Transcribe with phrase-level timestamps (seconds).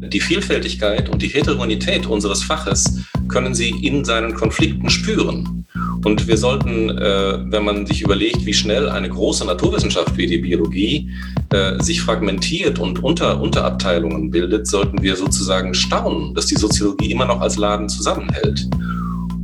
[0.00, 5.66] Die Vielfältigkeit und die Heterogenität unseres Faches können Sie in seinen Konflikten spüren.
[6.04, 10.38] Und wir sollten, äh, wenn man sich überlegt, wie schnell eine große Naturwissenschaft wie die
[10.38, 11.10] Biologie
[11.50, 17.26] äh, sich fragmentiert und unter Unterabteilungen bildet, sollten wir sozusagen staunen, dass die Soziologie immer
[17.26, 18.68] noch als Laden zusammenhält.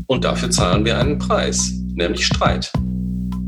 [0.07, 2.73] Und dafür zahlen wir einen Preis, nämlich Streit.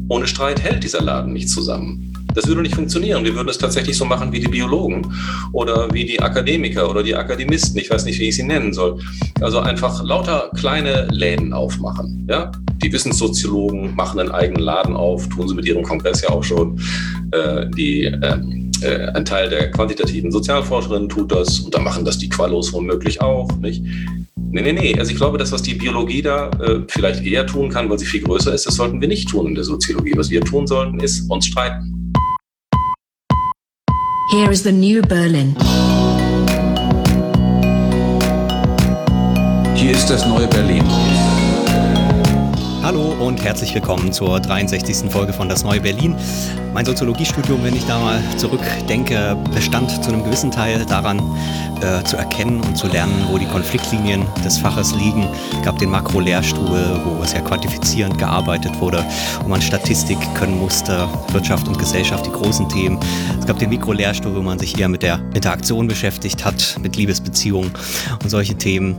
[0.09, 2.06] Ohne Streit hält dieser Laden nicht zusammen.
[2.37, 3.25] Das würde nicht funktionieren.
[3.25, 5.11] Wir würden es tatsächlich so machen wie die Biologen
[5.53, 7.79] oder wie die Akademiker oder die Akademisten.
[7.81, 9.01] Ich weiß nicht, wie ich sie nennen soll.
[9.41, 12.27] Also einfach lauter kleine Läden aufmachen.
[12.29, 12.53] Ja?
[12.83, 16.79] Die Wissenssoziologen machen einen eigenen Laden auf, tun sie mit ihrem Kongress ja auch schon.
[17.33, 22.19] Äh, die, ähm, äh, ein Teil der quantitativen Sozialforscherinnen tut das und dann machen das
[22.19, 23.51] die Qualos womöglich auch.
[23.57, 23.83] Nicht?
[24.37, 24.99] Nee, nee, nee.
[24.99, 28.05] Also ich glaube, das, was die Biologie da äh, vielleicht eher tun kann, weil sie
[28.05, 30.13] viel größer ist, das sollten wir nicht tun in der Soziologie.
[30.17, 32.06] Was wir tun sollten, ist uns streiten.
[34.29, 35.55] Here is the new Berlin.
[39.77, 40.83] Hier ist das neue Berlin.
[42.83, 45.13] Hallo und herzlich willkommen zur 63.
[45.13, 46.17] Folge von Das Neue Berlin.
[46.73, 51.19] Mein Soziologiestudium, wenn ich da mal zurückdenke, bestand zu einem gewissen Teil daran,
[51.81, 55.29] äh, zu erkennen und zu lernen, wo die Konfliktlinien des Faches liegen.
[55.59, 59.05] Es gab den Makro-Lehrstuhl, wo sehr quantifizierend gearbeitet wurde,
[59.43, 62.99] wo man Statistik können musste, Wirtschaft und Gesellschaft, die großen Themen.
[63.39, 67.73] Es gab den Mikro-Lehrstuhl, wo man sich eher mit der Interaktion beschäftigt hat, mit Liebesbeziehungen
[68.23, 68.97] und solche Themen.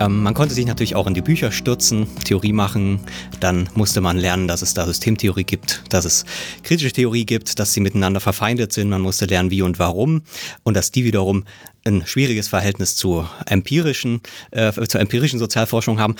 [0.00, 3.00] Ähm, man konnte sich natürlich auch in die Bücher stürzen, Theorie machen,
[3.40, 6.24] dann musste man lernen, dass es da Systemtheorie gibt, dass es
[6.62, 8.90] kritische Theorie gibt, dass sie miteinander verfeindet sind.
[8.90, 10.22] Man musste lernen, wie und warum
[10.64, 11.44] und dass die wiederum
[11.84, 16.16] ein schwieriges Verhältnis zu empirischen, äh, zur empirischen Sozialforschung haben.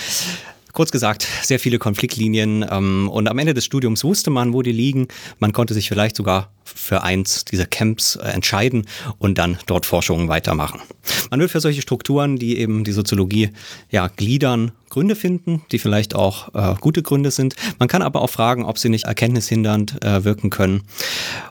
[0.77, 4.73] Kurz gesagt, sehr viele Konfliktlinien ähm, und am Ende des Studiums wusste man, wo die
[4.73, 5.09] liegen.
[5.39, 10.29] Man konnte sich vielleicht sogar für eins dieser Camps äh, entscheiden und dann dort Forschungen
[10.29, 10.83] weitermachen.
[11.31, 13.51] Man will für solche Strukturen, die eben die Soziologie
[13.91, 17.57] ja gliedern, Gründe finden, die vielleicht auch äh, gute Gründe sind.
[17.79, 20.83] Man kann aber auch fragen, ob sie nicht erkenntnishindernd äh, wirken können.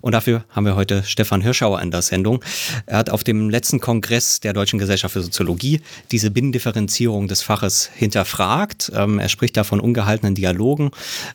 [0.02, 2.44] Und dafür haben wir heute Stefan Hirschauer in der Sendung.
[2.86, 7.90] Er hat auf dem letzten Kongress der Deutschen Gesellschaft für Soziologie diese Binnendifferenzierung des Faches
[7.94, 8.92] hinterfragt.
[8.96, 10.92] Ähm, er spricht da von ungehaltenen Dialogen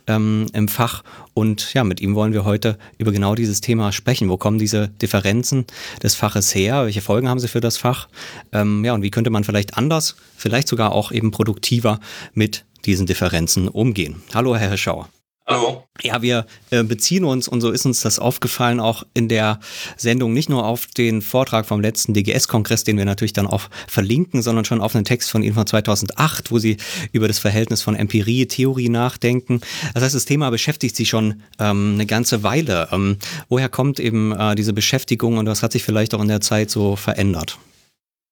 [0.06, 1.02] ähm, im Fach.
[1.34, 4.28] Und ja, mit ihm wollen wir heute über genau dieses Thema Thema sprechen.
[4.28, 5.64] Wo kommen diese Differenzen
[6.02, 6.84] des Faches her?
[6.84, 8.08] Welche Folgen haben sie für das Fach?
[8.52, 12.00] Ähm, ja, und wie könnte man vielleicht anders, vielleicht sogar auch eben produktiver
[12.34, 14.22] mit diesen Differenzen umgehen?
[14.34, 15.08] Hallo, Herr Schauer.
[15.50, 15.82] Hallo.
[16.00, 19.58] Ja, wir äh, beziehen uns, und so ist uns das aufgefallen, auch in der
[19.96, 24.42] Sendung nicht nur auf den Vortrag vom letzten DGS-Kongress, den wir natürlich dann auch verlinken,
[24.42, 26.76] sondern schon auf einen Text von Ihnen von 2008, wo Sie
[27.10, 29.60] über das Verhältnis von Empirie, Theorie nachdenken.
[29.92, 32.88] Das heißt, das Thema beschäftigt Sie schon ähm, eine ganze Weile.
[32.92, 33.16] Ähm,
[33.48, 36.70] woher kommt eben äh, diese Beschäftigung und was hat sich vielleicht auch in der Zeit
[36.70, 37.58] so verändert?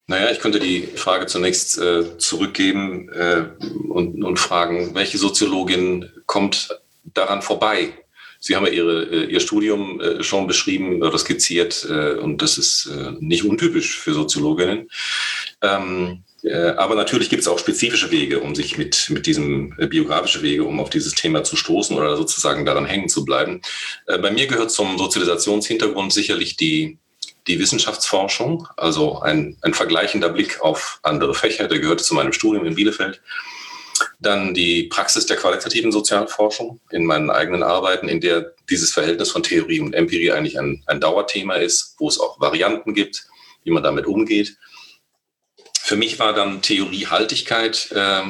[0.06, 3.46] Naja, ich könnte die Frage zunächst äh, zurückgeben äh,
[3.88, 6.80] und, und fragen, welche Soziologin kommt
[7.14, 7.94] daran vorbei.
[8.40, 12.58] Sie haben ja Ihre, äh, Ihr Studium äh, schon beschrieben oder skizziert äh, und das
[12.58, 14.88] ist nicht untypisch für Soziologinnen.
[15.62, 16.22] Ähm,
[16.76, 20.78] aber natürlich gibt es auch spezifische Wege, um sich mit, mit diesem biografische Wege, um
[20.78, 23.60] auf dieses Thema zu stoßen oder sozusagen daran hängen zu bleiben.
[24.06, 26.98] Bei mir gehört zum Sozialisationshintergrund sicherlich die,
[27.48, 32.64] die Wissenschaftsforschung, also ein, ein vergleichender Blick auf andere Fächer, der gehörte zu meinem Studium
[32.66, 33.20] in Bielefeld.
[34.20, 39.42] Dann die Praxis der qualitativen Sozialforschung in meinen eigenen Arbeiten, in der dieses Verhältnis von
[39.42, 43.26] Theorie und Empirie eigentlich ein, ein Dauerthema ist, wo es auch Varianten gibt,
[43.64, 44.56] wie man damit umgeht.
[45.80, 48.22] Für mich war dann Theoriehaltigkeit äh,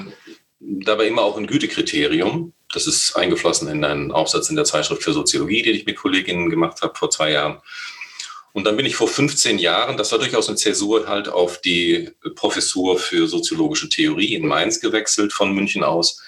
[0.61, 2.53] dabei immer auch ein Gütekriterium.
[2.73, 6.51] Das ist eingeflossen in einen Aufsatz in der Zeitschrift für Soziologie, den ich mit Kolleginnen
[6.51, 7.61] gemacht habe vor zwei Jahren.
[8.59, 12.11] Und dann bin ich vor 15 Jahren, das war durchaus eine Zäsur, halt auf die
[12.35, 16.21] Professur für soziologische Theorie in Mainz gewechselt von München aus.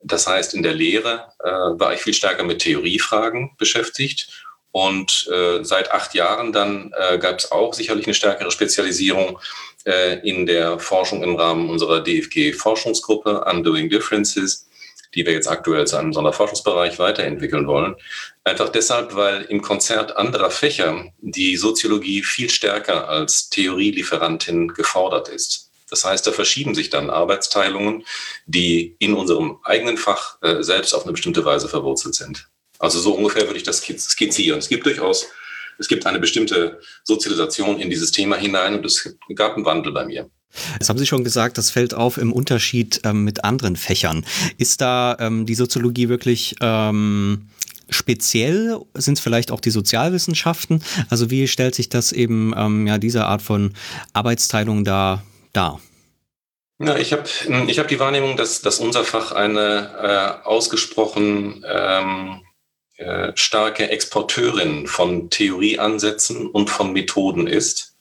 [0.00, 4.28] Das heißt, in der Lehre äh, war ich viel stärker mit Theoriefragen beschäftigt.
[4.70, 9.40] Und äh, seit acht Jahren dann äh, gab es auch sicherlich eine stärkere Spezialisierung
[9.86, 14.66] äh, in der Forschung im Rahmen unserer DFG-Forschungsgruppe Undoing Differences
[15.16, 17.96] die wir jetzt aktuell zu einem Sonderforschungsbereich weiterentwickeln wollen.
[18.46, 25.72] Einfach deshalb, weil im Konzert anderer Fächer die Soziologie viel stärker als Theorielieferantin gefordert ist.
[25.90, 28.04] Das heißt, da verschieben sich dann Arbeitsteilungen,
[28.46, 32.48] die in unserem eigenen Fach äh, selbst auf eine bestimmte Weise verwurzelt sind.
[32.78, 34.60] Also so ungefähr würde ich das skizzieren.
[34.60, 35.26] Es gibt durchaus,
[35.80, 40.04] es gibt eine bestimmte Sozialisation in dieses Thema hinein und es gab einen Wandel bei
[40.04, 40.30] mir.
[40.78, 44.24] Das haben Sie schon gesagt, das fällt auf im Unterschied ähm, mit anderen Fächern.
[44.56, 47.48] Ist da ähm, die Soziologie wirklich ähm,
[47.88, 50.82] speziell sind es vielleicht auch die Sozialwissenschaften.
[51.08, 53.74] Also wie stellt sich das eben ähm, ja diese Art von
[54.12, 55.22] Arbeitsteilung da
[55.52, 55.80] dar?
[56.78, 57.24] Ja, ich habe
[57.68, 62.42] ich hab die Wahrnehmung, dass, dass unser Fach eine äh, ausgesprochen ähm,
[62.98, 67.94] äh, starke Exporteurin von Theorieansätzen und von Methoden ist,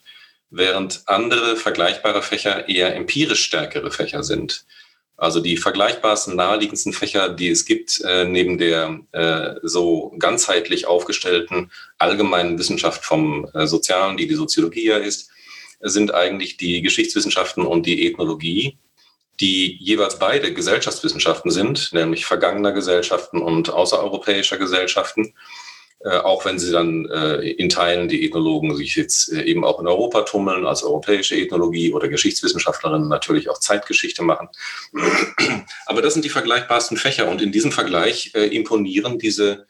[0.49, 4.65] während andere vergleichbare Fächer eher empirisch stärkere Fächer sind.
[5.17, 11.71] Also die vergleichbarsten, naheliegendsten Fächer, die es gibt, äh, neben der äh, so ganzheitlich aufgestellten
[11.97, 15.29] allgemeinen Wissenschaft vom äh, Sozialen, die die Soziologie ja ist,
[15.79, 18.77] sind eigentlich die Geschichtswissenschaften und die Ethnologie,
[19.39, 25.33] die jeweils beide Gesellschaftswissenschaften sind, nämlich vergangener Gesellschaften und außereuropäischer Gesellschaften
[26.05, 29.79] äh, auch wenn sie dann äh, in Teilen die Ethnologen sich jetzt äh, eben auch
[29.79, 34.49] in Europa tummeln, als europäische Ethnologie oder Geschichtswissenschaftlerinnen natürlich auch Zeitgeschichte machen.
[35.87, 39.65] Aber das sind die vergleichbarsten Fächer und in diesem Vergleich äh, imponieren diese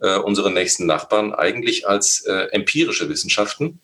[0.00, 3.80] äh, unsere nächsten Nachbarn eigentlich als empirische Wissenschaften,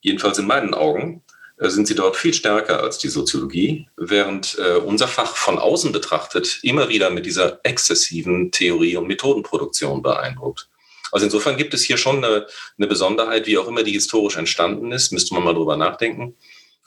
[0.00, 1.22] jedenfalls in meinen Augen,
[1.58, 6.58] sind sie dort viel stärker als die Soziologie, während äh, unser Fach von außen betrachtet
[6.62, 10.68] immer wieder mit dieser exzessiven Theorie- und Methodenproduktion beeindruckt.
[11.14, 14.90] Also insofern gibt es hier schon eine, eine Besonderheit, wie auch immer die historisch entstanden
[14.90, 16.34] ist, müsste man mal drüber nachdenken.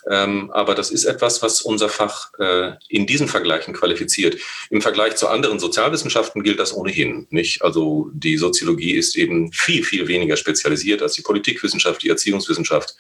[0.09, 4.37] Ähm, aber das ist etwas, was unser Fach äh, in diesen Vergleichen qualifiziert.
[4.69, 7.61] Im Vergleich zu anderen Sozialwissenschaften gilt das ohnehin nicht.
[7.61, 12.97] Also die Soziologie ist eben viel, viel weniger spezialisiert als die Politikwissenschaft, die Erziehungswissenschaft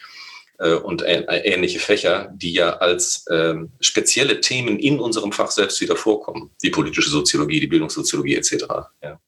[0.59, 5.97] äh, und ähnliche Fächer, die ja als äh, spezielle Themen in unserem Fach selbst wieder
[5.97, 6.51] vorkommen.
[6.63, 8.63] Die politische Soziologie, die Bildungssoziologie etc.
[9.03, 9.19] Ja.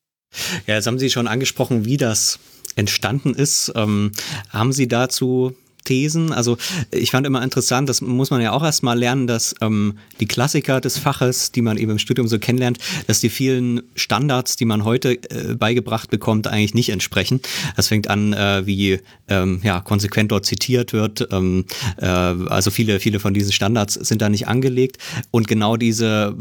[0.67, 2.39] Ja, jetzt haben Sie schon angesprochen, wie das
[2.75, 3.71] entstanden ist.
[3.75, 4.11] Ähm,
[4.49, 6.31] haben Sie dazu Thesen.
[6.31, 6.57] Also
[6.91, 10.81] ich fand immer interessant, das muss man ja auch erstmal lernen, dass ähm, die Klassiker
[10.81, 14.83] des Faches, die man eben im Studium so kennenlernt, dass die vielen Standards, die man
[14.83, 17.41] heute äh, beigebracht bekommt, eigentlich nicht entsprechen.
[17.75, 21.27] Das fängt an, äh, wie ähm, ja, konsequent dort zitiert wird.
[21.31, 21.65] Ähm,
[21.97, 24.97] äh, also viele, viele von diesen Standards sind da nicht angelegt.
[25.31, 26.35] Und genau diese,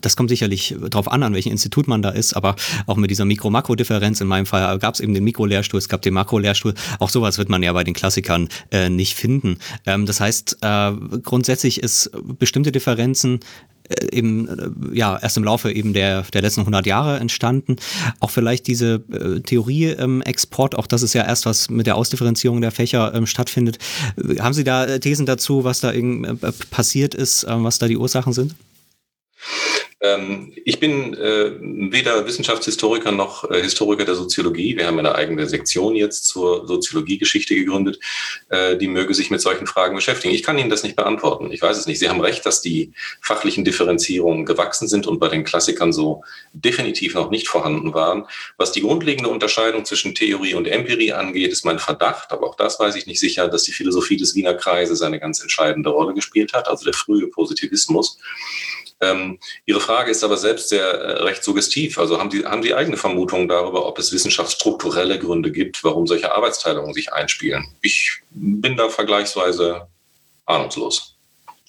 [0.00, 2.56] das kommt sicherlich darauf an, an welchem Institut man da ist, aber
[2.86, 6.14] auch mit dieser Mikro-Makro-Differenz, in meinem Fall gab es eben den Mikro-Lehrstuhl, es gab den
[6.14, 6.74] Makro-Lehrstuhl.
[6.98, 9.58] Auch sowas wird man ja bei den Klassikern äh, nicht finden.
[9.86, 10.92] Ähm, das heißt, äh,
[11.22, 13.40] grundsätzlich ist bestimmte Differenzen
[13.88, 17.76] äh, eben äh, ja erst im Laufe eben der der letzten 100 Jahre entstanden.
[18.20, 22.60] Auch vielleicht diese äh, Theorie-Export, ähm, auch das ist ja erst was mit der Ausdifferenzierung
[22.60, 23.78] der Fächer ähm, stattfindet.
[24.38, 26.34] Haben Sie da Thesen dazu, was da äh,
[26.70, 28.54] passiert ist, äh, was da die Ursachen sind?
[30.02, 34.76] Ähm, ich bin äh, weder Wissenschaftshistoriker noch äh, Historiker der Soziologie.
[34.76, 38.00] Wir haben eine eigene Sektion jetzt zur Soziologiegeschichte gegründet,
[38.48, 40.34] äh, die möge sich mit solchen Fragen beschäftigen.
[40.34, 41.52] Ich kann Ihnen das nicht beantworten.
[41.52, 42.00] Ich weiß es nicht.
[42.00, 47.14] Sie haben recht, dass die fachlichen Differenzierungen gewachsen sind und bei den Klassikern so definitiv
[47.14, 48.24] noch nicht vorhanden waren.
[48.56, 52.80] Was die grundlegende Unterscheidung zwischen Theorie und Empirie angeht, ist mein Verdacht, aber auch das
[52.80, 56.54] weiß ich nicht sicher, dass die Philosophie des Wiener Kreises eine ganz entscheidende Rolle gespielt
[56.54, 58.18] hat, also der frühe Positivismus.
[59.02, 61.98] Ähm, Ihre Frage ist aber selbst sehr äh, recht suggestiv.
[61.98, 66.32] Also haben Sie, haben Sie eigene Vermutungen darüber, ob es wissenschaftsstrukturelle Gründe gibt, warum solche
[66.32, 67.66] Arbeitsteilungen sich einspielen?
[67.82, 69.88] Ich bin da vergleichsweise
[70.46, 71.11] ahnungslos.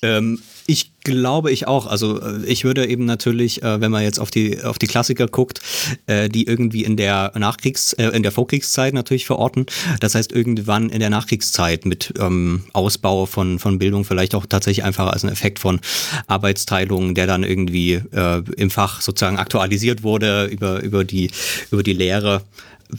[0.04, 1.88] Ähm, ich glaube ich auch.
[1.88, 5.28] Also äh, ich würde eben natürlich, äh, wenn man jetzt auf die auf die Klassiker
[5.28, 5.60] guckt,
[6.08, 9.66] äh, die irgendwie in der Nachkriegs in der Vorkriegszeit natürlich verorten.
[10.00, 14.86] Das heißt irgendwann in der Nachkriegszeit mit ähm, Ausbau von von Bildung vielleicht auch tatsächlich
[14.86, 15.80] einfach als ein Effekt von
[16.28, 21.32] Arbeitsteilung, der dann irgendwie äh, im Fach sozusagen aktualisiert wurde über über die
[21.72, 22.44] über die Lehre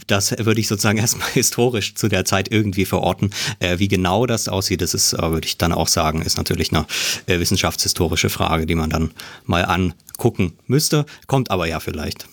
[0.07, 3.31] das würde ich sozusagen erstmal historisch zu der Zeit irgendwie verorten.
[3.59, 6.71] Äh, wie genau das aussieht, das ist, äh, würde ich dann auch sagen, ist natürlich
[6.71, 6.85] eine
[7.27, 9.11] äh, wissenschaftshistorische Frage, die man dann
[9.45, 11.05] mal angucken müsste.
[11.27, 12.27] Kommt aber ja vielleicht.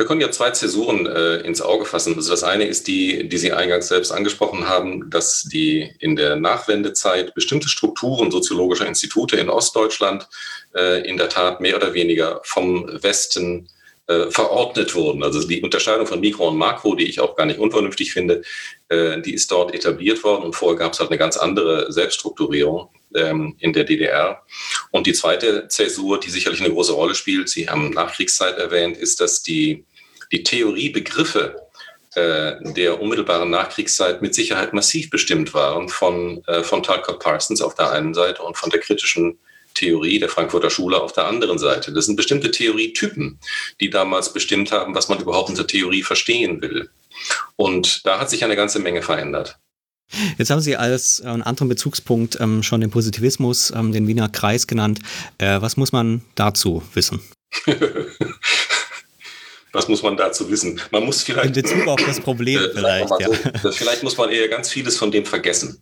[0.00, 2.14] Wir können ja zwei Zäsuren äh, ins Auge fassen.
[2.14, 6.36] Also das eine ist die, die Sie eingangs selbst angesprochen haben, dass die in der
[6.36, 10.28] Nachwendezeit bestimmte Strukturen soziologischer Institute in Ostdeutschland
[10.76, 13.68] äh, in der Tat mehr oder weniger vom Westen
[14.08, 15.22] äh, verordnet wurden.
[15.22, 18.42] Also die Unterscheidung von Mikro und Makro, die ich auch gar nicht unvernünftig finde,
[18.88, 22.88] äh, die ist dort etabliert worden und vorher gab es halt eine ganz andere Selbststrukturierung
[23.14, 24.42] ähm, in der DDR.
[24.90, 29.20] Und die zweite Zäsur, die sicherlich eine große Rolle spielt, Sie haben Nachkriegszeit erwähnt, ist,
[29.20, 29.84] dass die,
[30.32, 31.68] die Theoriebegriffe
[32.14, 37.74] äh, der unmittelbaren Nachkriegszeit mit Sicherheit massiv bestimmt waren von, äh, von Talcott Parsons auf
[37.74, 39.38] der einen Seite und von der kritischen
[39.78, 41.92] Theorie der Frankfurter Schule auf der anderen Seite.
[41.92, 43.38] Das sind bestimmte Theorietypen,
[43.80, 46.90] die damals bestimmt haben, was man überhaupt unter Theorie verstehen will.
[47.56, 49.58] Und da hat sich eine ganze Menge verändert.
[50.38, 54.28] Jetzt haben Sie als äh, einen anderen Bezugspunkt ähm, schon den Positivismus, ähm, den Wiener
[54.28, 55.00] Kreis genannt.
[55.36, 57.20] Äh, was muss man dazu wissen?
[59.72, 60.80] Was muss man dazu wissen?
[60.90, 61.56] Man muss vielleicht.
[61.56, 63.28] In Bezug auf das Problem äh, vielleicht, ja.
[63.62, 65.80] So, vielleicht muss man eher ganz vieles von dem vergessen.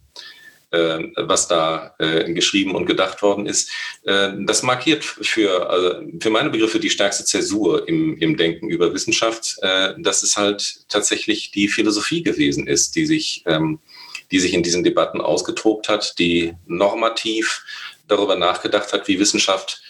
[0.72, 3.70] Äh, was da äh, geschrieben und gedacht worden ist.
[4.02, 8.92] Äh, das markiert für, also für meine Begriffe die stärkste Zäsur im, im Denken über
[8.92, 9.58] Wissenschaft,
[9.98, 13.78] dass es halt tatsächlich die Philosophie gewesen ist, die sich, ähm,
[14.32, 17.64] die sich in diesen Debatten ausgetobt hat, die normativ
[18.08, 19.80] darüber nachgedacht hat, wie Wissenschaft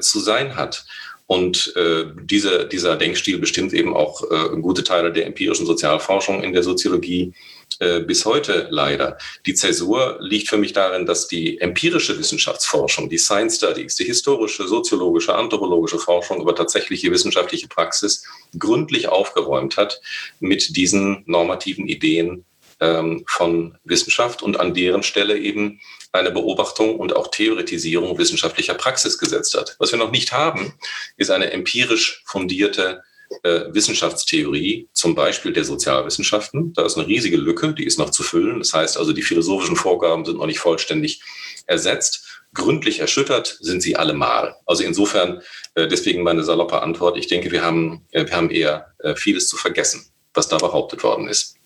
[0.00, 0.84] zu sein hat.
[1.26, 6.52] Und äh, diese, dieser Denkstil bestimmt eben auch äh, gute Teile der empirischen Sozialforschung in
[6.52, 7.32] der Soziologie
[7.78, 9.16] äh, bis heute leider.
[9.46, 14.66] Die Zäsur liegt für mich darin, dass die empirische Wissenschaftsforschung, die Science Studies, die historische,
[14.68, 18.24] soziologische, anthropologische Forschung über tatsächliche wissenschaftliche Praxis
[18.58, 20.00] gründlich aufgeräumt hat
[20.40, 22.44] mit diesen normativen Ideen
[22.80, 25.80] ähm, von Wissenschaft und an deren Stelle eben
[26.12, 29.76] eine Beobachtung und auch Theoretisierung wissenschaftlicher Praxis gesetzt hat.
[29.78, 30.74] Was wir noch nicht haben,
[31.16, 33.02] ist eine empirisch fundierte
[33.42, 36.72] äh, Wissenschaftstheorie, zum Beispiel der Sozialwissenschaften.
[36.74, 38.58] Da ist eine riesige Lücke, die ist noch zu füllen.
[38.58, 41.22] Das heißt also, die philosophischen Vorgaben sind noch nicht vollständig
[41.66, 42.26] ersetzt.
[42.52, 44.56] Gründlich erschüttert sind sie allemal.
[44.66, 45.40] Also insofern,
[45.74, 47.16] äh, deswegen meine saloppe Antwort.
[47.16, 51.04] Ich denke, wir haben, äh, wir haben eher äh, vieles zu vergessen, was da behauptet
[51.04, 51.59] worden ist.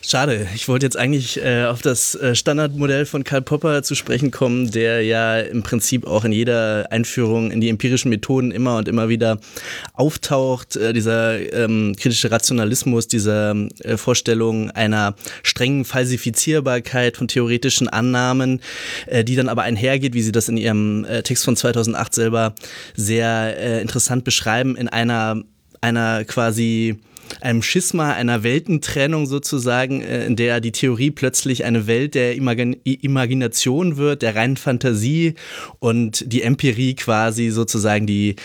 [0.00, 4.30] Schade, ich wollte jetzt eigentlich äh, auf das äh, Standardmodell von Karl Popper zu sprechen
[4.30, 8.88] kommen, der ja im Prinzip auch in jeder Einführung in die empirischen Methoden immer und
[8.88, 9.38] immer wieder
[9.92, 10.76] auftaucht.
[10.76, 18.62] Äh, dieser ähm, kritische Rationalismus, diese äh, Vorstellung einer strengen Falsifizierbarkeit von theoretischen Annahmen,
[19.06, 22.54] äh, die dann aber einhergeht, wie Sie das in Ihrem äh, Text von 2008 selber
[22.94, 25.42] sehr interessant beschreiben, in einer
[25.80, 26.98] einer quasi
[27.40, 32.76] einem Schisma, einer Weltentrennung sozusagen, äh, in der die Theorie plötzlich eine Welt der Imagin
[32.84, 35.34] Imagination wird, der reinen Fantasie
[35.78, 38.36] und die Empirie quasi sozusagen die,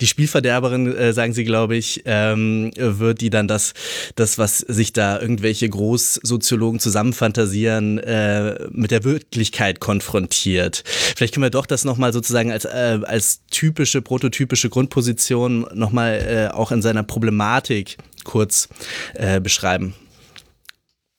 [0.00, 3.74] die Spielverderberin, äh, sagen sie, glaube ich, ähm, wird, die dann das,
[4.16, 10.82] das, was sich da irgendwelche Großsoziologen zusammenfantasieren, äh, mit der Wirklichkeit konfrontiert.
[10.86, 16.54] Vielleicht können wir doch das nochmal sozusagen als, äh, als typische, prototypische Grundposition nochmal äh,
[16.54, 18.68] auch in seiner Problematik kurz
[19.14, 19.94] äh, beschreiben?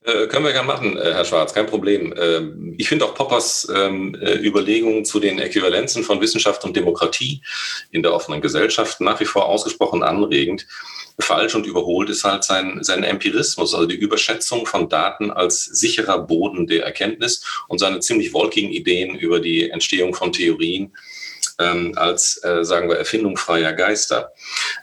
[0.05, 2.13] Äh, können wir gerne machen, äh, Herr Schwarz, kein Problem.
[2.15, 7.41] Ähm, ich finde auch Poppers ähm, äh, Überlegungen zu den Äquivalenzen von Wissenschaft und Demokratie
[7.89, 10.67] in der offenen Gesellschaft nach wie vor ausgesprochen anregend.
[11.19, 16.19] Falsch und überholt ist halt sein, sein Empirismus, also die Überschätzung von Daten als sicherer
[16.19, 20.95] Boden der Erkenntnis und seine ziemlich wolkigen Ideen über die Entstehung von Theorien
[21.57, 24.33] ähm, als, sagen wir, Erfindung freier Geister.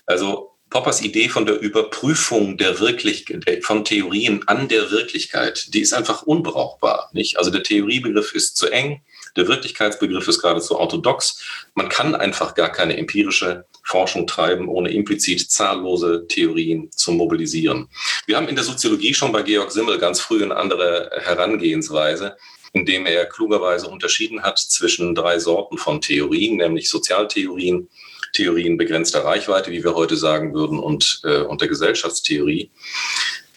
[0.07, 3.27] Also Poppers Idee von der Überprüfung der wirklich,
[3.61, 7.11] von Theorien an der Wirklichkeit, die ist einfach unbrauchbar.
[7.13, 7.37] Nicht?
[7.37, 9.03] Also der Theoriebegriff ist zu eng,
[9.37, 11.45] der Wirklichkeitsbegriff ist geradezu orthodox.
[11.75, 17.91] Man kann einfach gar keine empirische Forschung treiben, ohne implizit zahllose Theorien zu mobilisieren.
[18.25, 22.37] Wir haben in der Soziologie schon bei Georg Simmel ganz früh eine andere Herangehensweise
[22.75, 27.91] indem er klugerweise unterschieden hat zwischen drei Sorten von Theorien, nämlich Sozialtheorien,
[28.33, 32.71] Theorien begrenzter Reichweite, wie wir heute sagen würden, und, äh, und der Gesellschaftstheorie.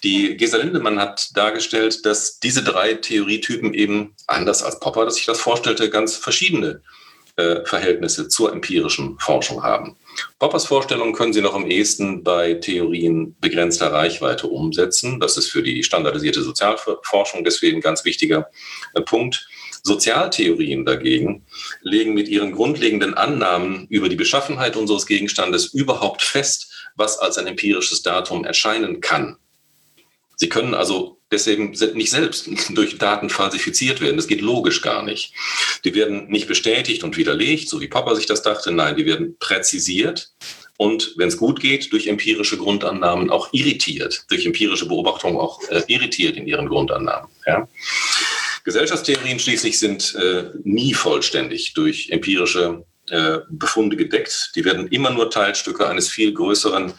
[0.03, 5.25] Die Gesa Lindemann hat dargestellt, dass diese drei Theorietypen eben, anders als Popper das sich
[5.25, 6.81] das vorstellte, ganz verschiedene
[7.37, 9.97] äh, Verhältnisse zur empirischen Forschung haben.
[10.39, 15.19] Poppers Vorstellungen können Sie noch am ehesten bei Theorien begrenzter Reichweite umsetzen.
[15.19, 18.49] Das ist für die standardisierte Sozialforschung deswegen ein ganz wichtiger
[18.93, 19.47] äh, Punkt.
[19.85, 21.45] Sozialtheorien dagegen
[21.83, 27.45] legen mit ihren grundlegenden Annahmen über die Beschaffenheit unseres Gegenstandes überhaupt fest, was als ein
[27.45, 29.37] empirisches Datum erscheinen kann.
[30.37, 34.17] Sie können also deswegen nicht selbst durch Daten falsifiziert werden.
[34.17, 35.33] Das geht logisch gar nicht.
[35.83, 38.71] Die werden nicht bestätigt und widerlegt, so wie Papa sich das dachte.
[38.71, 40.31] Nein, die werden präzisiert
[40.77, 45.83] und, wenn es gut geht, durch empirische Grundannahmen auch irritiert, durch empirische Beobachtungen auch äh,
[45.87, 47.29] irritiert in ihren Grundannahmen.
[47.45, 47.67] Ja?
[48.65, 54.51] Gesellschaftstheorien schließlich sind äh, nie vollständig durch empirische äh, Befunde gedeckt.
[54.55, 56.93] Die werden immer nur Teilstücke eines viel größeren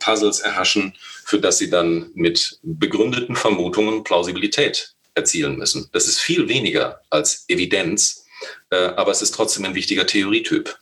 [0.00, 5.88] Puzzles erhaschen, für das sie dann mit begründeten Vermutungen Plausibilität erzielen müssen.
[5.92, 8.24] Das ist viel weniger als Evidenz,
[8.70, 10.78] äh, aber es ist trotzdem ein wichtiger Theorietyp.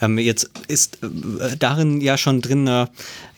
[0.00, 2.90] Ähm, jetzt ist äh, darin ja schon drin eine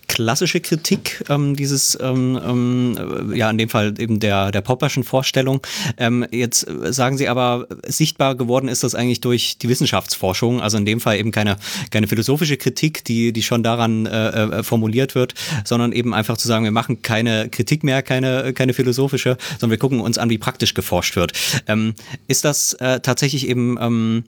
[0.09, 5.61] klassische Kritik ähm, dieses, ähm, ähm, ja, in dem Fall eben der, der Popperschen Vorstellung.
[5.99, 10.85] Ähm, jetzt sagen Sie aber, sichtbar geworden ist das eigentlich durch die Wissenschaftsforschung, also in
[10.85, 11.57] dem Fall eben keine,
[11.91, 15.35] keine philosophische Kritik, die, die schon daran äh, äh formuliert wird,
[15.65, 19.79] sondern eben einfach zu sagen, wir machen keine Kritik mehr, keine, keine philosophische, sondern wir
[19.79, 21.33] gucken uns an, wie praktisch geforscht wird.
[21.67, 21.95] Ähm,
[22.29, 24.25] ist das äh, tatsächlich eben ähm,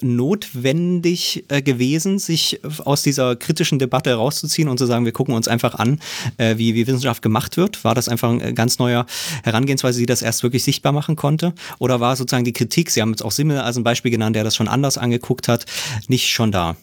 [0.00, 5.48] notwendig äh, gewesen, sich aus dieser kritischen Debatte rauszuziehen und zu sagen, wir gucken uns
[5.48, 6.00] einfach an,
[6.38, 7.84] äh, wie, wie Wissenschaft gemacht wird?
[7.84, 9.06] War das einfach eine ganz neue
[9.42, 11.54] Herangehensweise, die das erst wirklich sichtbar machen konnte?
[11.78, 14.44] Oder war sozusagen die Kritik, Sie haben jetzt auch Simmel als ein Beispiel genannt, der
[14.44, 15.66] das schon anders angeguckt hat,
[16.08, 16.76] nicht schon da?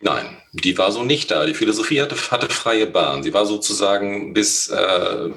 [0.00, 1.46] Nein, die war so nicht da.
[1.46, 3.22] Die Philosophie hatte, hatte freie Bahn.
[3.22, 5.30] Sie war sozusagen bis äh,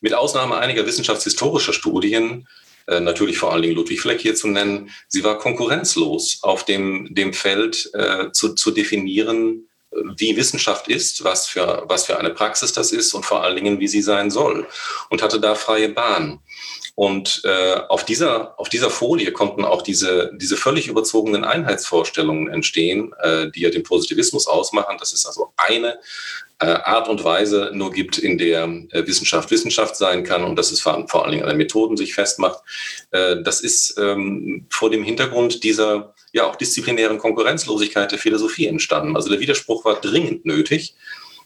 [0.00, 2.48] mit Ausnahme einiger wissenschaftshistorischer Studien,
[2.86, 7.08] äh, natürlich vor allen Dingen Ludwig Fleck hier zu nennen, sie war konkurrenzlos auf dem,
[7.14, 9.68] dem Feld äh, zu, zu definieren,
[10.16, 13.78] wie Wissenschaft ist, was für, was für eine Praxis das ist und vor allen Dingen,
[13.78, 14.66] wie sie sein soll.
[15.10, 16.40] Und hatte da freie Bahn.
[16.94, 23.14] Und äh, auf, dieser, auf dieser Folie konnten auch diese, diese völlig überzogenen Einheitsvorstellungen entstehen,
[23.22, 24.96] äh, die ja den Positivismus ausmachen.
[24.98, 25.98] Das ist also eine äh,
[26.62, 30.80] Art und Weise nur gibt, in der äh, Wissenschaft Wissenschaft sein kann und dass es
[30.80, 32.60] vor, vor allen Dingen an den Methoden sich festmacht.
[33.10, 39.16] Äh, das ist ähm, vor dem Hintergrund dieser ja auch disziplinären Konkurrenzlosigkeit der Philosophie entstanden.
[39.16, 40.94] Also der Widerspruch war dringend nötig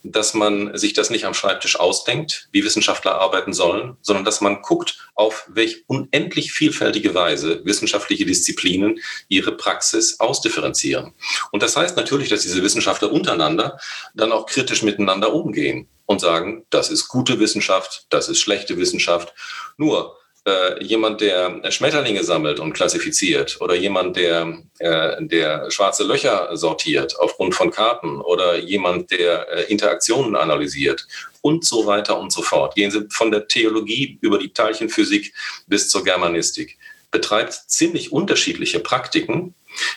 [0.03, 4.63] dass man sich das nicht am Schreibtisch ausdenkt, wie Wissenschaftler arbeiten sollen, sondern dass man
[4.63, 11.15] guckt, auf welche unendlich vielfältige Weise wissenschaftliche Disziplinen ihre Praxis ausdifferenzieren.
[11.53, 13.79] Und das heißt natürlich, dass diese Wissenschaftler untereinander
[14.15, 19.35] dann auch kritisch miteinander umgehen und sagen, das ist gute Wissenschaft, das ist schlechte Wissenschaft.
[19.77, 26.57] Nur äh, jemand, der Schmetterlinge sammelt und klassifiziert oder jemand, der, äh, der schwarze Löcher
[26.57, 31.07] sortiert aufgrund von Karten oder jemand, der äh, Interaktionen analysiert
[31.41, 32.75] und so weiter und so fort.
[32.75, 35.33] Gehen Sie von der Theologie über die Teilchenphysik
[35.67, 36.79] bis zur Germanistik.
[37.11, 39.55] Betreibt ziemlich unterschiedliche Praktiken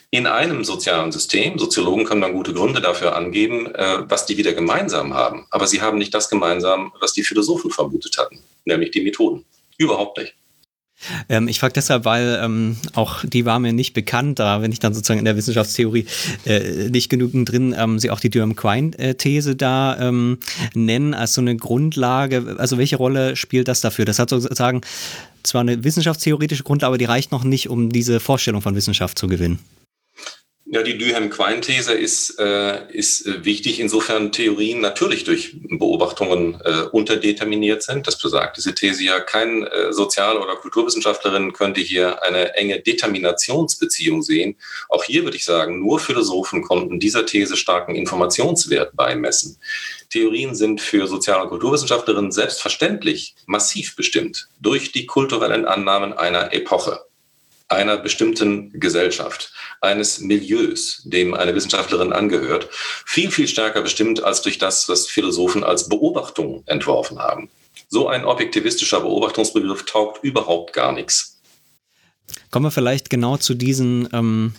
[0.10, 1.58] in einem sozialen System.
[1.60, 5.48] Soziologen können dann gute Gründe dafür angeben, äh, was die wieder gemeinsam haben.
[5.52, 9.46] Aber sie haben nicht das gemeinsam, was die Philosophen vermutet hatten, nämlich die Methoden.
[9.78, 10.36] Überhaupt nicht.
[11.30, 14.80] Ähm, ich frage deshalb, weil ähm, auch die war mir nicht bekannt, da wenn ich
[14.80, 16.06] dann sozusagen in der Wissenschaftstheorie
[16.46, 20.40] äh, nicht genügend drin, ähm, sie auch die Durham-Quine-These da ähm,
[20.74, 22.56] nennen als so eine Grundlage.
[22.58, 24.06] Also welche Rolle spielt das dafür?
[24.06, 24.82] Das hat sozusagen
[25.44, 29.28] zwar eine wissenschaftstheoretische Grundlage, aber die reicht noch nicht, um diese Vorstellung von Wissenschaft zu
[29.28, 29.60] gewinnen.
[30.72, 38.06] Ja, die Duhem-Quine-These ist, äh, ist wichtig, insofern Theorien natürlich durch Beobachtungen äh, unterdeterminiert sind.
[38.06, 39.20] Das besagt diese These ja.
[39.20, 44.58] Kein äh, Sozial- oder Kulturwissenschaftlerin könnte hier eine enge Determinationsbeziehung sehen.
[44.90, 49.58] Auch hier würde ich sagen, nur Philosophen konnten dieser These starken Informationswert beimessen.
[50.12, 57.09] Theorien sind für Sozial- und Kulturwissenschaftlerinnen selbstverständlich massiv bestimmt durch die kulturellen Annahmen einer Epoche
[57.70, 62.68] einer bestimmten Gesellschaft, eines Milieus, dem eine Wissenschaftlerin angehört,
[63.06, 67.50] viel, viel stärker bestimmt als durch das, was Philosophen als Beobachtung entworfen haben.
[67.88, 71.40] So ein objektivistischer Beobachtungsbegriff taugt überhaupt gar nichts.
[72.52, 74.54] Kommen wir vielleicht genau zu diesen ähm,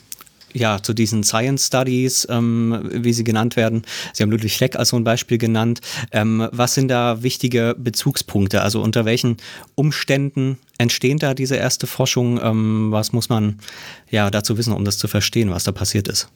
[0.53, 3.83] ja, zu diesen Science Studies, ähm, wie sie genannt werden.
[4.13, 5.81] Sie haben Ludwig Fleck als so ein Beispiel genannt.
[6.13, 8.63] Ähm, was sind da wichtige Bezugspunkte?
[8.63, 9.37] Also unter welchen
[9.75, 12.41] Umständen entstehen da diese erste Forschung?
[12.43, 13.59] Ähm, was muss man
[14.11, 16.29] ja dazu wissen, um das zu verstehen, was da passiert ist?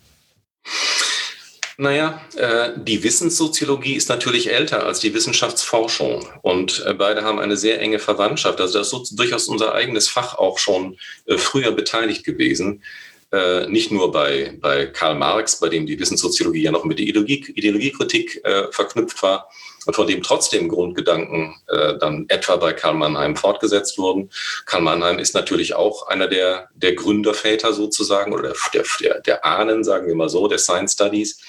[1.77, 7.57] Naja, äh, die Wissenssoziologie ist natürlich älter als die Wissenschaftsforschung und äh, beide haben eine
[7.57, 8.61] sehr enge Verwandtschaft.
[8.61, 10.97] Also das ist so, durchaus unser eigenes Fach auch schon
[11.27, 12.85] äh, früher beteiligt gewesen.
[13.35, 17.07] Äh, nicht nur bei, bei Karl Marx, bei dem die Wissenssoziologie ja noch mit der
[17.07, 19.51] Ideologie, Ideologiekritik äh, verknüpft war,
[19.87, 24.31] und von dem trotzdem Grundgedanken äh, dann etwa bei Karl Mannheim fortgesetzt wurden.
[24.67, 29.85] Karl Mannheim ist natürlich auch einer der, der Gründerväter sozusagen oder der, der, der Ahnen,
[29.85, 31.41] sagen wir mal so, der Science Studies.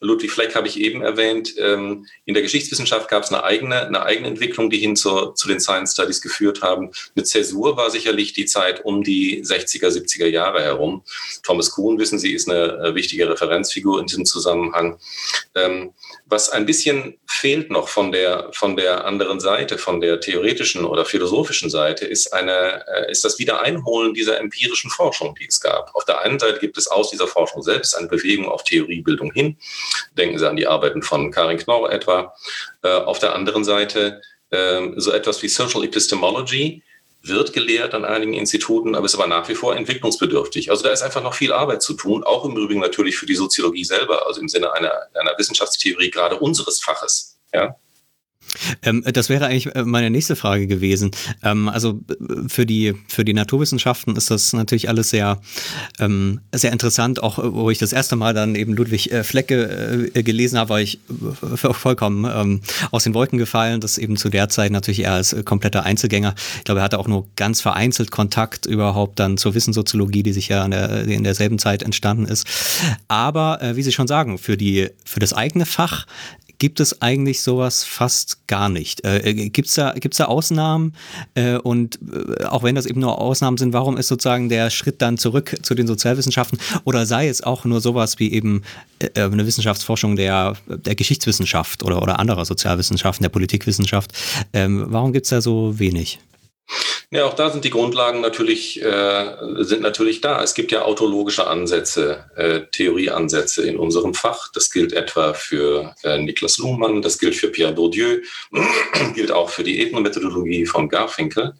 [0.00, 1.54] Ludwig Fleck habe ich eben erwähnt.
[1.58, 5.48] Ähm, in der Geschichtswissenschaft gab es eine eigene, eine eigene Entwicklung, die hin zur, zu
[5.48, 6.90] den Science Studies geführt haben.
[7.14, 11.02] Eine Zäsur war sicherlich die Zeit um die 60er, 70er Jahre herum.
[11.42, 14.98] Thomas Kuhn, wissen Sie, ist eine äh, wichtige Referenzfigur in diesem Zusammenhang.
[15.54, 15.92] Ähm,
[16.26, 21.04] was ein bisschen fehlt noch von der, von der anderen Seite, von der theoretischen oder
[21.04, 25.94] philosophischen Seite, ist, eine, äh, ist das Wiedereinholen dieser empirischen Forschung, die es gab.
[25.94, 29.58] Auf der einen Seite gibt es aus dieser Forschung selbst eine Bewegung auf Theoriebildung hin.
[30.16, 32.34] Denken Sie an die Arbeiten von Karin Knorr etwa.
[32.82, 36.82] Äh, auf der anderen Seite ähm, so etwas wie Social Epistemology,
[37.26, 40.70] wird gelehrt an einigen Instituten, aber ist aber nach wie vor entwicklungsbedürftig.
[40.70, 43.34] Also da ist einfach noch viel Arbeit zu tun, auch im Übrigen natürlich für die
[43.34, 47.38] Soziologie selber, also im Sinne einer, einer Wissenschaftstheorie gerade unseres Faches.
[47.52, 47.76] Ja?
[48.82, 51.10] Ähm, das wäre eigentlich äh, meine nächste Frage gewesen.
[51.42, 55.40] Ähm, also äh, für die, für die Naturwissenschaften ist das natürlich alles sehr,
[55.98, 57.22] ähm, sehr interessant.
[57.22, 60.98] Auch äh, wo ich das erste Mal dann eben Ludwig Flecke gelesen habe, war ich
[61.52, 63.80] vollkommen ähm, aus den Wolken gefallen.
[63.80, 66.34] Das eben zu der Zeit natürlich eher als kompletter Einzelgänger.
[66.58, 70.48] Ich glaube, er hatte auch nur ganz vereinzelt Kontakt überhaupt dann zur Wissenssoziologie, die sich
[70.48, 72.46] ja in, der, in derselben Zeit entstanden ist.
[73.08, 76.06] Aber wie Sie schon sagen, für, die, für das eigene Fach
[76.58, 79.04] gibt es eigentlich sowas fast gar nicht.
[79.04, 80.94] Äh, äh gibt es da, da Ausnahmen?
[81.34, 85.02] Äh, und äh, auch wenn das eben nur Ausnahmen sind, warum ist sozusagen der Schritt
[85.02, 86.58] dann zurück zu den Sozialwissenschaften?
[86.84, 88.62] Oder sei es auch nur sowas wie eben
[88.98, 94.12] äh, äh eine Wissenschaftsforschung der, der Geschichtswissenschaft oder, oder anderer Sozialwissenschaften, der Politikwissenschaft?
[94.52, 96.18] Ähm, warum gibt es da so wenig?
[97.10, 100.42] Ja, auch da sind die Grundlagen natürlich, äh, sind natürlich da.
[100.42, 104.50] Es gibt ja autologische Ansätze, äh, Theorieansätze in unserem Fach.
[104.52, 108.20] Das gilt etwa für äh, Niklas Luhmann, das gilt für Pierre Bourdieu,
[109.14, 111.54] gilt auch für die Ethnomethodologie von Garfinkel.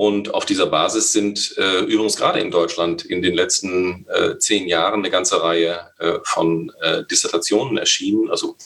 [0.00, 4.66] Und auf dieser Basis sind äh, übrigens gerade in Deutschland in den letzten äh, zehn
[4.66, 8.56] Jahren eine ganze Reihe äh, von äh, Dissertationen erschienen, also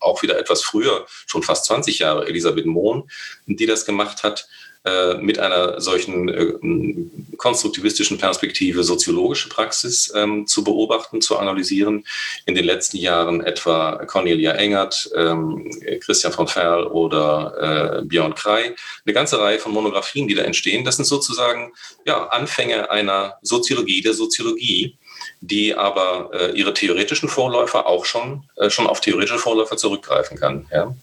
[0.00, 3.10] auch wieder etwas früher, schon fast 20 Jahre, Elisabeth Mohn,
[3.44, 4.48] die das gemacht hat.
[4.88, 12.04] Äh, mit einer solchen äh, konstruktivistischen Perspektive soziologische Praxis ähm, zu beobachten, zu analysieren.
[12.46, 15.70] In den letzten Jahren etwa Cornelia Engert, ähm,
[16.00, 18.74] Christian von Ferl oder äh, Björn Krei.
[19.04, 20.84] Eine ganze Reihe von Monographien, die da entstehen.
[20.84, 21.72] Das sind sozusagen
[22.06, 24.96] ja, Anfänge einer Soziologie der Soziologie
[25.40, 30.66] die aber äh, ihre theoretischen Vorläufer auch schon, äh, schon auf theoretische Vorläufer zurückgreifen kann.
[30.72, 30.94] Ja?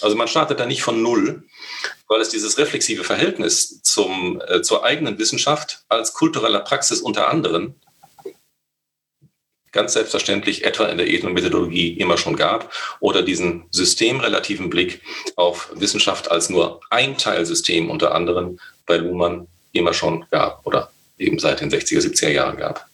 [0.00, 1.44] Also man startet da nicht von Null,
[2.08, 7.74] weil es dieses reflexive Verhältnis zum, äh, zur eigenen Wissenschaft als kultureller Praxis unter anderem
[9.72, 15.02] ganz selbstverständlich etwa in der Ethnomethodologie immer schon gab oder diesen systemrelativen Blick
[15.36, 21.38] auf Wissenschaft als nur ein Teilsystem unter anderem bei Luhmann immer schon gab oder eben
[21.38, 22.88] seit den 60er, 70er Jahren gab.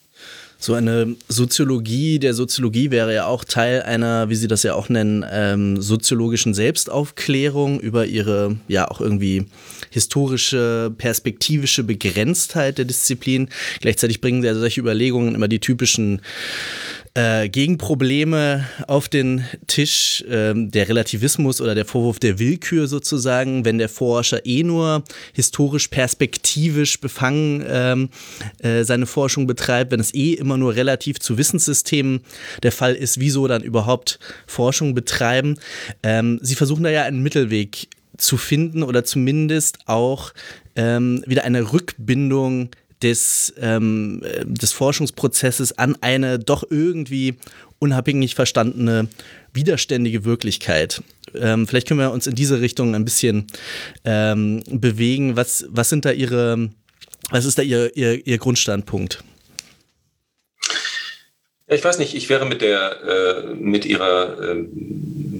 [0.65, 4.89] So eine Soziologie der Soziologie wäre ja auch Teil einer, wie Sie das ja auch
[4.89, 9.45] nennen, ähm, soziologischen Selbstaufklärung über ihre ja auch irgendwie
[9.91, 13.51] historische, perspektivische Begrenztheit der Disziplin.
[13.81, 16.23] Gleichzeitig bringen ja solche Überlegungen immer die typischen
[17.15, 23.79] äh, Gegenprobleme auf den Tisch, äh, der Relativismus oder der Vorwurf der Willkür sozusagen, wenn
[23.79, 28.09] der Forscher eh nur historisch perspektivisch befangen ähm,
[28.59, 32.21] äh, seine Forschung betreibt, wenn es eh immer nur relativ zu Wissenssystemen
[32.65, 35.59] der Fall ist, wieso dann überhaupt Forschung betreiben.
[36.03, 40.33] Ähm, sie versuchen da ja einen Mittelweg zu finden oder zumindest auch
[40.77, 42.71] ähm, wieder eine Rückbindung
[43.05, 47.35] des, ähm, des Forschungsprozesses an eine doch irgendwie
[47.79, 49.09] unabhängig verstandene
[49.53, 51.03] widerständige Wirklichkeit.
[51.35, 53.47] Ähm, vielleicht können wir uns in diese Richtung ein bisschen
[54.05, 55.37] ähm, bewegen.
[55.37, 56.71] Was, was sind da Ihre,
[57.31, 59.23] was ist da Ihr, Ihr, Ihr Grundstandpunkt?
[61.67, 64.65] Ich weiß nicht, ich wäre mit der äh, mit Ihrer äh,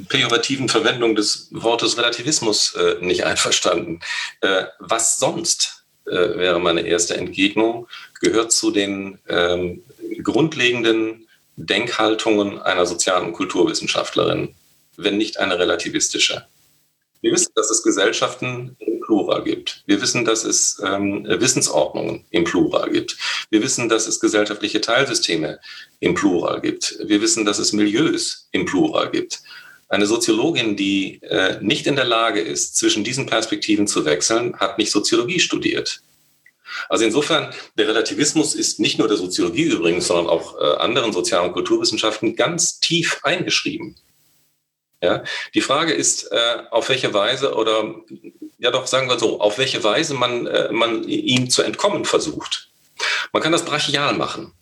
[0.09, 4.01] pejorativen Verwendung des Wortes Relativismus äh, nicht einverstanden.
[4.41, 5.84] Äh, was sonst?
[6.07, 7.89] Äh, wäre meine erste Entgegnung,
[8.21, 9.83] gehört zu den ähm,
[10.23, 14.55] grundlegenden Denkhaltungen einer sozialen Kulturwissenschaftlerin,
[14.97, 16.47] wenn nicht eine relativistische.
[17.25, 19.83] Wir wissen, dass es Gesellschaften im Plural gibt.
[19.87, 23.17] Wir wissen, dass es ähm, Wissensordnungen im Plural gibt.
[23.49, 25.59] Wir wissen, dass es gesellschaftliche Teilsysteme
[26.01, 26.99] im Plural gibt.
[27.03, 29.41] Wir wissen, dass es Milieus im Plural gibt.
[29.95, 34.77] Eine Soziologin, die äh, nicht in der Lage ist, zwischen diesen Perspektiven zu wechseln, hat
[34.77, 36.01] nicht Soziologie studiert.
[36.89, 41.47] Also insofern, der Relativismus ist nicht nur der Soziologie übrigens, sondern auch äh, anderen Sozial-
[41.47, 43.95] und Kulturwissenschaften ganz tief eingeschrieben.
[45.01, 45.23] Ja?
[45.55, 47.95] Die Frage ist, äh, auf welche Weise oder,
[48.59, 52.69] ja doch, sagen wir so, auf welche Weise man, äh, man ihm zu entkommen versucht.
[53.33, 54.55] Man kann das brachial machen.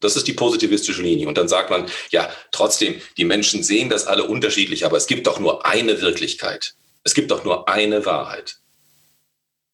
[0.00, 1.28] Das ist die positivistische Linie.
[1.28, 5.26] Und dann sagt man, ja, trotzdem, die Menschen sehen das alle unterschiedlich, aber es gibt
[5.26, 6.74] doch nur eine Wirklichkeit.
[7.04, 8.56] Es gibt doch nur eine Wahrheit.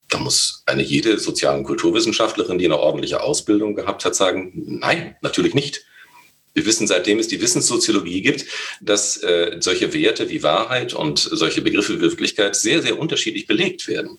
[0.09, 5.17] Da muss eine jede Sozial- und Kulturwissenschaftlerin, die eine ordentliche Ausbildung gehabt hat, sagen, nein,
[5.21, 5.85] natürlich nicht.
[6.55, 8.47] Wir wissen, seitdem es die Wissenssoziologie gibt,
[8.81, 13.89] dass äh, solche Werte wie Wahrheit und solche Begriffe wie Wirklichkeit sehr, sehr unterschiedlich belegt
[13.89, 14.19] werden.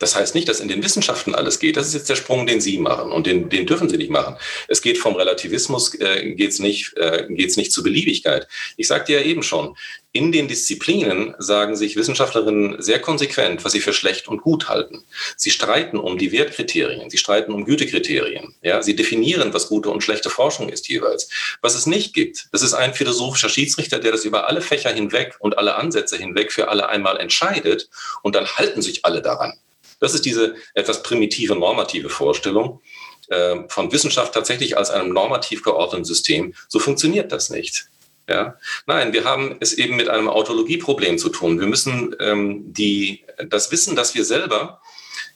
[0.00, 1.76] Das heißt nicht, dass in den Wissenschaften alles geht.
[1.76, 4.36] Das ist jetzt der Sprung, den Sie machen und den, den dürfen Sie nicht machen.
[4.66, 8.48] Es geht vom Relativismus, äh, geht es nicht, äh, geht's nicht zur Beliebigkeit.
[8.76, 9.76] Ich sagte ja eben schon,
[10.12, 15.04] in den Disziplinen sagen sich Wissenschaftlerinnen sehr konsequent, was sie für schlecht und gut halten.
[15.36, 18.54] Sie streiten um die Wertkriterien, sie streiten um Gütekriterien.
[18.62, 21.28] Ja, sie definieren, was gute und schlechte Forschung ist jeweils.
[21.60, 25.36] Was es nicht gibt, das ist ein philosophischer Schiedsrichter, der das über alle Fächer hinweg
[25.38, 27.88] und alle Ansätze hinweg für alle einmal entscheidet
[28.22, 29.52] und dann halten sich alle daran.
[30.00, 32.80] Das ist diese etwas primitive normative Vorstellung
[33.28, 36.54] äh, von Wissenschaft tatsächlich als einem normativ geordneten System.
[36.68, 37.86] So funktioniert das nicht.
[38.28, 38.56] Ja?
[38.86, 41.60] Nein, wir haben es eben mit einem Autologieproblem zu tun.
[41.60, 44.80] Wir müssen ähm, die, das Wissen, das wir selber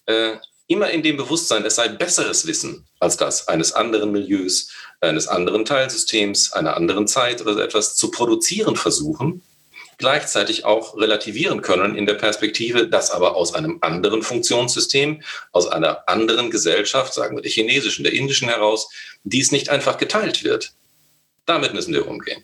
[0.07, 5.29] äh, immer in dem Bewusstsein, es sei besseres Wissen als das eines anderen Milieus, eines
[5.29, 9.43] anderen Teilsystems, einer anderen Zeit oder etwas zu produzieren versuchen,
[9.99, 16.09] gleichzeitig auch relativieren können in der Perspektive, dass aber aus einem anderen Funktionssystem, aus einer
[16.09, 18.89] anderen Gesellschaft, sagen wir der chinesischen, der indischen heraus,
[19.25, 20.73] dies nicht einfach geteilt wird.
[21.47, 22.43] Damit müssen wir umgehen.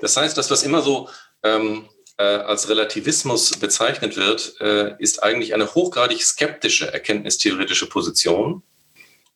[0.00, 1.08] Das heißt, das, was immer so
[1.42, 8.62] ähm, äh, als Relativismus bezeichnet wird, äh, ist eigentlich eine hochgradig skeptische erkenntnistheoretische Position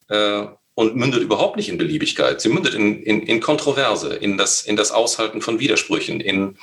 [0.08, 2.40] äh, und mündet überhaupt nicht in Beliebigkeit.
[2.40, 6.58] Sie mündet in, in, in Kontroverse, in das, in das Aushalten von Widersprüchen, in,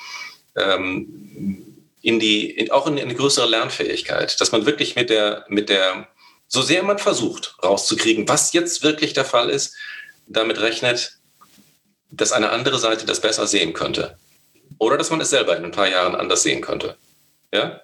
[0.55, 6.07] in die, in, auch in eine größere Lernfähigkeit, dass man wirklich mit der, mit der,
[6.47, 9.75] so sehr man versucht, rauszukriegen, was jetzt wirklich der Fall ist,
[10.27, 11.17] damit rechnet,
[12.09, 14.17] dass eine andere Seite das besser sehen könnte.
[14.79, 16.97] Oder dass man es selber in ein paar Jahren anders sehen könnte.
[17.53, 17.81] Ja?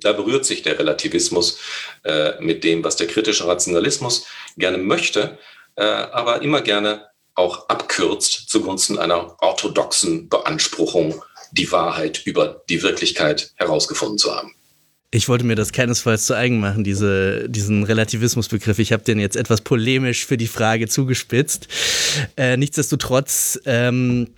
[0.00, 1.58] Da berührt sich der Relativismus
[2.04, 5.38] äh, mit dem, was der kritische Rationalismus gerne möchte,
[5.76, 11.22] äh, aber immer gerne auch abkürzt zugunsten einer orthodoxen Beanspruchung,
[11.52, 14.54] die Wahrheit über die Wirklichkeit herausgefunden zu haben.
[15.14, 18.78] Ich wollte mir das keinesfalls zu eigen machen, diese, diesen Relativismusbegriff.
[18.78, 21.68] Ich habe den jetzt etwas polemisch für die Frage zugespitzt.
[22.38, 24.28] Äh, nichtsdestotrotz ähm,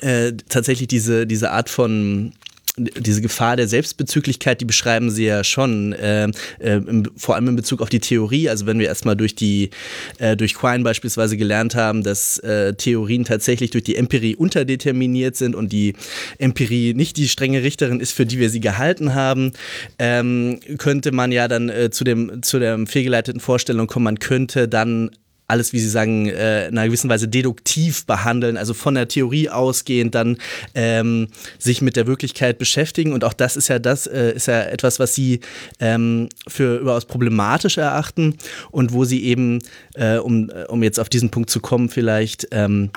[0.00, 2.32] äh, tatsächlich diese, diese Art von
[2.76, 6.24] diese Gefahr der Selbstbezüglichkeit, die beschreiben sie ja schon, äh,
[6.58, 6.80] äh,
[7.16, 8.48] vor allem in Bezug auf die Theorie.
[8.48, 9.70] Also wenn wir erstmal durch die,
[10.18, 15.54] äh, durch Quine beispielsweise gelernt haben, dass äh, Theorien tatsächlich durch die Empirie unterdeterminiert sind
[15.54, 15.94] und die
[16.38, 19.52] Empirie nicht die strenge Richterin ist, für die wir sie gehalten haben,
[20.00, 24.66] ähm, könnte man ja dann äh, zu, dem, zu der fehlgeleiteten Vorstellung kommen, man könnte
[24.66, 25.10] dann
[25.46, 29.50] alles, wie Sie sagen, äh, in einer gewissen Weise deduktiv behandeln, also von der Theorie
[29.50, 30.38] ausgehend dann
[30.74, 31.28] ähm,
[31.58, 33.12] sich mit der Wirklichkeit beschäftigen.
[33.12, 35.40] Und auch das ist ja das, äh, ist ja etwas, was Sie
[35.80, 38.36] ähm, für überaus problematisch erachten
[38.70, 39.60] und wo Sie eben,
[39.94, 42.90] äh, um, um jetzt auf diesen Punkt zu kommen, vielleicht ähm,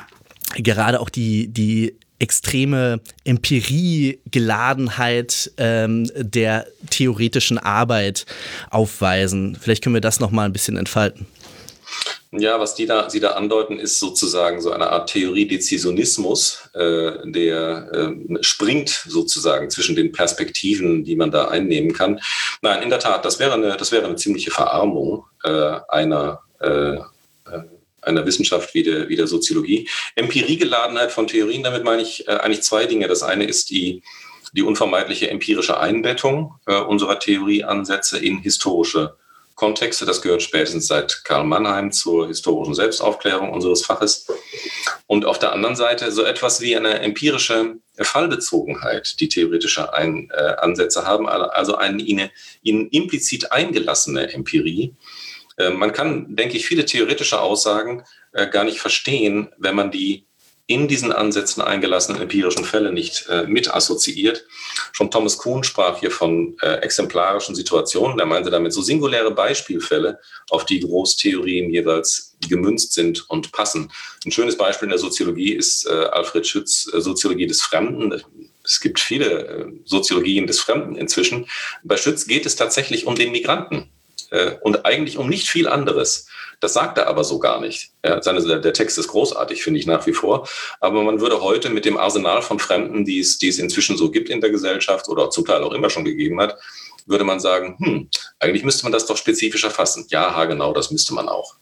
[0.55, 8.25] gerade auch die, die extreme Empiriegeladenheit ähm, der theoretischen Arbeit
[8.69, 9.57] aufweisen.
[9.59, 11.27] Vielleicht können wir das nochmal ein bisschen entfalten.
[12.31, 17.89] Ja, was die da, Sie da andeuten, ist sozusagen so eine Art Theorie-Dezisionismus, äh, der
[17.93, 22.19] äh, springt sozusagen zwischen den Perspektiven, die man da einnehmen kann.
[22.61, 26.95] Nein, in der Tat, das wäre eine, das wäre eine ziemliche Verarmung äh, einer, äh,
[26.95, 26.99] äh,
[28.01, 29.87] einer Wissenschaft wie der, wie der Soziologie.
[30.15, 33.07] Empiriegeladenheit von Theorien, damit meine ich äh, eigentlich zwei Dinge.
[33.07, 34.03] Das eine ist die,
[34.51, 36.55] die unvermeidliche empirische Einbettung
[36.87, 39.17] unserer Theorieansätze in historische
[39.57, 40.05] Kontexte.
[40.05, 44.27] Das gehört spätestens seit Karl Mannheim zur historischen Selbstaufklärung unseres Faches.
[45.07, 50.53] Und auf der anderen Seite so etwas wie eine empirische Fallbezogenheit, die theoretische Ein, äh,
[50.59, 52.29] Ansätze haben, also eine ihnen,
[52.61, 54.95] ihnen implizit eingelassene Empirie.
[55.57, 60.26] Äh, man kann, denke ich, viele theoretische Aussagen äh, gar nicht verstehen, wenn man die
[60.67, 64.45] in diesen Ansätzen eingelassenen empirischen Fälle nicht äh, mit assoziiert.
[64.91, 68.19] Schon Thomas Kuhn sprach hier von äh, exemplarischen Situationen.
[68.19, 73.91] Er meinte damit so singuläre Beispielfälle, auf die Großtheorien jeweils gemünzt sind und passen.
[74.25, 78.21] Ein schönes Beispiel in der Soziologie ist äh, Alfred Schütz äh, Soziologie des Fremden.
[78.63, 81.47] Es gibt viele äh, Soziologien des Fremden inzwischen.
[81.83, 83.89] Bei Schütz geht es tatsächlich um den Migranten
[84.31, 86.27] äh, und eigentlich um nicht viel anderes.
[86.59, 87.91] Das sagt er aber so gar nicht.
[88.03, 90.47] Ja, seine, der Text ist großartig, finde ich nach wie vor.
[90.79, 94.09] Aber man würde heute mit dem Arsenal von Fremden, die es, die es inzwischen so
[94.09, 96.57] gibt in der Gesellschaft oder zum Teil auch immer schon gegeben hat,
[97.05, 100.05] würde man sagen, hm, eigentlich müsste man das doch spezifischer fassen.
[100.09, 101.55] Ja, genau, das müsste man auch.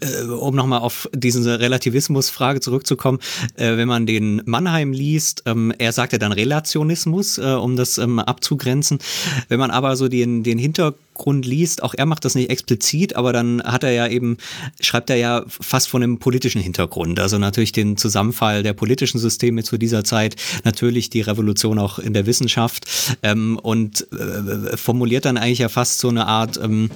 [0.00, 3.18] Äh, um nochmal auf diese Relativismus-Frage zurückzukommen,
[3.56, 7.98] äh, wenn man den Mannheim liest, ähm, er sagt ja dann Relationismus, äh, um das
[7.98, 8.98] ähm, abzugrenzen.
[9.48, 13.16] Wenn man aber so den, den Hintergrund Hintergrund liest, auch er macht das nicht explizit,
[13.16, 14.38] aber dann hat er ja eben,
[14.80, 17.20] schreibt er ja fast von einem politischen Hintergrund.
[17.20, 22.14] Also natürlich den Zusammenfall der politischen Systeme zu dieser Zeit, natürlich die Revolution auch in
[22.14, 22.86] der Wissenschaft
[23.22, 26.90] ähm, und äh, formuliert dann eigentlich ja fast so eine Art ähm,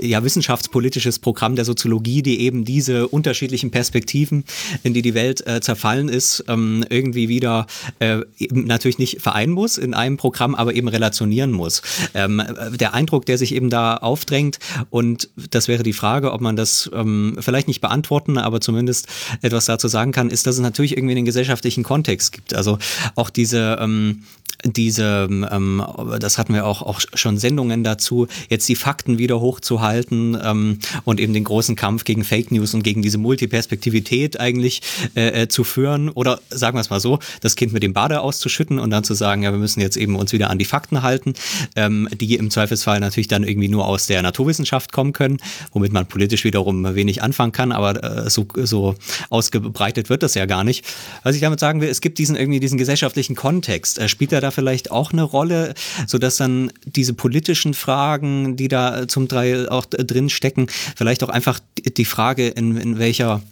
[0.00, 4.44] ja, wissenschaftspolitisches Programm der Soziologie, die eben diese unterschiedlichen Perspektiven,
[4.82, 7.66] in die die Welt äh, zerfallen ist, ähm, irgendwie wieder
[7.98, 11.82] äh, natürlich nicht vereinen muss in einem Programm, aber eben relationieren muss.
[12.14, 12.42] Ähm,
[12.78, 14.58] der Eindruck, der sich eben da aufdrängt
[14.90, 19.08] und das wäre die Frage, ob man das ähm, vielleicht nicht beantworten, aber zumindest
[19.42, 22.54] etwas dazu sagen kann, ist, dass es natürlich irgendwie einen gesellschaftlichen Kontext gibt.
[22.54, 22.78] Also
[23.16, 24.22] auch diese ähm,
[24.64, 25.84] diese, ähm,
[26.20, 31.20] das hatten wir auch, auch schon Sendungen dazu, jetzt die Fakten wieder hochzuhalten ähm, und
[31.20, 34.82] eben den großen Kampf gegen Fake News und gegen diese Multiperspektivität eigentlich
[35.16, 38.20] äh, äh, zu führen oder sagen wir es mal so, das Kind mit dem Bade
[38.20, 41.02] auszuschütten und dann zu sagen, ja, wir müssen jetzt eben uns wieder an die Fakten
[41.02, 41.34] halten,
[41.74, 45.38] ähm, die im Zweifelsfall natürlich dann irgendwie nur aus der Naturwissenschaft kommen können,
[45.72, 48.94] womit man politisch wiederum wenig anfangen kann, aber äh, so, so
[49.30, 50.84] ausgebreitet wird das ja gar nicht.
[51.22, 53.98] Was ich damit sagen will, es gibt diesen irgendwie diesen gesellschaftlichen Kontext.
[53.98, 55.74] Äh, spielt er da vielleicht auch eine Rolle,
[56.06, 61.60] sodass dann diese politischen Fragen, die da zum Teil auch drin stecken, vielleicht auch einfach
[61.96, 63.42] die Frage, in, in welcher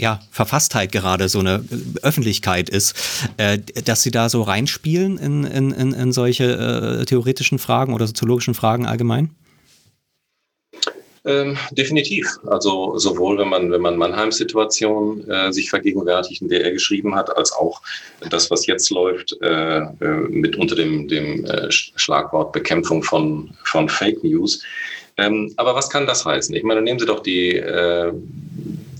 [0.00, 1.62] ja, Verfasstheit gerade so eine
[2.02, 2.94] Öffentlichkeit ist,
[3.36, 8.54] äh, dass sie da so reinspielen in, in, in solche äh, theoretischen Fragen oder soziologischen
[8.54, 9.30] Fragen allgemein?
[11.26, 12.38] Ähm, definitiv.
[12.46, 17.14] Also sowohl wenn man, wenn man Mannheims Situation äh, sich vergegenwärtigt, in der er geschrieben
[17.14, 17.82] hat, als auch
[18.30, 23.88] das, was jetzt läuft, äh, äh mit unter dem, dem äh, Schlagwort Bekämpfung von, von
[23.88, 24.62] Fake News.
[25.18, 26.54] Ähm, aber was kann das heißen?
[26.54, 28.12] Ich meine, nehmen Sie doch die, äh,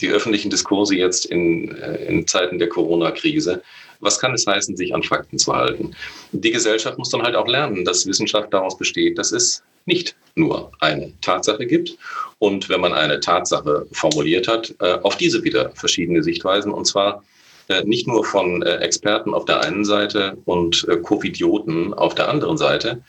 [0.00, 3.62] die öffentlichen Diskurse jetzt in, äh, in Zeiten der Corona-Krise.
[4.00, 5.94] Was kann es heißen, sich an Fakten zu halten?
[6.32, 10.72] Die Gesellschaft muss dann halt auch lernen, dass Wissenschaft daraus besteht, dass es nicht nur
[10.80, 11.96] eine Tatsache gibt.
[12.38, 17.22] Und wenn man eine Tatsache formuliert hat, äh, auf diese wieder verschiedene Sichtweisen und zwar
[17.68, 22.56] äh, nicht nur von äh, Experten auf der einen Seite und Covidioten auf der anderen
[22.56, 23.02] Seite,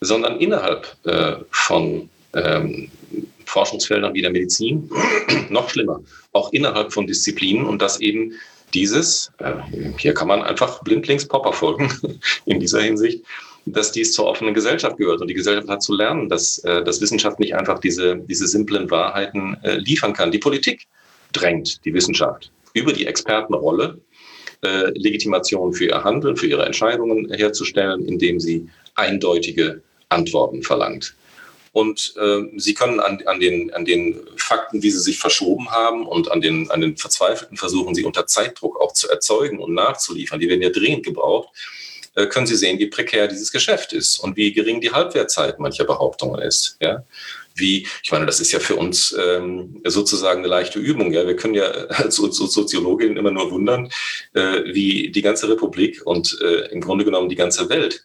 [0.00, 0.96] sondern innerhalb
[1.50, 2.90] von ähm,
[3.44, 4.90] Forschungsfeldern wie der Medizin,
[5.48, 6.00] noch schlimmer,
[6.32, 8.32] auch innerhalb von Disziplinen und dass eben
[8.74, 9.30] dieses,
[9.98, 11.92] hier kann man einfach blindlings Popper folgen
[12.46, 13.22] in dieser Hinsicht,
[13.66, 15.20] dass dies zur offenen Gesellschaft gehört.
[15.20, 18.90] Und die Gesellschaft hat zu lernen, dass, äh, dass Wissenschaft nicht einfach diese, diese simplen
[18.90, 20.32] Wahrheiten äh, liefern kann.
[20.32, 20.86] Die Politik
[21.32, 23.98] drängt die Wissenschaft über die Expertenrolle,
[24.64, 31.14] äh, Legitimation für ihr Handeln, für ihre Entscheidungen herzustellen, indem sie eindeutige Antworten verlangt.
[31.72, 36.06] Und äh, sie können an, an, den, an den Fakten, wie sie sich verschoben haben
[36.06, 40.38] und an den, an den verzweifelten Versuchen, sie unter Zeitdruck auch zu erzeugen und nachzuliefern,
[40.38, 41.48] die werden ja dringend gebraucht,
[42.14, 46.42] können Sie sehen, wie prekär dieses Geschäft ist und wie gering die Halbwertzeit mancher Behauptungen
[46.42, 46.76] ist.
[46.80, 47.04] Ja?
[47.54, 51.12] Wie, ich meine, das ist ja für uns ähm, sozusagen eine leichte Übung.
[51.12, 53.90] Ja, wir können ja als Soziologinnen immer nur wundern,
[54.34, 58.04] äh, wie die ganze Republik und äh, im Grunde genommen die ganze Welt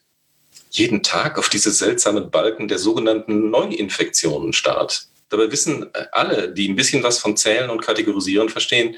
[0.69, 5.07] jeden Tag auf diese seltsamen Balken der sogenannten Neuinfektionen starrt.
[5.29, 8.95] Dabei wissen alle, die ein bisschen was von Zählen und Kategorisieren verstehen,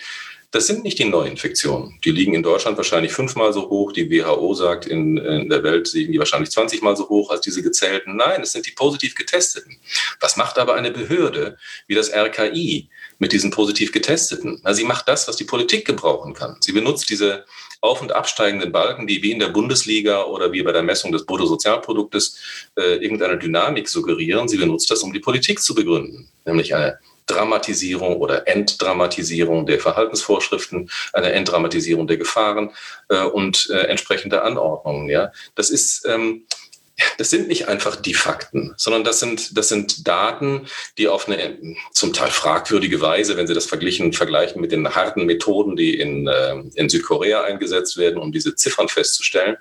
[0.52, 2.00] das sind nicht die Neuinfektionen.
[2.04, 3.92] Die liegen in Deutschland wahrscheinlich fünfmal so hoch.
[3.92, 7.42] Die WHO sagt, in, in der Welt liegen die wahrscheinlich 20 mal so hoch als
[7.42, 8.16] diese gezählten.
[8.16, 9.78] Nein, es sind die positiv getesteten.
[10.20, 14.60] Was macht aber eine Behörde wie das RKI mit diesen positiv getesteten?
[14.64, 16.58] Na, sie macht das, was die Politik gebrauchen kann.
[16.62, 17.46] Sie benutzt diese
[17.82, 21.28] auf- und absteigenden Balken, die wie in der Bundesliga oder wie bei der Messung des
[21.28, 22.38] Bruttosozialproduktes
[22.76, 24.48] äh, irgendeine Dynamik suggerieren.
[24.48, 26.98] Sie benutzt das, um die Politik zu begründen, nämlich eine
[27.30, 32.72] Dramatisierung oder Entdramatisierung der Verhaltensvorschriften, eine Entdramatisierung der Gefahren
[33.10, 35.10] äh, und äh, entsprechende Anordnungen.
[35.10, 36.46] Ja, das ist ähm,
[37.18, 41.58] das sind nicht einfach die Fakten, sondern das sind, das sind Daten, die auf eine
[41.94, 46.28] zum Teil fragwürdige Weise, wenn Sie das verglichen, vergleichen mit den harten Methoden, die in,
[46.28, 49.58] äh, in Südkorea eingesetzt werden, um diese Ziffern festzustellen.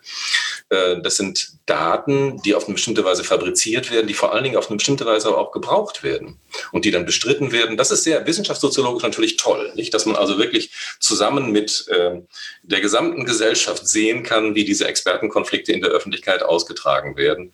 [0.69, 4.57] Äh, das sind Daten, die auf eine bestimmte Weise fabriziert werden, die vor allen Dingen
[4.57, 6.39] auf eine bestimmte Weise auch gebraucht werden
[6.73, 7.77] und die dann bestritten werden.
[7.77, 9.93] Das ist sehr wissenschaftssoziologisch natürlich toll, nicht?
[9.95, 12.21] Dass man also wirklich zusammen mit äh,
[12.63, 17.53] der gesamten Gesellschaft sehen kann, wie diese Expertenkonflikte in der Öffentlichkeit ausgetragen werden werden,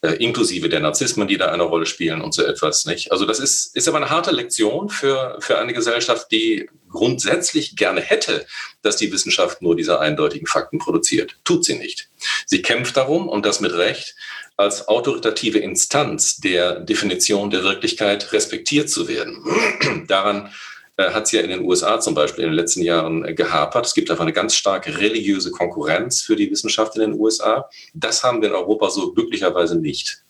[0.00, 2.86] äh, inklusive der Narzissmen, die da eine Rolle spielen und so etwas.
[2.86, 3.10] Nicht?
[3.10, 8.00] Also das ist, ist aber eine harte Lektion für, für eine Gesellschaft, die grundsätzlich gerne
[8.00, 8.46] hätte,
[8.82, 11.36] dass die Wissenschaft nur diese eindeutigen Fakten produziert.
[11.42, 12.10] Tut sie nicht.
[12.46, 14.14] Sie kämpft darum, und das mit Recht,
[14.56, 19.44] als autoritative Instanz der Definition der Wirklichkeit respektiert zu werden.
[20.06, 20.52] Daran
[20.98, 23.86] hat es ja in den USA zum Beispiel in den letzten Jahren äh, gehapert.
[23.86, 27.68] Es gibt einfach eine ganz starke religiöse Konkurrenz für die Wissenschaft in den USA.
[27.94, 30.24] Das haben wir in Europa so glücklicherweise nicht.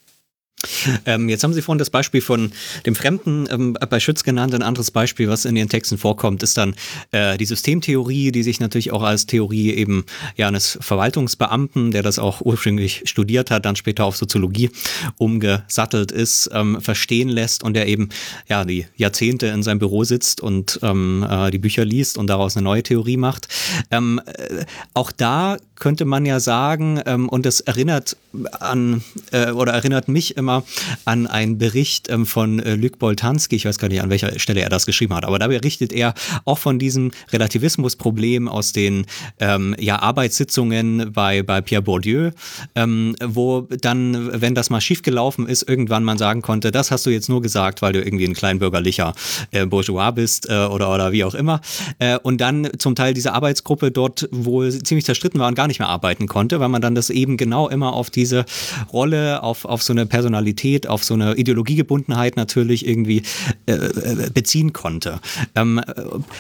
[1.07, 2.51] Ähm, jetzt haben Sie vorhin das Beispiel von
[2.85, 4.55] dem Fremden ähm, bei Schütz genannt.
[4.55, 6.75] Ein anderes Beispiel, was in Ihren Texten vorkommt, ist dann
[7.13, 10.05] äh, die Systemtheorie, die sich natürlich auch als Theorie eben
[10.37, 14.71] ja, eines Verwaltungsbeamten, der das auch ursprünglich studiert hat, dann später auf Soziologie
[15.17, 18.09] umgesattelt ist, ähm, verstehen lässt und der eben
[18.49, 22.57] ja die Jahrzehnte in seinem Büro sitzt und ähm, äh, die Bücher liest und daraus
[22.57, 23.47] eine neue Theorie macht.
[23.93, 28.17] Ähm, äh, auch da könnte man ja sagen, ähm, und das erinnert
[28.61, 29.03] an
[29.33, 30.65] äh, oder erinnert mich immer
[31.05, 34.61] an einen Bericht ähm, von äh, Luc Boltanski, ich weiß gar nicht, an welcher Stelle
[34.61, 39.07] er das geschrieben hat, aber da berichtet er auch von diesem Relativismusproblem aus den
[39.39, 42.31] ähm, ja, Arbeitssitzungen bei, bei Pierre Bourdieu,
[42.75, 47.11] ähm, wo dann, wenn das mal schiefgelaufen ist, irgendwann man sagen konnte, das hast du
[47.11, 49.15] jetzt nur gesagt, weil du irgendwie ein kleinbürgerlicher
[49.53, 51.61] äh, Bourgeois bist äh, oder, oder wie auch immer.
[51.99, 55.79] Äh, und dann zum Teil diese Arbeitsgruppe dort wohl ziemlich zerstritten war und gar nicht
[55.79, 58.45] mehr arbeiten konnte, weil man dann das eben genau immer auf diese
[58.93, 63.23] Rolle, auf, auf so eine Personalität, auf so eine Ideologiegebundenheit natürlich irgendwie
[63.67, 65.21] äh, äh beziehen konnte.
[65.55, 65.81] Ähm,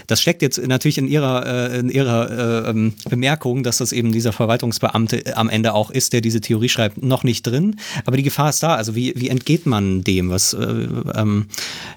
[0.07, 4.12] das steckt jetzt natürlich in ihrer, äh, in ihrer äh, ähm, Bemerkung, dass das eben
[4.12, 7.76] dieser Verwaltungsbeamte am Ende auch ist, der diese Theorie schreibt, noch nicht drin.
[8.05, 8.74] Aber die Gefahr ist da.
[8.74, 10.31] Also wie, wie entgeht man dem?
[10.31, 11.47] Was, äh, ähm,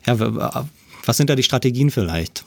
[0.06, 0.68] ja,
[1.06, 2.44] was sind da die Strategien vielleicht?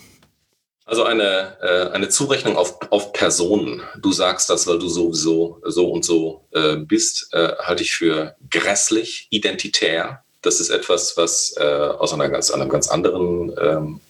[0.87, 3.83] Also eine, äh, eine Zurechnung auf, auf Personen.
[3.99, 8.37] Du sagst das, weil du sowieso so und so äh, bist, äh, halte ich für
[8.51, 10.23] grässlich, identitär.
[10.43, 14.01] Das ist etwas, was äh, aus einer ganz, einem ganz anderen ähm,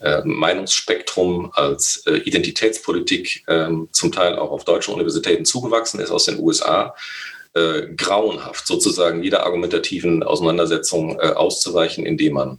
[0.00, 6.24] äh, Meinungsspektrum als äh, Identitätspolitik ähm, zum Teil auch auf deutschen Universitäten zugewachsen ist aus
[6.24, 6.94] den USA.
[7.96, 12.58] Grauenhaft sozusagen jeder argumentativen Auseinandersetzung auszuweichen, indem man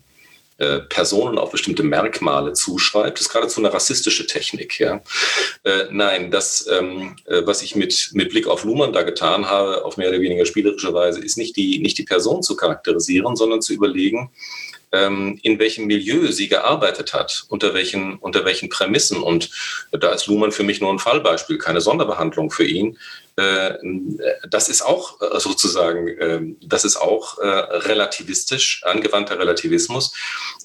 [0.62, 4.80] äh, Personen auf bestimmte Merkmale zuschreibt, ist geradezu eine rassistische Technik.
[4.80, 5.02] Ja?
[5.64, 9.84] Äh, nein, das, ähm, äh, was ich mit, mit Blick auf Luhmann da getan habe,
[9.84, 13.64] auf mehr oder weniger spielerische Weise, ist nicht die, nicht die Person zu charakterisieren, sondern
[13.64, 14.30] zu überlegen,
[14.92, 19.24] ähm, in welchem Milieu sie gearbeitet hat, unter welchen, unter welchen Prämissen.
[19.24, 19.50] Und
[19.92, 23.00] da ist Luhmann für mich nur ein Fallbeispiel, keine Sonderbehandlung für ihn.
[23.38, 23.78] Äh,
[24.50, 30.14] das ist auch äh, sozusagen, ähm, das ist auch äh, relativistisch, angewandter Relativismus.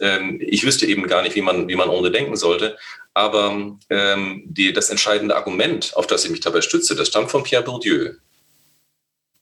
[0.01, 2.77] Ähm, ich wüsste eben gar nicht, wie man, wie man ohne denken sollte.
[3.15, 7.45] Aber ähm, die, das entscheidende Argument, auf das ich mich dabei stütze, das stammt von
[7.45, 8.15] Pierre Bourdieu,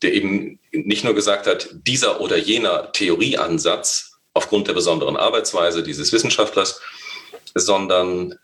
[0.02, 6.12] der eben nicht nur gesagt hat, dieser oder jener Theorieansatz aufgrund der besonderen Arbeitsweise dieses
[6.12, 6.80] Wissenschaftlers,
[7.54, 8.36] sondern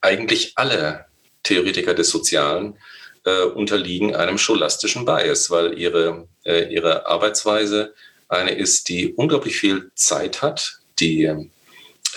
[0.00, 1.06] eigentlich alle
[1.42, 2.76] Theoretiker des Sozialen
[3.24, 7.94] äh, unterliegen einem scholastischen Bias, weil ihre, äh, ihre Arbeitsweise
[8.28, 11.48] eine ist, die unglaublich viel Zeit hat, die äh,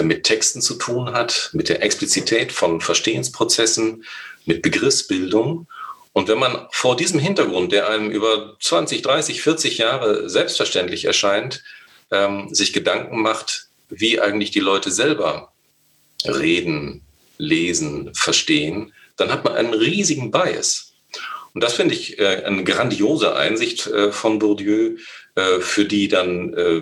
[0.02, 4.04] mit Texten zu tun hat, mit der Explizität von Verstehensprozessen,
[4.46, 5.68] mit Begriffsbildung.
[6.14, 11.64] Und wenn man vor diesem Hintergrund, der einem über 20, 30, 40 Jahre selbstverständlich erscheint,
[12.12, 15.52] ähm, sich Gedanken macht, wie eigentlich die Leute selber
[16.26, 17.02] reden,
[17.38, 20.93] lesen, verstehen, dann hat man einen riesigen Bias.
[21.54, 24.98] Und das finde ich äh, eine grandiose Einsicht äh, von Bourdieu,
[25.36, 26.82] äh, für die dann äh,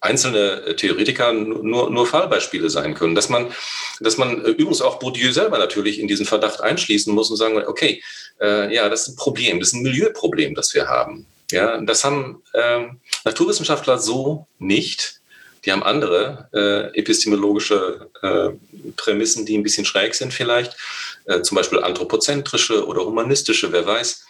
[0.00, 3.14] einzelne Theoretiker nur, nur Fallbeispiele sein können.
[3.14, 3.52] Dass man,
[4.00, 7.62] dass man äh, übrigens auch Bourdieu selber natürlich in diesen Verdacht einschließen muss und sagen,
[7.66, 8.02] okay,
[8.40, 11.26] äh, ja, das ist ein Problem, das ist ein Milieuproblem, das wir haben.
[11.50, 15.20] Ja, das haben ähm, Naturwissenschaftler so nicht.
[15.66, 18.50] Die haben andere äh, epistemologische äh,
[18.96, 20.76] Prämissen, die ein bisschen schräg sind vielleicht.
[21.24, 24.24] Äh, zum Beispiel anthropozentrische oder humanistische, wer weiß.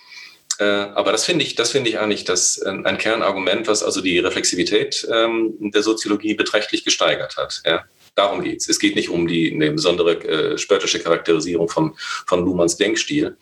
[0.59, 4.19] Äh, aber das finde ich, das finde ich eigentlich das, ein Kernargument, was also die
[4.19, 7.63] Reflexivität ähm, der Soziologie beträchtlich gesteigert hat.
[7.67, 7.85] Ja?
[8.15, 8.69] Darum geht es.
[8.69, 11.95] Es geht nicht um die eine besondere äh, spöttische Charakterisierung von,
[12.27, 13.37] von Luhmanns Denkstil.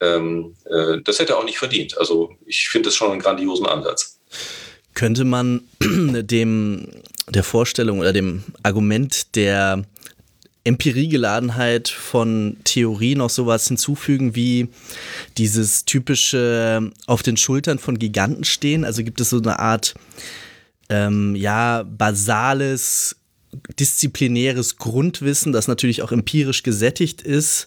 [0.00, 1.96] Ähm, äh, das hätte er auch nicht verdient.
[1.98, 4.18] Also ich finde das schon einen grandiosen Ansatz.
[4.94, 6.88] Könnte man dem
[7.30, 9.84] der Vorstellung oder dem Argument der
[10.64, 14.68] Empiriegeladenheit von Theorie noch sowas hinzufügen wie
[15.38, 18.84] dieses typische auf den Schultern von Giganten stehen?
[18.84, 19.94] Also gibt es so eine Art,
[20.90, 23.16] ähm, ja, basales,
[23.78, 27.66] disziplinäres Grundwissen, das natürlich auch empirisch gesättigt ist,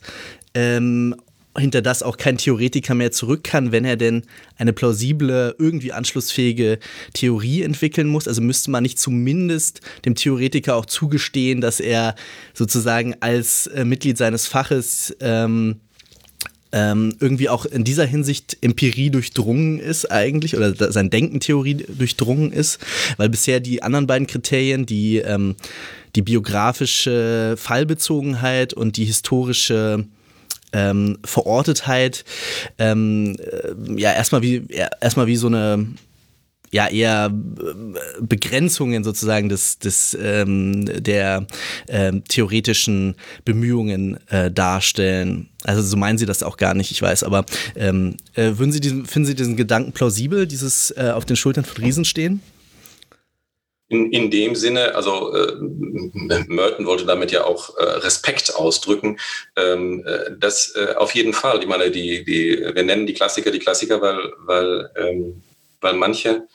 [0.53, 1.15] ähm,
[1.57, 4.23] hinter das auch kein Theoretiker mehr zurück kann, wenn er denn
[4.57, 6.79] eine plausible, irgendwie anschlussfähige
[7.13, 8.27] Theorie entwickeln muss.
[8.27, 12.15] Also müsste man nicht zumindest dem Theoretiker auch zugestehen, dass er
[12.53, 15.81] sozusagen als äh, Mitglied seines Faches ähm,
[16.71, 22.53] ähm, irgendwie auch in dieser Hinsicht Empirie durchdrungen ist eigentlich oder sein Denken Theorie durchdrungen
[22.53, 22.79] ist,
[23.17, 25.55] weil bisher die anderen beiden Kriterien, die, ähm,
[26.15, 30.05] die biografische Fallbezogenheit und die historische
[30.73, 32.23] ähm, Verortetheit
[32.77, 34.65] ähm, äh, ja erstmal wie
[35.01, 35.87] erstmal wie so eine
[36.71, 37.29] ja eher
[38.21, 41.45] Begrenzungen sozusagen des, des ähm, der
[41.89, 45.49] ähm, theoretischen Bemühungen äh, darstellen.
[45.63, 47.45] Also so meinen Sie das auch gar nicht, ich weiß, aber
[47.75, 51.65] ähm, äh, würden Sie diesen, finden Sie diesen Gedanken plausibel, dieses äh, auf den Schultern
[51.65, 52.41] von Riesen stehen?
[53.91, 55.53] In, in dem Sinne, also äh,
[56.47, 59.17] Merton wollte damit ja auch äh, Respekt ausdrücken.
[59.57, 61.59] Ähm, äh, das äh, auf jeden Fall.
[61.59, 65.43] Ich meine, die, die, wir nennen die Klassiker die Klassiker, weil, weil, ähm,
[65.81, 66.47] weil manche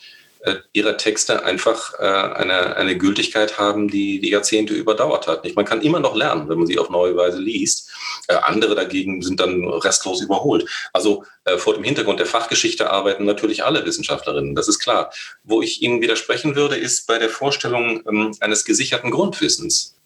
[0.73, 5.45] ihrer Texte einfach äh, eine, eine Gültigkeit haben, die die Jahrzehnte überdauert hat.
[5.45, 5.57] Nicht?
[5.57, 7.91] Man kann immer noch lernen, wenn man sie auf neue Weise liest.
[8.29, 10.69] Äh, andere dagegen sind dann restlos überholt.
[10.93, 15.11] Also äh, vor dem Hintergrund der Fachgeschichte arbeiten natürlich alle Wissenschaftlerinnen, das ist klar.
[15.45, 19.97] Wo ich Ihnen widersprechen würde, ist bei der Vorstellung ähm, eines gesicherten Grundwissens.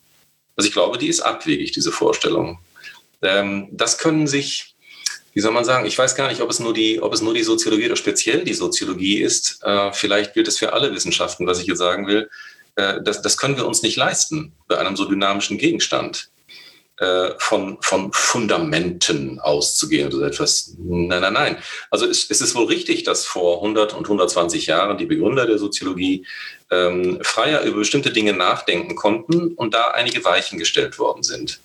[0.57, 2.59] Also ich glaube, die ist abwegig, diese Vorstellung.
[3.22, 4.69] Ähm, das können sich
[5.33, 7.35] wie soll man sagen, ich weiß gar nicht, ob es nur die, ob es nur
[7.35, 9.61] die Soziologie oder speziell die Soziologie ist.
[9.62, 12.28] Äh, vielleicht gilt es für alle Wissenschaften, was ich jetzt sagen will.
[12.76, 16.31] Äh, das, das können wir uns nicht leisten bei einem so dynamischen Gegenstand.
[17.01, 20.74] Äh, von, von Fundamenten auszugehen oder so etwas.
[20.76, 21.57] Nein, nein, nein.
[21.91, 25.57] Also es, es ist wohl richtig, dass vor 100 und 120 Jahren die Begründer der
[25.57, 26.26] Soziologie
[26.70, 31.61] ähm, freier über bestimmte Dinge nachdenken konnten und da einige Weichen gestellt worden sind.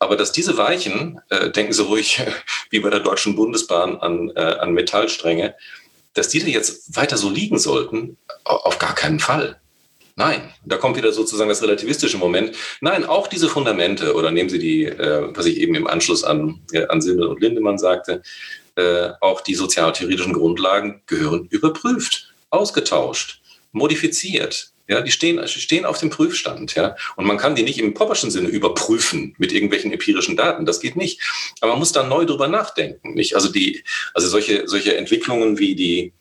[0.00, 2.20] Aber dass diese Weichen, äh, denken Sie ruhig,
[2.70, 5.54] wie bei der Deutschen Bundesbahn an, äh, an Metallstränge,
[6.14, 9.60] dass diese jetzt weiter so liegen sollten, auf gar keinen Fall.
[10.16, 12.56] Nein, da kommt wieder sozusagen das relativistische Moment.
[12.80, 16.60] Nein, auch diese Fundamente, oder nehmen Sie die, äh, was ich eben im Anschluss an,
[16.72, 18.22] äh, an Simmel und Lindemann sagte,
[18.76, 23.40] äh, auch die sozialtheoretischen Grundlagen gehören überprüft, ausgetauscht,
[23.72, 26.74] modifiziert, ja, die stehen, stehen auf dem Prüfstand.
[26.74, 30.66] Ja, und man kann die nicht im Popperschen Sinne überprüfen mit irgendwelchen empirischen Daten.
[30.66, 31.20] Das geht nicht.
[31.60, 33.14] Aber man muss da neu drüber nachdenken.
[33.14, 33.36] Nicht?
[33.36, 33.84] Also die,
[34.14, 36.12] also solche, solche Entwicklungen wie die,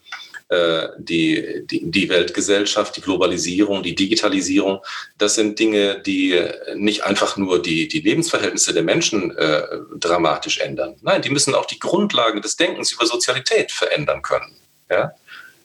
[0.50, 4.82] äh, die, die, die Weltgesellschaft, die Globalisierung, die Digitalisierung,
[5.18, 6.40] das sind Dinge, die
[6.76, 9.64] nicht einfach nur die, die Lebensverhältnisse der Menschen äh,
[9.96, 10.96] dramatisch ändern.
[11.02, 14.56] Nein, die müssen auch die Grundlagen des Denkens über Sozialität verändern können.
[14.92, 15.14] Ja?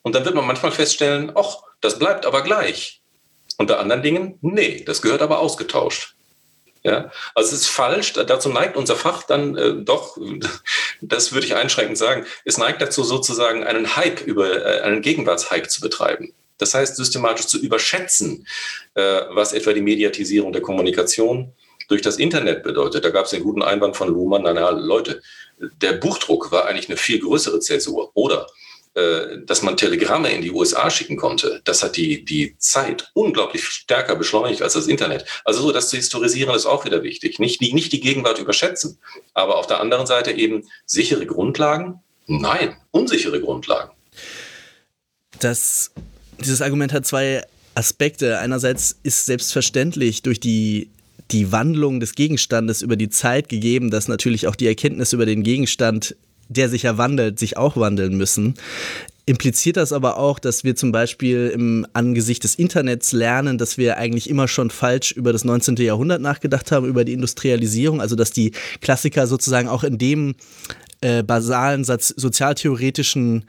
[0.00, 3.02] Und dann wird man manchmal feststellen, ach, das bleibt aber gleich.
[3.58, 6.14] Und bei anderen Dingen, nee, das gehört aber ausgetauscht.
[6.82, 10.18] Ja, also es ist falsch, dazu neigt unser Fach dann äh, doch,
[11.00, 15.68] das würde ich einschränkend sagen, es neigt dazu sozusagen einen Hype über, äh, einen Gegenwartshype
[15.68, 16.34] zu betreiben.
[16.58, 18.46] Das heißt, systematisch zu überschätzen,
[18.94, 21.52] äh, was etwa die Mediatisierung der Kommunikation
[21.88, 23.04] durch das Internet bedeutet.
[23.04, 25.22] Da gab es den guten Einwand von Luhmann, na, na Leute,
[25.58, 28.10] der Buchdruck war eigentlich eine viel größere Zäsur.
[28.14, 28.46] Oder
[28.94, 34.14] dass man Telegramme in die USA schicken konnte, das hat die, die Zeit unglaublich stärker
[34.14, 35.24] beschleunigt als das Internet.
[35.44, 37.40] Also so, das zu historisieren ist auch wieder wichtig.
[37.40, 38.98] Nicht die, nicht die Gegenwart überschätzen,
[39.32, 42.00] aber auf der anderen Seite eben sichere Grundlagen?
[42.26, 43.90] Nein, unsichere Grundlagen.
[45.40, 45.90] Das,
[46.38, 47.42] dieses Argument hat zwei
[47.74, 48.38] Aspekte.
[48.38, 50.88] Einerseits ist selbstverständlich durch die
[51.30, 55.42] die Wandlung des Gegenstandes über die Zeit gegeben, dass natürlich auch die Erkenntnis über den
[55.42, 56.14] Gegenstand
[56.56, 58.54] der sich ja wandelt, sich auch wandeln müssen.
[59.26, 63.96] Impliziert das aber auch, dass wir zum Beispiel im Angesicht des Internets lernen, dass wir
[63.96, 65.76] eigentlich immer schon falsch über das 19.
[65.76, 68.52] Jahrhundert nachgedacht haben, über die Industrialisierung, also dass die
[68.82, 70.34] Klassiker sozusagen auch in dem
[71.00, 73.44] äh, basalen sozialtheoretischen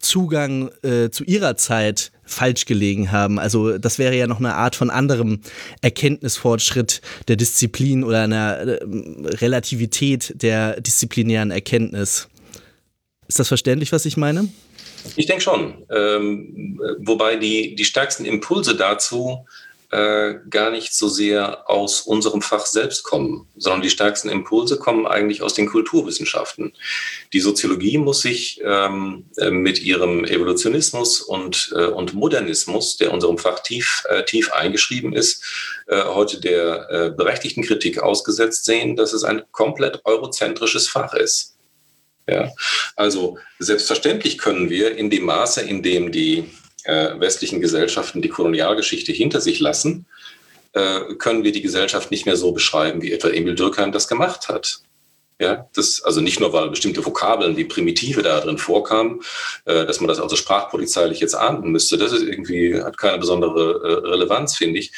[0.00, 3.38] Zugang äh, zu ihrer Zeit falsch gelegen haben.
[3.38, 5.40] Also das wäre ja noch eine Art von anderem
[5.80, 8.78] Erkenntnisfortschritt der Disziplin oder einer äh,
[9.24, 12.28] Relativität der disziplinären Erkenntnis.
[13.28, 14.48] Ist das verständlich, was ich meine?
[15.16, 15.84] Ich denke schon.
[15.90, 19.46] Ähm, wobei die, die stärksten Impulse dazu
[19.90, 25.06] äh, gar nicht so sehr aus unserem Fach selbst kommen, sondern die stärksten Impulse kommen
[25.06, 26.72] eigentlich aus den Kulturwissenschaften.
[27.32, 33.38] Die Soziologie muss sich ähm, äh, mit ihrem Evolutionismus und, äh, und Modernismus, der unserem
[33.38, 35.44] Fach tief, äh, tief eingeschrieben ist,
[35.86, 41.55] äh, heute der äh, berechtigten Kritik ausgesetzt sehen, dass es ein komplett eurozentrisches Fach ist.
[42.28, 42.50] Ja,
[42.96, 46.50] also selbstverständlich können wir in dem Maße, in dem die
[46.84, 50.06] äh, westlichen Gesellschaften die Kolonialgeschichte hinter sich lassen,
[50.72, 54.48] äh, können wir die Gesellschaft nicht mehr so beschreiben, wie etwa Emil Durkheim das gemacht
[54.48, 54.80] hat.
[55.38, 59.20] Ja, das, also nicht nur, weil bestimmte Vokabeln, die Primitive da drin vorkamen,
[59.66, 61.98] äh, dass man das also sprachpolizeilich jetzt ahnden müsste.
[61.98, 64.92] Das ist irgendwie, hat keine besondere äh, Relevanz, finde ich.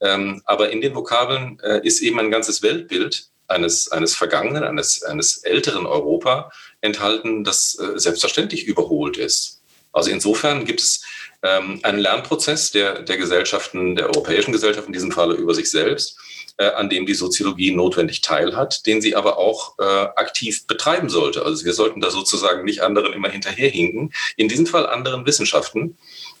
[0.00, 5.02] Ähm, aber in den Vokabeln äh, ist eben ein ganzes Weltbild eines, eines vergangenen, eines,
[5.02, 6.50] eines älteren Europa
[6.82, 9.62] enthalten, das äh, selbstverständlich überholt ist.
[9.92, 11.04] Also insofern gibt es
[11.42, 16.16] ähm, einen Lernprozess der, der Gesellschaften, der europäischen Gesellschaften in diesem Falle über sich selbst,
[16.56, 21.44] äh, an dem die Soziologie notwendig teilhat, den sie aber auch äh, aktiv betreiben sollte.
[21.44, 24.12] Also wir sollten da sozusagen nicht anderen immer hinterherhinken.
[24.36, 25.96] In diesem Fall anderen Wissenschaften,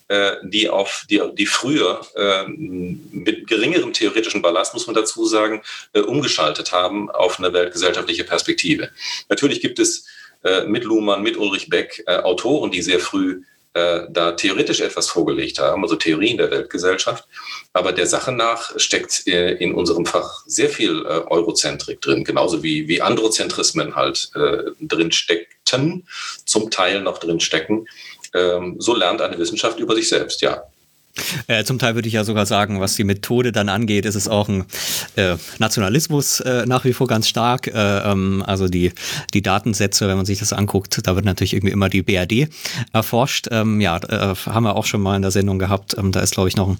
[0.08, 5.62] äh, die auf die, die früher äh, mit geringerem theoretischen Ballast, muss man dazu sagen,
[5.92, 8.90] äh, umgeschaltet haben auf eine weltgesellschaftliche Perspektive.
[9.28, 10.06] Natürlich gibt es
[10.44, 13.42] äh, mit Luhmann, mit Ulrich Beck äh, Autoren, die sehr früh
[13.74, 17.26] äh, da theoretisch etwas vorgelegt haben, also Theorien der Weltgesellschaft.
[17.72, 22.62] Aber der Sache nach steckt äh, in unserem Fach sehr viel äh, Eurozentrik drin, genauso
[22.62, 26.06] wie, wie Androzentrismen halt drin steckten,
[26.44, 27.86] zum Teil noch drin stecken.
[28.34, 30.64] Ähm, so lernt eine Wissenschaft über sich selbst, ja.
[31.46, 34.28] Äh, zum Teil würde ich ja sogar sagen, was die Methode dann angeht, ist es
[34.28, 34.64] auch ein
[35.16, 37.66] äh, Nationalismus äh, nach wie vor ganz stark.
[37.66, 38.92] Äh, ähm, also die,
[39.34, 42.48] die Datensätze, wenn man sich das anguckt, da wird natürlich irgendwie immer die BRD
[42.92, 43.48] erforscht.
[43.50, 45.96] Ähm, ja, äh, haben wir auch schon mal in der Sendung gehabt.
[45.98, 46.78] Ähm, da ist, glaube ich, noch ein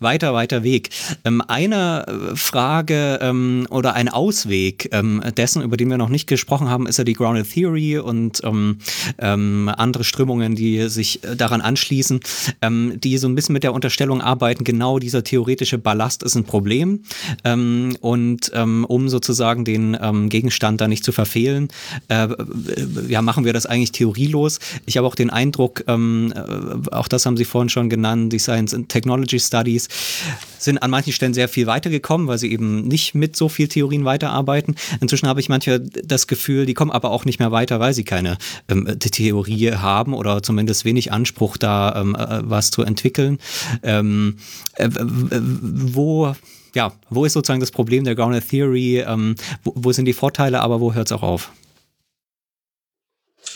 [0.00, 0.90] weiter, weiter Weg.
[1.24, 6.68] Ähm, eine Frage ähm, oder ein Ausweg ähm, dessen, über den wir noch nicht gesprochen
[6.68, 8.42] haben, ist ja die Grounded Theory und
[9.18, 12.20] andere Strömungen, die sich daran anschließen,
[12.62, 16.44] die so ein bisschen mit der der Unterstellung arbeiten, genau dieser theoretische Ballast ist ein
[16.44, 17.02] Problem.
[17.44, 21.68] Ähm, und ähm, um sozusagen den ähm, Gegenstand da nicht zu verfehlen,
[22.08, 22.28] äh,
[23.08, 24.58] ja, machen wir das eigentlich theorielos.
[24.86, 28.38] Ich habe auch den Eindruck, ähm, äh, auch das haben Sie vorhin schon genannt, die
[28.38, 29.88] Science and Technology Studies
[30.58, 34.04] sind an manchen Stellen sehr viel weitergekommen, weil sie eben nicht mit so viel Theorien
[34.04, 34.74] weiterarbeiten.
[35.00, 38.04] Inzwischen habe ich manchmal das Gefühl, die kommen aber auch nicht mehr weiter, weil sie
[38.04, 38.38] keine
[38.68, 43.38] ähm, Theorie haben oder zumindest wenig Anspruch, da ähm, äh, was zu entwickeln.
[43.82, 44.36] Ähm,
[44.74, 46.34] äh, wo
[46.74, 49.00] ja, wo ist sozusagen das Problem der Grounded Theory?
[49.00, 49.34] Ähm,
[49.64, 51.50] wo, wo, sind die Vorteile, aber wo hört es auch auf?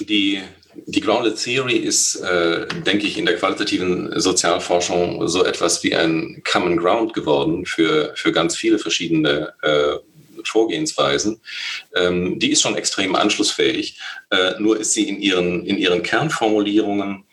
[0.00, 0.40] Die,
[0.86, 6.42] die Grounded Theory ist, äh, denke ich, in der qualitativen Sozialforschung so etwas wie ein
[6.50, 9.98] Common Ground geworden für, für ganz viele verschiedene äh,
[10.44, 11.40] Vorgehensweisen.
[11.94, 13.98] Ähm, die ist schon extrem anschlussfähig.
[14.30, 17.24] Äh, nur ist sie in ihren, in ihren Kernformulierungen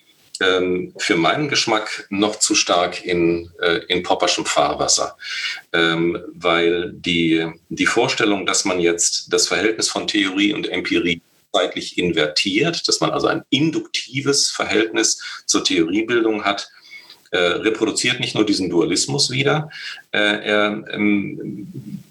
[0.42, 5.18] ähm, für meinen Geschmack noch zu stark in, äh, in Popperschem Fahrwasser,
[5.74, 11.22] ähm, weil die, die Vorstellung, dass man jetzt das Verhältnis von Theorie und Empirie
[11.52, 16.70] zeitlich invertiert, dass man also ein induktives Verhältnis zur Theoriebildung hat,
[17.32, 19.70] äh, reproduziert nicht nur diesen Dualismus wieder,
[20.12, 22.04] äh, er ähm,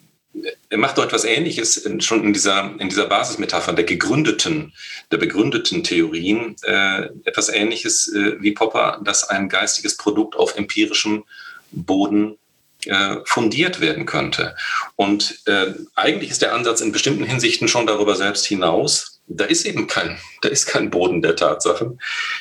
[0.76, 4.72] macht doch etwas Ähnliches schon in dieser, in dieser Basismetapher der gegründeten,
[5.10, 11.24] der begründeten Theorien, äh, etwas Ähnliches äh, wie Popper, dass ein geistiges Produkt auf empirischem
[11.70, 12.38] Boden
[12.84, 14.54] äh, fundiert werden könnte.
[14.96, 19.20] Und äh, eigentlich ist der Ansatz in bestimmten Hinsichten schon darüber selbst hinaus.
[19.26, 22.00] Da ist eben kein, da ist kein Boden der Tatsachen.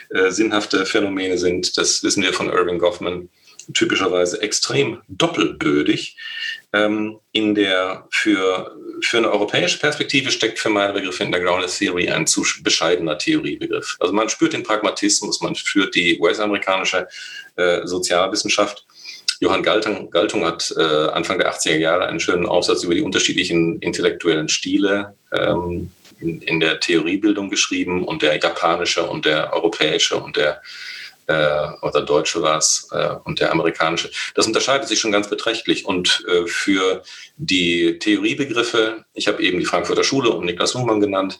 [0.09, 3.29] Äh, sinnhafte Phänomene sind, das wissen wir von Irving Goffman,
[3.73, 6.17] typischerweise extrem doppelbödig.
[6.73, 11.69] Ähm, in der für, für eine europäische Perspektive steckt für meine Begriffe in der Grounded
[11.69, 13.95] Theory ein zu bescheidener Theoriebegriff.
[13.99, 17.07] Also man spürt den Pragmatismus, man spürt die US-amerikanische
[17.55, 18.85] äh, Sozialwissenschaft.
[19.39, 23.79] Johann Galtung, Galtung hat äh, Anfang der 80er Jahre einen schönen Aufsatz über die unterschiedlichen
[23.79, 30.35] intellektuellen Stile ähm, in, in der Theoriebildung geschrieben und der japanische und der europäische und
[30.35, 30.61] der
[31.27, 34.09] äh, oder Deutsche war es äh, und der amerikanische.
[34.33, 35.85] Das unterscheidet sich schon ganz beträchtlich.
[35.85, 37.03] Und äh, für
[37.37, 41.39] die Theoriebegriffe, ich habe eben die Frankfurter Schule und Niklas Luhmann genannt,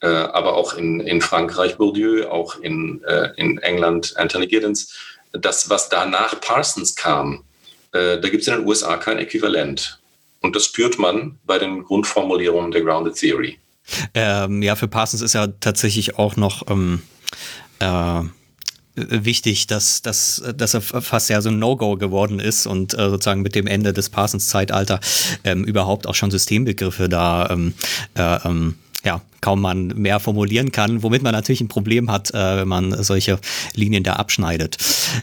[0.00, 4.94] äh, aber auch in, in Frankreich Bourdieu, auch in, äh, in England Anthony Giddens,
[5.32, 7.44] das, was danach Parsons kam,
[7.92, 9.98] äh, da gibt es in den USA kein Äquivalent.
[10.40, 13.58] Und das spürt man bei den Grundformulierungen der Grounded Theory.
[14.14, 17.02] Ähm, ja, für Parsons ist ja tatsächlich auch noch ähm,
[17.78, 18.22] äh,
[18.94, 23.42] wichtig, dass, dass, dass er fast ja so ein No-Go geworden ist und äh, sozusagen
[23.42, 25.00] mit dem Ende des Parsons-Zeitalter
[25.44, 27.74] ähm, überhaupt auch schon Systembegriffe da ähm,
[28.14, 28.76] äh, ähm,
[29.42, 33.38] kaum man mehr formulieren kann, womit man natürlich ein Problem hat, äh, wenn man solche
[33.74, 34.78] Linien da abschneidet.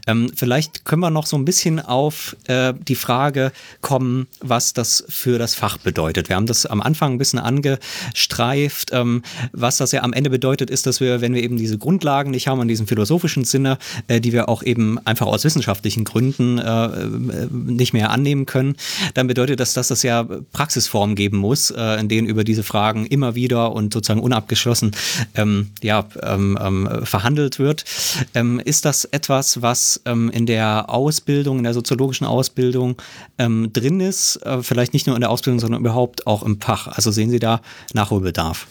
[0.06, 3.52] Ähm, vielleicht können wir noch so ein bisschen auf äh, die Frage
[3.82, 6.30] kommen, was das für das Fach bedeutet.
[6.30, 8.90] Wir haben das am Anfang ein bisschen angestreift.
[8.92, 12.32] Ähm, was das ja am Ende bedeutet, ist, dass wir, wenn wir eben diese Grundlagen
[12.32, 16.58] nicht haben in diesem philosophischen Sinne, äh, die wir auch eben einfach aus wissenschaftlichen Gründen
[16.60, 18.76] äh, äh, nicht mehr annehmen können,
[19.14, 23.06] dann bedeutet das, dass das ja Praxisformen geben muss, äh, in denen über diese Fragen
[23.06, 24.96] immer wieder und sozusagen sozusagen unabgeschlossen
[25.36, 27.86] ähm, ja, ähm, ähm, verhandelt wird.
[28.34, 32.98] Ähm, ist das etwas, was ähm, in der Ausbildung, in der soziologischen Ausbildung
[33.38, 34.38] drin ist?
[34.38, 36.88] Äh, vielleicht nicht nur in der Ausbildung, sondern überhaupt auch im Fach.
[36.88, 37.62] Also sehen Sie da
[37.94, 38.68] Nachholbedarf?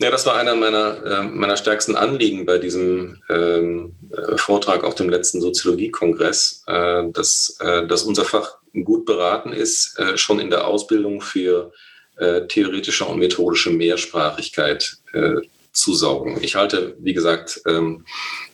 [0.00, 4.94] Ja, das war einer meiner, äh, meiner stärksten Anliegen bei diesem ähm, äh, Vortrag auf
[4.94, 10.48] dem letzten Soziologiekongress, äh, dass, äh, dass unser Fach gut beraten ist, äh, schon in
[10.48, 11.72] der Ausbildung für
[12.20, 15.36] äh, theoretische und methodische Mehrsprachigkeit äh,
[15.70, 16.38] aufzusaugen.
[16.42, 18.04] Ich halte, wie gesagt, ähm,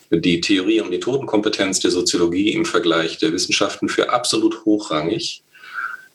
[0.09, 5.43] die Theorie- und Methodenkompetenz der Soziologie im Vergleich der Wissenschaften für absolut hochrangig.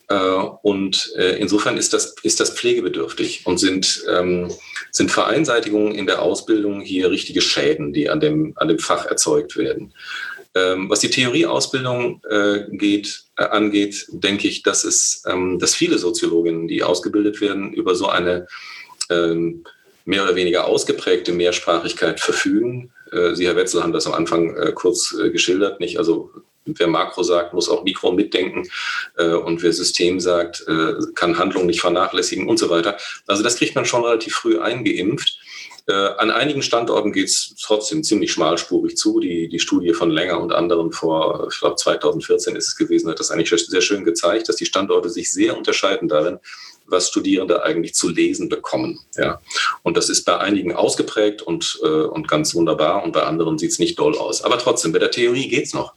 [0.09, 0.15] Äh,
[0.63, 4.51] und äh, insofern ist das, ist das pflegebedürftig und sind, ähm,
[4.91, 9.57] sind Vereinseitigungen in der Ausbildung hier richtige Schäden, die an dem, an dem Fach erzeugt
[9.57, 9.93] werden.
[10.55, 15.99] Ähm, was die Theorieausbildung äh, geht, äh, angeht, denke ich, dass es, ähm, dass viele
[15.99, 18.47] Soziologinnen, die ausgebildet werden, über so eine
[19.09, 19.65] ähm,
[20.05, 22.93] mehr oder weniger ausgeprägte Mehrsprachigkeit verfügen.
[23.13, 25.99] Äh, Sie, Herr Wetzel, haben das am Anfang äh, kurz äh, geschildert, nicht?
[25.99, 26.31] Also
[26.65, 28.69] wer Makro sagt, muss auch Mikro mitdenken
[29.17, 30.65] und wer System sagt,
[31.17, 32.97] kann Handlung nicht vernachlässigen und so weiter.
[33.27, 35.41] Also das kriegt man schon relativ früh eingeimpft.
[35.91, 39.19] An einigen Standorten geht es trotzdem ziemlich schmalspurig zu.
[39.21, 43.19] Die, die Studie von Länger und anderen vor, ich glaube 2014 ist es gewesen, hat
[43.19, 46.39] das eigentlich sehr schön gezeigt, dass die Standorte sich sehr unterscheiden darin,
[46.87, 49.01] was Studierende eigentlich zu lesen bekommen.
[49.17, 49.41] Ja.
[49.83, 53.73] Und das ist bei einigen ausgeprägt und, äh, und ganz wunderbar und bei anderen sieht
[53.73, 54.43] es nicht doll aus.
[54.43, 55.95] Aber trotzdem, bei der Theorie geht es noch.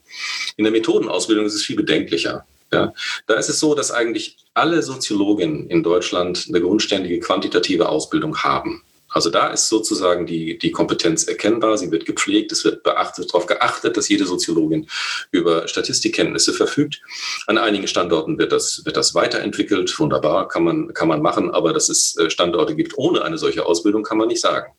[0.57, 2.45] In der Methodenausbildung ist es viel bedenklicher.
[2.73, 2.93] Ja.
[3.27, 8.81] Da ist es so, dass eigentlich alle Soziologen in Deutschland eine grundständige quantitative Ausbildung haben.
[9.15, 13.45] Also da ist sozusagen die, die Kompetenz erkennbar, sie wird gepflegt, es wird beachtet, darauf
[13.45, 14.87] geachtet, dass jede Soziologin
[15.31, 17.01] über Statistikkenntnisse verfügt.
[17.47, 21.71] An einigen Standorten wird das, wird das weiterentwickelt, wunderbar, kann man, kann man machen, aber
[21.71, 24.73] dass es äh, Standorte gibt ohne eine solche Ausbildung, kann man nicht sagen.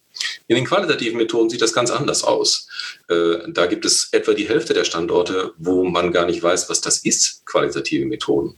[0.49, 2.69] In den qualitativen Methoden sieht das ganz anders aus.
[3.09, 6.81] Äh, da gibt es etwa die Hälfte der Standorte, wo man gar nicht weiß, was
[6.81, 8.55] das ist, qualitative Methoden.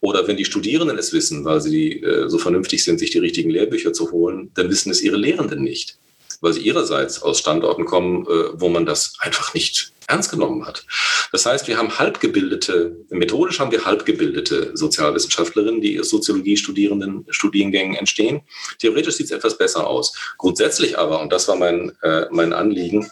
[0.00, 3.50] Oder wenn die Studierenden es wissen, weil sie äh, so vernünftig sind, sich die richtigen
[3.50, 5.98] Lehrbücher zu holen, dann wissen es ihre Lehrenden nicht,
[6.40, 10.84] weil sie ihrerseits aus Standorten kommen, äh, wo man das einfach nicht ernst genommen hat.
[11.32, 18.42] Das heißt, wir haben halbgebildete, methodisch haben wir halbgebildete Sozialwissenschaftlerinnen, die aus Soziologie-Studierenden Studiengängen entstehen.
[18.78, 20.14] Theoretisch sieht es etwas besser aus.
[20.38, 23.10] Grundsätzlich aber, und das war mein, äh, mein Anliegen,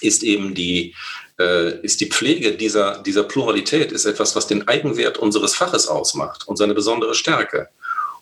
[0.00, 0.94] ist eben die,
[1.38, 6.46] äh, ist die Pflege dieser, dieser Pluralität, ist etwas, was den Eigenwert unseres Faches ausmacht
[6.46, 7.68] und seine besondere Stärke.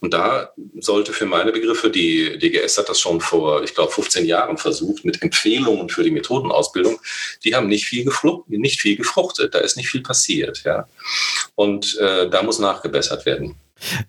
[0.05, 4.27] Und da sollte für meine Begriffe, die DGS hat das schon vor, ich glaube, 15
[4.27, 7.01] Jahren versucht, mit Empfehlungen für die Methodenausbildung,
[7.43, 8.07] die haben nicht viel,
[8.49, 10.63] nicht viel gefruchtet, da ist nicht viel passiert.
[10.65, 10.87] Ja.
[11.55, 13.55] Und äh, da muss nachgebessert werden.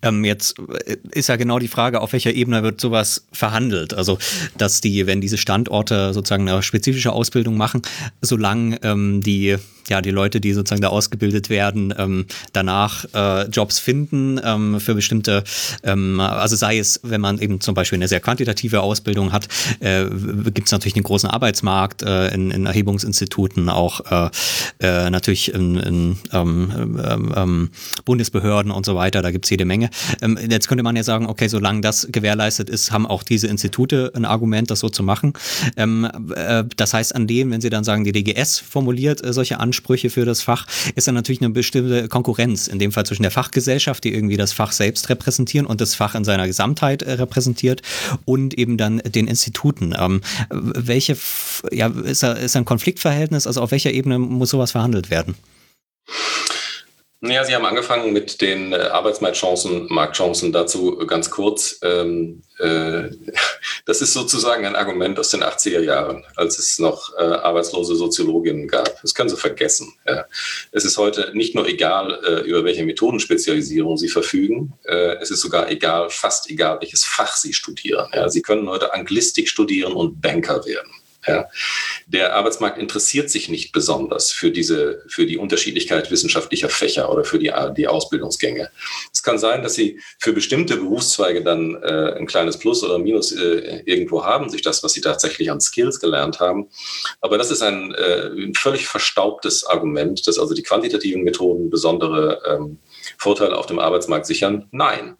[0.02, 3.94] Ähm, jetzt äh, ist ja genau die Frage, auf welcher Ebene wird sowas verhandelt.
[3.94, 4.18] Also,
[4.56, 7.82] dass die, wenn diese Standorte sozusagen eine spezifische Ausbildung machen,
[8.22, 9.56] solange ähm, die
[9.88, 14.94] ja, die Leute, die sozusagen da ausgebildet werden, ähm, danach äh, Jobs finden ähm, für
[14.94, 15.44] bestimmte,
[15.82, 19.48] ähm, also sei es, wenn man eben zum Beispiel eine sehr quantitative Ausbildung hat,
[19.80, 20.04] äh,
[20.52, 24.30] gibt es natürlich einen großen Arbeitsmarkt äh, in, in Erhebungsinstituten, auch äh,
[24.80, 27.70] äh, natürlich in, in ähm, ähm, ähm,
[28.04, 29.90] Bundesbehörden und so weiter, da gibt es jede Menge.
[30.20, 34.12] Ähm, jetzt könnte man ja sagen, okay, solange das gewährleistet ist, haben auch diese Institute
[34.14, 35.32] ein Argument, das so zu machen.
[35.76, 39.58] Ähm, äh, das heißt, an dem, wenn sie dann sagen, die DGS formuliert äh, solche
[39.58, 43.30] Ansprüche, für das Fach, ist dann natürlich eine bestimmte Konkurrenz, in dem Fall zwischen der
[43.30, 47.82] Fachgesellschaft, die irgendwie das Fach selbst repräsentieren und das Fach in seiner Gesamtheit äh, repräsentiert
[48.24, 49.94] und eben dann den Instituten.
[49.98, 51.16] Ähm, welche,
[51.72, 53.46] ja, ist da, ist da ein Konfliktverhältnis?
[53.46, 55.34] Also auf welcher Ebene muss sowas verhandelt werden?
[57.22, 61.78] Ja, Sie haben angefangen mit den äh, Arbeitsmarktchancen, Marktchancen dazu ganz kurz.
[61.82, 63.04] Ähm, äh,
[63.86, 68.68] das ist sozusagen ein Argument aus den 80er Jahren, als es noch äh, arbeitslose Soziologinnen
[68.68, 69.00] gab.
[69.00, 69.94] Das können Sie vergessen.
[70.72, 75.40] Es ist heute nicht nur egal, äh, über welche Methodenspezialisierung Sie verfügen, äh, es ist
[75.40, 78.08] sogar egal, fast egal, welches Fach Sie studieren.
[78.28, 80.90] Sie können heute Anglistik studieren und Banker werden.
[81.26, 81.48] Ja.
[82.06, 87.38] Der Arbeitsmarkt interessiert sich nicht besonders für diese, für die Unterschiedlichkeit wissenschaftlicher Fächer oder für
[87.38, 88.70] die, die Ausbildungsgänge.
[89.12, 93.32] Es kann sein, dass sie für bestimmte Berufszweige dann äh, ein kleines Plus oder Minus
[93.32, 96.68] äh, irgendwo haben, sich das, was sie tatsächlich an Skills gelernt haben.
[97.20, 102.40] Aber das ist ein, äh, ein völlig verstaubtes Argument, dass also die quantitativen Methoden besondere
[102.46, 102.78] ähm,
[103.18, 104.68] Vorteile auf dem Arbeitsmarkt sichern.
[104.70, 105.16] Nein,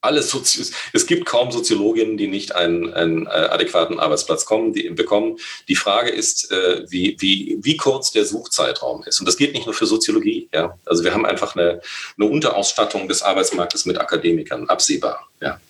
[0.00, 4.90] alle Sozi es gibt kaum Soziologinnen, die nicht einen, einen äh, adäquaten Arbeitsplatz kommen, die,
[4.90, 5.38] bekommen.
[5.68, 9.20] Die Frage ist, äh, wie, wie, wie kurz der Suchzeitraum ist.
[9.20, 10.48] Und das geht nicht nur für Soziologie.
[10.52, 10.78] Ja?
[10.84, 11.80] Also wir haben einfach eine,
[12.16, 15.28] eine Unterausstattung des Arbeitsmarktes mit Akademikern, absehbar.
[15.40, 15.60] Ja?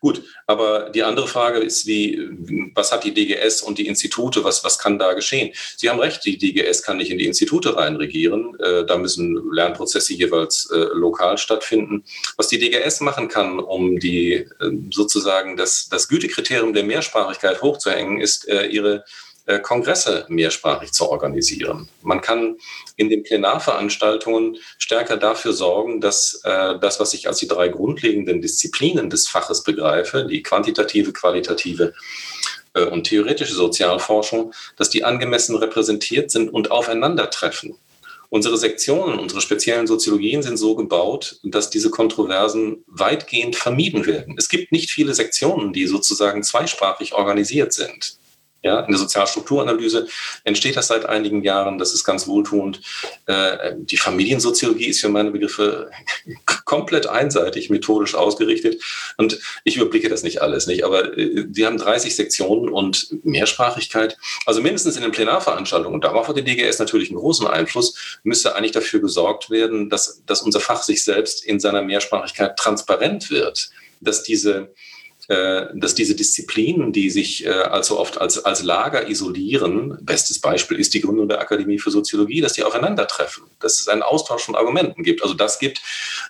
[0.00, 2.20] Gut, aber die andere Frage ist, wie,
[2.74, 5.52] was hat die DGS und die Institute, was, was kann da geschehen?
[5.76, 8.58] Sie haben recht, die DGS kann nicht in die Institute reinregieren.
[8.60, 12.04] Äh, da müssen Lernprozesse jeweils äh, lokal stattfinden.
[12.36, 14.46] Was die DGS machen kann, um die äh,
[14.90, 19.04] sozusagen das, das Gütekriterium der Mehrsprachigkeit hochzuhängen, ist äh, ihre
[19.46, 21.88] äh, Kongresse mehrsprachig zu organisieren.
[22.02, 22.56] Man kann
[22.96, 28.40] in den Plenarveranstaltungen stärker dafür sorgen, dass äh, das, was ich als die drei grundlegenden
[28.40, 31.92] Disziplinen des Faches begreife, die quantitative, qualitative
[32.74, 37.76] äh, und theoretische Sozialforschung, dass die angemessen repräsentiert sind und aufeinandertreffen.
[38.30, 44.34] Unsere Sektionen, unsere speziellen Soziologien sind so gebaut, dass diese Kontroversen weitgehend vermieden werden.
[44.38, 48.16] Es gibt nicht viele Sektionen, die sozusagen zweisprachig organisiert sind.
[48.64, 50.08] Ja, in der Sozialstrukturanalyse
[50.42, 51.76] entsteht das seit einigen Jahren.
[51.76, 52.80] Das ist ganz wohltuend.
[53.26, 55.90] Äh, die Familiensoziologie ist für meine Begriffe
[56.64, 58.82] komplett einseitig methodisch ausgerichtet.
[59.18, 60.82] Und ich überblicke das nicht alles, nicht.
[60.82, 64.16] Aber äh, die haben 30 Sektionen und Mehrsprachigkeit.
[64.46, 65.96] Also mindestens in den Plenarveranstaltungen.
[65.96, 68.18] Und darauf hat die DGS natürlich einen großen Einfluss.
[68.22, 73.28] Müsste eigentlich dafür gesorgt werden, dass, dass unser Fach sich selbst in seiner Mehrsprachigkeit transparent
[73.28, 73.68] wird.
[74.00, 74.72] Dass diese
[75.28, 80.92] dass diese Disziplinen, die sich äh, also oft als, als Lager isolieren, bestes Beispiel ist
[80.94, 85.02] die Gründung der Akademie für Soziologie, dass die aufeinandertreffen, dass es einen Austausch von Argumenten
[85.02, 85.22] gibt.
[85.22, 85.80] Also das gibt,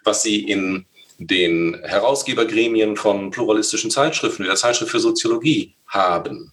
[0.04, 0.86] was sie in
[1.18, 6.52] den Herausgebergremien von pluralistischen Zeitschriften wie der Zeitschrift für Soziologie haben.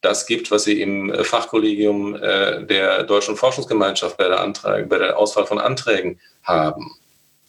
[0.00, 5.18] Das gibt, was sie im Fachkollegium äh, der Deutschen Forschungsgemeinschaft bei der, Antrag, bei der
[5.18, 6.92] Auswahl von Anträgen haben.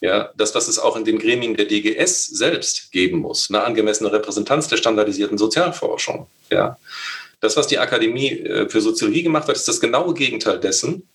[0.01, 4.11] Ja, das, was es auch in den Gremien der DGS selbst geben muss, eine angemessene
[4.11, 6.27] Repräsentanz der standardisierten Sozialforschung.
[6.49, 6.77] Ja.
[7.39, 11.07] Das, was die Akademie äh, für Soziologie gemacht hat, ist das genaue Gegenteil dessen.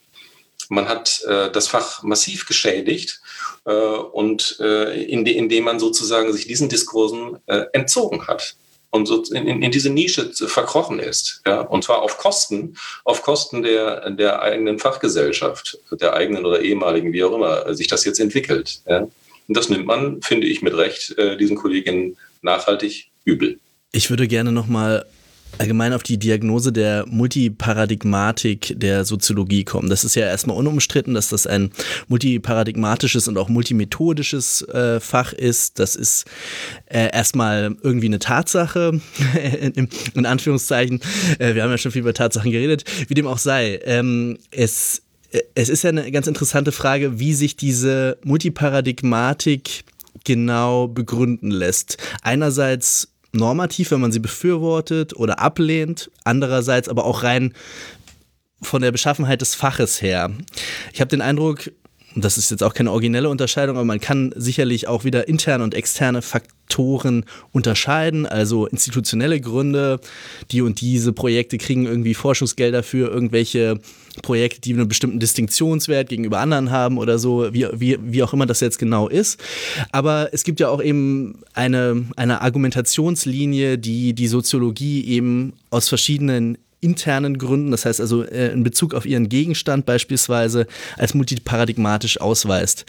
[0.68, 3.20] Man hat äh, das Fach massiv geschädigt
[3.64, 8.56] äh, und äh, indem man sozusagen sich diesen Diskursen äh, entzogen hat
[8.96, 11.42] und so in, in, diese Nische verkrochen ist.
[11.46, 11.60] Ja?
[11.60, 17.22] Und zwar auf Kosten, auf Kosten der, der eigenen Fachgesellschaft, der eigenen oder ehemaligen, wie
[17.22, 18.80] auch immer sich das jetzt entwickelt.
[18.88, 19.00] Ja?
[19.48, 23.58] Und das nimmt man, finde ich, mit Recht äh, diesen Kolleginnen nachhaltig übel.
[23.92, 25.06] Ich würde gerne nochmal
[25.58, 29.88] allgemein auf die Diagnose der Multiparadigmatik der Soziologie kommen.
[29.88, 31.70] Das ist ja erstmal unumstritten, dass das ein
[32.08, 35.78] multiparadigmatisches und auch multimethodisches äh, Fach ist.
[35.78, 36.26] Das ist
[36.86, 39.00] äh, erstmal irgendwie eine Tatsache,
[39.60, 41.00] in, in, Anführungszeichen.
[41.38, 42.84] Äh, wir haben ja schon viel über Tatsachen geredet.
[43.08, 43.80] Wie dem auch sei.
[43.84, 49.84] Ähm, es, äh, es ist ja eine ganz interessante Frage, wie sich diese Multiparadigmatik
[50.24, 51.98] genau begründen lässt.
[52.22, 57.52] Einerseits normativ, wenn man sie befürwortet oder ablehnt, andererseits aber auch rein
[58.62, 60.30] von der Beschaffenheit des Faches her.
[60.92, 61.70] Ich habe den Eindruck,
[62.16, 65.62] und das ist jetzt auch keine originelle Unterscheidung, aber man kann sicherlich auch wieder interne
[65.62, 70.00] und externe Faktoren unterscheiden, also institutionelle Gründe,
[70.50, 73.78] die und diese Projekte kriegen irgendwie Forschungsgelder für irgendwelche
[74.22, 78.46] Projekte, die einen bestimmten Distinktionswert gegenüber anderen haben oder so, wie, wie, wie auch immer
[78.46, 79.38] das jetzt genau ist.
[79.92, 86.56] Aber es gibt ja auch eben eine, eine Argumentationslinie, die die Soziologie eben aus verschiedenen
[86.86, 92.86] internen Gründen, das heißt also äh, in Bezug auf ihren Gegenstand beispielsweise, als multiparadigmatisch ausweist.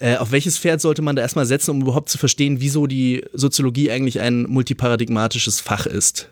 [0.00, 3.22] Äh, auf welches Pferd sollte man da erstmal setzen, um überhaupt zu verstehen, wieso die
[3.34, 6.30] Soziologie eigentlich ein multiparadigmatisches Fach ist?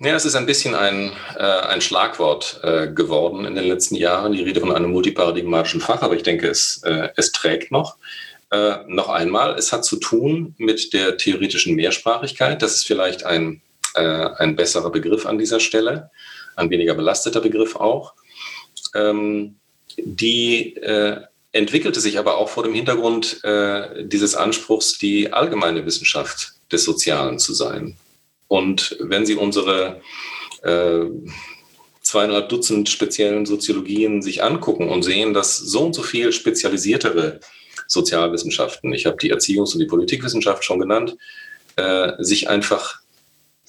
[0.00, 4.32] Ja, es ist ein bisschen ein, äh, ein Schlagwort äh, geworden in den letzten Jahren,
[4.32, 7.96] die Rede von einem multiparadigmatischen Fach, aber ich denke, es, äh, es trägt noch.
[8.50, 12.62] Äh, noch einmal, es hat zu tun mit der theoretischen Mehrsprachigkeit.
[12.62, 13.60] Das ist vielleicht ein
[13.96, 16.10] äh, ein besserer Begriff an dieser Stelle,
[16.54, 18.14] ein weniger belasteter Begriff auch.
[18.94, 19.56] Ähm,
[19.98, 21.20] die äh,
[21.52, 27.38] entwickelte sich aber auch vor dem Hintergrund äh, dieses Anspruchs, die allgemeine Wissenschaft des Sozialen
[27.38, 27.96] zu sein.
[28.48, 30.00] Und wenn Sie unsere
[30.62, 31.06] äh,
[32.02, 37.40] zweieinhalb Dutzend speziellen Soziologien sich angucken und sehen, dass so und so viel spezialisiertere
[37.88, 41.16] Sozialwissenschaften, ich habe die Erziehungs- und die Politikwissenschaft schon genannt,
[41.76, 43.00] äh, sich einfach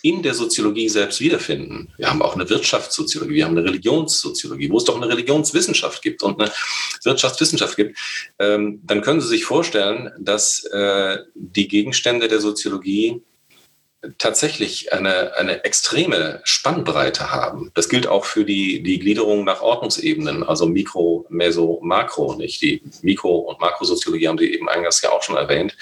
[0.08, 1.90] in der Soziologie selbst wiederfinden.
[1.98, 6.24] Wir haben auch eine Wirtschaftssoziologie, wir haben eine Religionssoziologie, wo es doch eine Religionswissenschaft gibt
[6.24, 6.52] und eine
[7.04, 7.98] Wirtschaftswissenschaft gibt,
[8.40, 13.22] ähm, dann können Sie sich vorstellen, dass äh, die Gegenstände der Soziologie
[14.18, 17.72] tatsächlich eine, eine extreme Spannbreite haben.
[17.74, 22.62] Das gilt auch für die, die Gliederung nach Ordnungsebenen, also Mikro, Meso, Makro, nicht?
[22.62, 25.76] Die Mikro- und Makrosoziologie haben Sie eben eingangs ja auch schon erwähnt.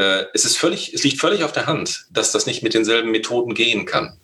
[0.00, 3.10] Äh, es, ist völlig, es liegt völlig auf der Hand, dass das nicht mit denselben
[3.10, 4.16] Methoden gehen kann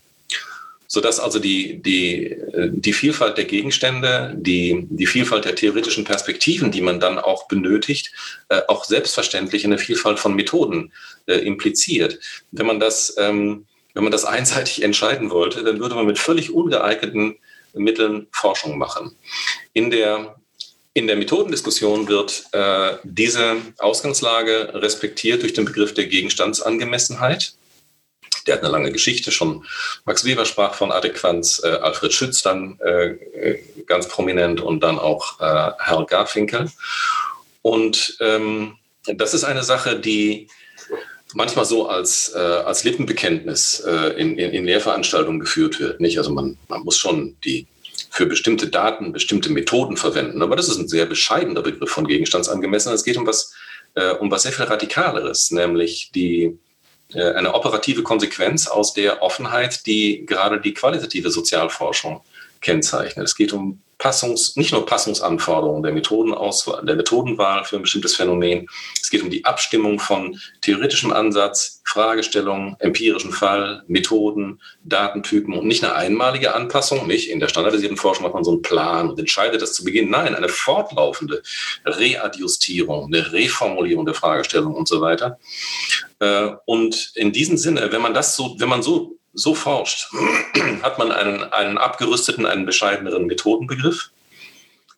[0.89, 6.71] sodass also die, die, äh, die Vielfalt der Gegenstände, die, die Vielfalt der theoretischen Perspektiven,
[6.71, 8.13] die man dann auch benötigt,
[8.49, 10.93] äh, auch selbstverständlich eine Vielfalt von Methoden
[11.27, 12.19] äh, impliziert.
[12.53, 16.53] Wenn man das, ähm, wenn man das einseitig entscheiden wollte, dann würde man mit völlig
[16.53, 17.37] ungeeigneten
[17.75, 19.17] Mitteln Forschung machen.
[19.75, 20.37] In der
[20.97, 27.53] in der Methodendiskussion wird äh, diese Ausgangslage respektiert durch den Begriff der Gegenstandsangemessenheit.
[28.47, 29.67] Der hat eine lange Geschichte schon.
[30.07, 34.99] Max Weber sprach von Adäquanz, äh, Alfred Schütz dann äh, äh ganz prominent und dann
[34.99, 36.71] auch äh, Herr Garfinkel.
[37.61, 40.49] Und ähm, das ist eine Sache, die
[41.35, 46.01] manchmal so als, äh, als Lippenbekenntnis äh, in, in, in Lehrveranstaltungen geführt wird.
[46.01, 46.17] Nicht?
[46.17, 47.67] Also man, man muss schon die
[48.11, 50.43] für bestimmte Daten bestimmte Methoden verwenden.
[50.43, 52.93] Aber das ist ein sehr bescheidener Begriff von Gegenstandsangemessen.
[52.93, 53.55] Es geht um was,
[53.95, 56.59] äh, um was sehr viel Radikaleres, nämlich die,
[57.13, 62.23] äh, eine operative Konsequenz aus der Offenheit, die gerade die qualitative Sozialforschung
[62.61, 63.25] kennzeichnet.
[63.25, 68.69] Es geht um Passungs, nicht nur Passungsanforderungen der Methodenauswahl, der Methodenwahl für ein bestimmtes Phänomen.
[69.01, 75.83] Es geht um die Abstimmung von theoretischem Ansatz, Fragestellungen, empirischen Fall, Methoden, Datentypen und nicht
[75.83, 79.63] eine einmalige Anpassung, nicht in der standardisierten Forschung hat man so einen Plan und entscheidet
[79.63, 80.11] das zu Beginn.
[80.11, 81.43] Nein, eine fortlaufende
[81.87, 85.39] Readjustierung, eine Reformulierung der Fragestellung und so weiter.
[86.19, 90.09] Äh, und in diesem Sinne, wenn man das so, wenn man so so forscht,
[90.83, 94.11] hat man einen, einen abgerüsteten, einen bescheideneren Methodenbegriff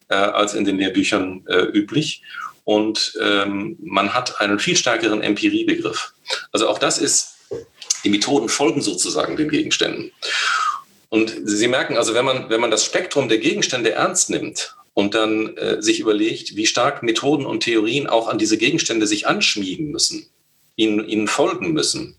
[0.08, 2.22] äh, als in den Lehrbüchern äh, üblich.
[2.64, 6.12] Und ähm, man hat einen viel stärkeren Empiriebegriff.
[6.52, 7.36] Also auch das ist,
[8.04, 10.12] die Methoden folgen sozusagen den Gegenständen.
[11.08, 15.14] Und Sie merken also, wenn man, wenn man das Spektrum der Gegenstände ernst nimmt und
[15.14, 19.90] dann äh, sich überlegt, wie stark Methoden und Theorien auch an diese Gegenstände sich anschmiegen
[19.90, 20.28] müssen,
[20.76, 22.16] ihnen, ihnen folgen müssen,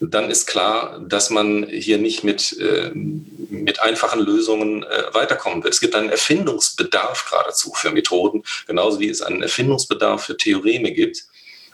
[0.00, 5.74] dann ist klar, dass man hier nicht mit, äh, mit einfachen Lösungen äh, weiterkommen wird.
[5.74, 11.24] Es gibt einen Erfindungsbedarf geradezu für Methoden, genauso wie es einen Erfindungsbedarf für Theoreme gibt.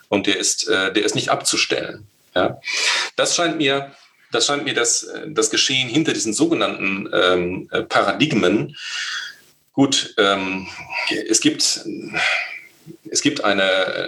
[0.09, 2.07] Und der ist, äh, der ist nicht abzustellen.
[2.35, 2.61] Ja?
[3.17, 3.93] Das scheint mir
[4.33, 8.77] das scheint mir das, das Geschehen hinter diesen sogenannten ähm, Paradigmen.
[9.73, 10.69] Gut, ähm,
[11.29, 11.81] es gibt
[13.11, 13.63] es gibt eine,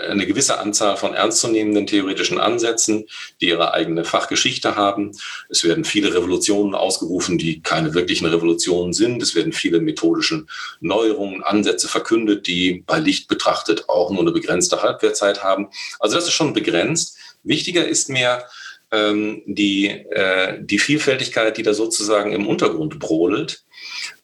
[0.08, 3.06] eine gewisse Anzahl von ernstzunehmenden theoretischen Ansätzen,
[3.40, 5.12] die ihre eigene Fachgeschichte haben.
[5.48, 9.22] Es werden viele Revolutionen ausgerufen, die keine wirklichen Revolutionen sind.
[9.22, 10.46] Es werden viele methodische
[10.80, 15.68] Neuerungen, Ansätze verkündet, die bei Licht betrachtet auch nur eine begrenzte Halbwertzeit haben.
[15.98, 17.18] Also das ist schon begrenzt.
[17.42, 18.44] Wichtiger ist mir,
[18.92, 23.64] ähm, die, äh, die Vielfältigkeit, die da sozusagen im Untergrund brodelt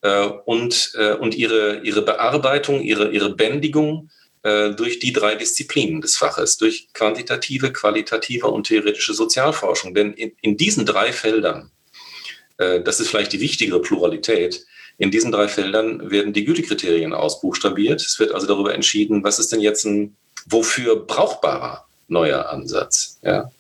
[0.03, 4.11] äh, und, äh, und ihre, ihre Bearbeitung, ihre, ihre Bändigung
[4.43, 9.95] äh, durch die drei Disziplinen des Faches, durch quantitative, qualitative und theoretische Sozialforschung.
[9.95, 11.71] Denn in, in diesen drei Feldern,
[12.59, 14.65] äh, das ist vielleicht die wichtigere Pluralität,
[14.99, 18.01] in diesen drei Feldern werden die Gütekriterien ausbuchstabiert.
[18.01, 20.17] Es wird also darüber entschieden, was ist denn jetzt ein
[20.47, 23.19] wofür brauchbarer neuer Ansatz.
[23.23, 23.51] Ja?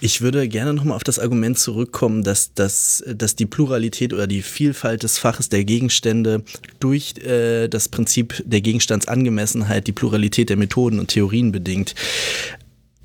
[0.00, 4.42] Ich würde gerne nochmal auf das Argument zurückkommen, dass, dass, dass die Pluralität oder die
[4.42, 6.42] Vielfalt des Faches der Gegenstände
[6.80, 11.94] durch äh, das Prinzip der Gegenstandsangemessenheit die Pluralität der Methoden und Theorien bedingt.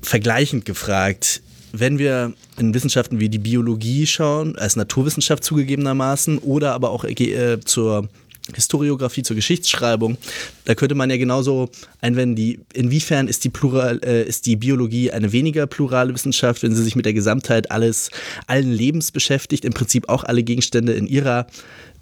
[0.00, 1.42] Vergleichend gefragt,
[1.72, 7.60] wenn wir in Wissenschaften wie die Biologie schauen, als Naturwissenschaft zugegebenermaßen, oder aber auch äh,
[7.60, 8.08] zur
[8.54, 10.16] Historiografie zur Geschichtsschreibung,
[10.64, 11.70] da könnte man ja genauso
[12.00, 16.74] einwenden, die, inwiefern ist die, Plural, äh, ist die Biologie eine weniger plurale Wissenschaft, wenn
[16.74, 18.10] sie sich mit der Gesamtheit alles,
[18.46, 21.46] allen Lebens beschäftigt, im Prinzip auch alle Gegenstände in ihrer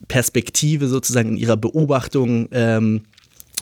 [0.09, 3.03] Perspektive sozusagen, in ihrer Beobachtung ähm,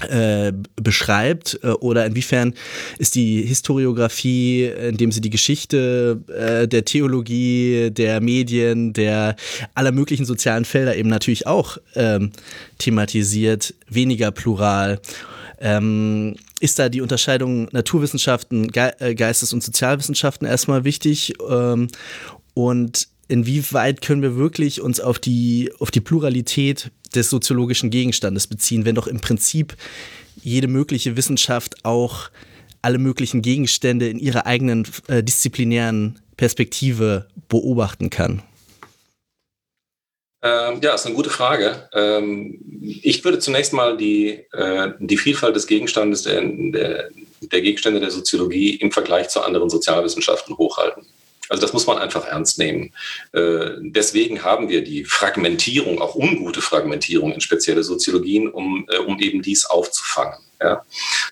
[0.08, 2.54] äh, beschreibt äh, oder inwiefern
[2.98, 9.36] ist die Historiografie, indem sie die Geschichte äh, der Theologie, der Medien, der
[9.74, 12.32] aller möglichen sozialen Felder eben natürlich auch ähm,
[12.78, 15.00] thematisiert, weniger plural.
[15.60, 21.34] Ähm, ist da die Unterscheidung Naturwissenschaften, Ge äh, Geistes- und Sozialwissenschaften erstmal wichtig?
[21.48, 21.88] Ähm,
[22.54, 28.84] und inwieweit können wir wirklich uns auf die, auf die Pluralität des soziologischen Gegenstandes beziehen,
[28.84, 29.76] wenn doch im Prinzip
[30.42, 32.30] jede mögliche Wissenschaft auch
[32.82, 38.42] alle möglichen Gegenstände in ihrer eigenen äh, disziplinären Perspektive beobachten kann?
[40.42, 41.88] Ähm, ja, ist eine gute Frage.
[41.94, 42.60] Ähm,
[43.02, 47.08] ich würde zunächst mal die, äh, die Vielfalt des Gegenstandes der, der,
[47.40, 51.06] der Gegenstände der Soziologie im Vergleich zu anderen Sozialwissenschaften hochhalten.
[51.48, 52.92] Also das muss man einfach ernst nehmen.
[53.32, 59.18] Äh, deswegen haben wir die Fragmentierung, auch ungute Fragmentierung in spezielle Soziologien, um, äh, um
[59.20, 60.38] eben dies aufzufangen.
[60.60, 60.82] Ja.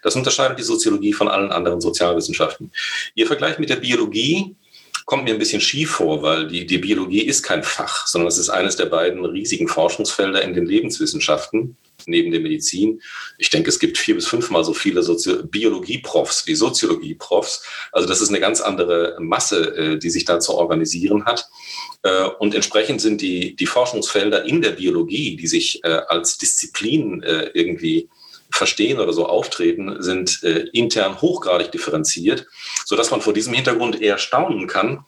[0.02, 2.70] Das unterscheidet die Soziologie von allen anderen Sozialwissenschaften.
[3.14, 4.56] Ihr Vergleich mit der Biologie
[5.04, 8.38] kommt mir ein bisschen schief vor, weil die, die Biologie ist kein Fach, sondern es
[8.38, 11.76] ist eines der beiden riesigen Forschungsfelder in den Lebenswissenschaften
[12.06, 13.00] neben der Medizin.
[13.38, 17.64] Ich denke, es gibt vier bis fünfmal so viele Biologie-Profs wie Soziologie-Profs.
[17.92, 21.48] Also das ist eine ganz andere Masse, äh, die sich da zu organisieren hat.
[22.02, 27.22] Äh, und entsprechend sind die, die Forschungsfelder in der Biologie, die sich äh, als Disziplin
[27.22, 28.08] irgendwie
[28.52, 30.42] verstehen oder so auftreten, sind
[30.72, 32.46] intern hochgradig differenziert,
[32.84, 35.04] sodass man vor diesem Hintergrund eher staunen kann,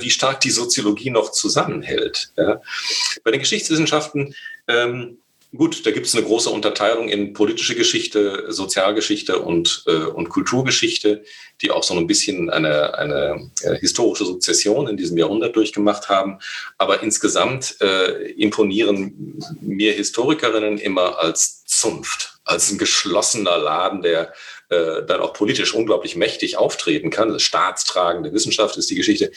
[0.00, 2.32] wie stark die Soziologie noch zusammenhält.
[2.36, 4.34] Bei den Geschichtswissenschaften
[4.68, 5.18] ähm,
[5.56, 11.24] Gut, da gibt es eine große Unterteilung in politische Geschichte, Sozialgeschichte und, äh, und Kulturgeschichte,
[11.60, 16.38] die auch so ein bisschen eine, eine äh, historische Sukzession in diesem Jahrhundert durchgemacht haben.
[16.78, 24.32] Aber insgesamt äh, imponieren mir Historikerinnen immer als Zunft, als ein geschlossener Laden, der
[24.68, 27.32] äh, dann auch politisch unglaublich mächtig auftreten kann.
[27.32, 29.30] Das staatstragende Wissenschaft ist die Geschichte,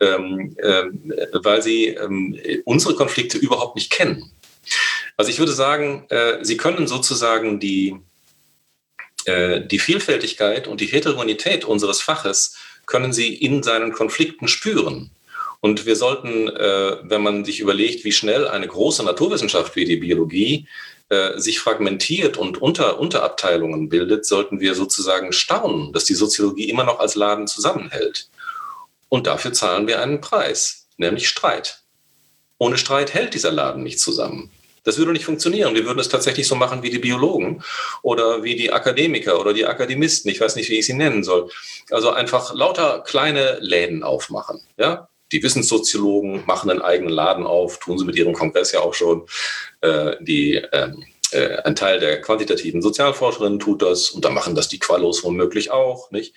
[0.00, 0.84] ähm, äh,
[1.32, 4.30] weil sie ähm, unsere Konflikte überhaupt nicht kennen.
[5.16, 7.96] Also ich würde sagen, äh, Sie können sozusagen die,
[9.26, 15.10] äh, die Vielfältigkeit und die Heterogenität unseres Faches können Sie in seinen Konflikten spüren.
[15.60, 19.96] Und wir sollten, äh, wenn man sich überlegt, wie schnell eine große Naturwissenschaft wie die
[19.96, 20.66] Biologie
[21.10, 26.84] äh, sich fragmentiert und unter Unterabteilungen bildet, sollten wir sozusagen staunen, dass die Soziologie immer
[26.84, 28.28] noch als Laden zusammenhält.
[29.08, 31.82] Und dafür zahlen wir einen Preis, nämlich Streit.
[32.58, 34.50] Ohne Streit hält dieser Laden nicht zusammen.
[34.84, 35.74] Das würde nicht funktionieren.
[35.74, 37.62] Wir würden es tatsächlich so machen wie die Biologen
[38.02, 40.30] oder wie die Akademiker oder die Akademisten.
[40.30, 41.50] Ich weiß nicht, wie ich sie nennen soll.
[41.90, 44.60] Also einfach lauter kleine Läden aufmachen.
[44.76, 45.08] Ja?
[45.34, 49.26] Die Wissenssoziologen machen einen eigenen Laden auf, tun sie mit ihrem Kongress ja auch schon.
[49.80, 54.68] Äh, die, ähm, äh, ein Teil der quantitativen Sozialforscherinnen tut das und dann machen das
[54.68, 56.12] die Qualos womöglich auch.
[56.12, 56.34] Nicht?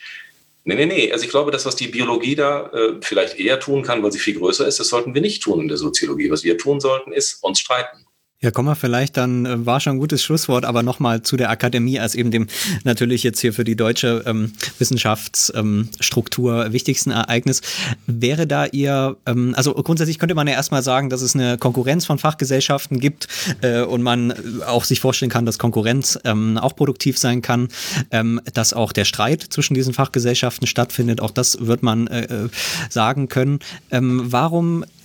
[0.64, 1.12] Nee, nee, nee.
[1.14, 4.18] Also ich glaube, das, was die Biologie da äh, vielleicht eher tun kann, weil sie
[4.18, 6.32] viel größer ist, das sollten wir nicht tun in der Soziologie.
[6.32, 8.07] Was wir tun sollten, ist uns streiten.
[8.40, 11.50] Ja, kommen wir vielleicht dann, äh, war schon ein gutes Schlusswort, aber nochmal zu der
[11.50, 12.46] Akademie als eben dem
[12.84, 17.62] natürlich jetzt hier für die deutsche ähm, Wissenschaftsstruktur ähm, wichtigsten Ereignis.
[18.06, 22.06] Wäre da ihr, ähm, also grundsätzlich könnte man ja erstmal sagen, dass es eine Konkurrenz
[22.06, 23.28] von Fachgesellschaften gibt
[23.62, 24.36] äh, und man
[24.68, 27.70] auch sich vorstellen kann, dass Konkurrenz ähm, auch produktiv sein kann,
[28.12, 31.22] ähm, dass auch der Streit zwischen diesen Fachgesellschaften stattfindet.
[31.22, 32.50] Auch das wird man äh, äh
[32.92, 33.60] sagen können.
[33.90, 34.97] Ähm, warum äh,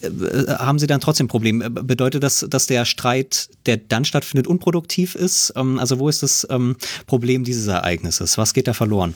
[0.58, 1.70] haben Sie dann trotzdem Probleme?
[1.70, 5.52] Bedeutet das, dass der Streit der dann stattfindet, unproduktiv ist?
[5.56, 6.76] Ähm, also wo ist das ähm,
[7.06, 8.38] Problem dieses Ereignisses?
[8.38, 9.14] Was geht da verloren?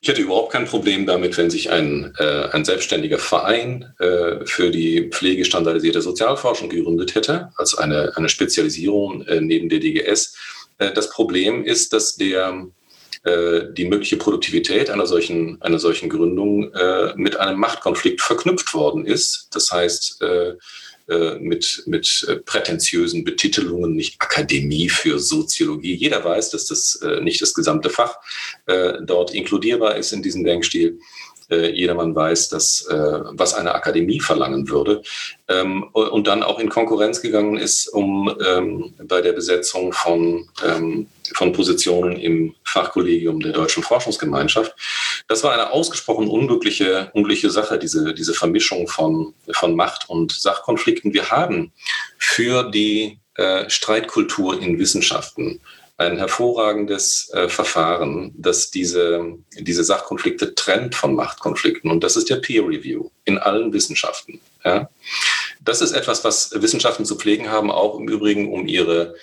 [0.00, 4.70] Ich hätte überhaupt kein Problem damit, wenn sich ein, äh, ein selbstständiger Verein äh, für
[4.70, 10.36] die pflegestandardisierte Sozialforschung gegründet hätte, als eine, eine Spezialisierung äh, neben der DGS.
[10.78, 12.75] Äh, das Problem ist, dass der, äh,
[13.26, 19.48] die mögliche Produktivität einer solchen, einer solchen Gründung äh, mit einem Machtkonflikt verknüpft worden ist.
[19.52, 20.22] Das heißt,
[21.08, 25.94] äh, mit, mit äh, prätentiösen Betitelungen, nicht Akademie für Soziologie.
[25.94, 28.16] Jeder weiß, dass das äh, nicht das gesamte Fach
[28.66, 30.98] äh, dort inkludierbar ist in diesem Denkstil.
[31.48, 35.02] Äh, jedermann weiß, dass, äh, was eine Akademie verlangen würde.
[35.48, 41.06] Ähm, und dann auch in Konkurrenz gegangen ist, um ähm, bei der Besetzung von, ähm,
[41.34, 44.74] von Positionen im Fachkollegium der Deutschen Forschungsgemeinschaft.
[45.28, 51.14] Das war eine ausgesprochen unglückliche, unglückliche Sache, diese, diese Vermischung von, von Macht- und Sachkonflikten.
[51.14, 51.72] Wir haben
[52.18, 55.60] für die äh, Streitkultur in Wissenschaften
[55.98, 61.90] ein hervorragendes äh, Verfahren, das diese, diese Sachkonflikte trennt von Machtkonflikten.
[61.90, 64.40] Und das ist der Peer Review in allen Wissenschaften.
[64.64, 64.90] Ja?
[65.62, 69.14] Das ist etwas, was Wissenschaften zu pflegen haben, auch im Übrigen, um ihre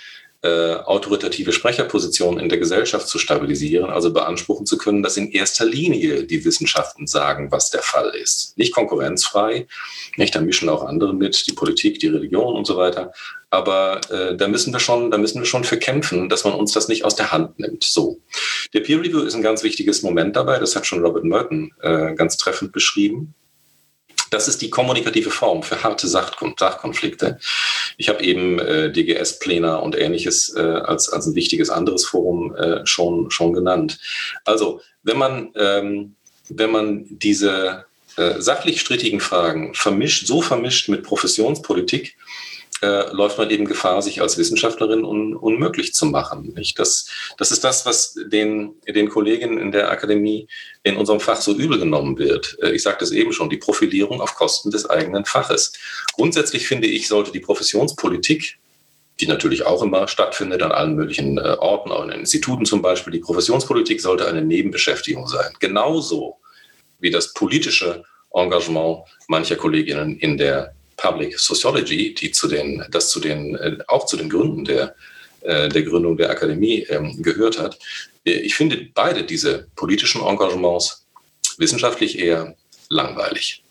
[0.43, 5.65] äh, autoritative Sprecherposition in der Gesellschaft zu stabilisieren, also beanspruchen zu können, dass in erster
[5.65, 8.57] Linie die Wissenschaften sagen, was der Fall ist.
[8.57, 9.67] Nicht konkurrenzfrei,
[10.17, 13.13] nicht, da mischen auch andere mit, die Politik, die Religion und so weiter.
[13.51, 16.73] Aber äh, da müssen wir schon, da müssen wir schon für kämpfen, dass man uns
[16.73, 17.83] das nicht aus der Hand nimmt.
[17.83, 18.19] So.
[18.73, 20.59] Der Peer Review ist ein ganz wichtiges Moment dabei.
[20.59, 23.33] Das hat schon Robert Merton äh, ganz treffend beschrieben.
[24.33, 27.37] Das ist die kommunikative Form für harte Sachkonflikte.
[27.97, 32.55] Ich habe eben äh, DGS, Plena und ähnliches äh, als, als ein wichtiges anderes Forum
[32.55, 33.99] äh, schon, schon genannt.
[34.43, 36.15] Also, wenn man, ähm,
[36.49, 42.17] wenn man diese äh, sachlich strittigen Fragen vermischt, so vermischt mit Professionspolitik,
[42.83, 46.53] äh, läuft man eben Gefahr, sich als Wissenschaftlerin un, unmöglich zu machen.
[46.53, 46.77] Nicht?
[46.77, 50.47] Das, das ist das, was den, den Kolleginnen in der Akademie
[50.83, 52.57] in unserem Fach so übel genommen wird.
[52.61, 55.71] Äh, ich sagte es eben schon, die Profilierung auf Kosten des eigenen Faches.
[56.13, 58.57] Grundsätzlich finde ich, sollte die Professionspolitik
[59.19, 62.81] die natürlich auch immer stattfindet an allen möglichen äh, Orten, auch in den Instituten zum
[62.81, 63.13] Beispiel.
[63.13, 65.53] Die Professionspolitik sollte eine Nebenbeschäftigung sein.
[65.59, 66.37] Genauso
[66.99, 68.03] wie das politische
[68.33, 74.05] Engagement mancher Kolleginnen in der Public Sociology, die zu den, das zu den, äh, auch
[74.05, 74.95] zu den Gründen der,
[75.41, 77.79] äh, der Gründung der Akademie ähm, gehört hat.
[78.25, 81.05] Äh, ich finde beide diese politischen Engagements
[81.57, 82.55] wissenschaftlich eher
[82.89, 83.62] langweilig.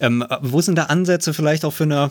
[0.00, 2.10] Ähm, wo sind da Ansätze vielleicht auch für eine,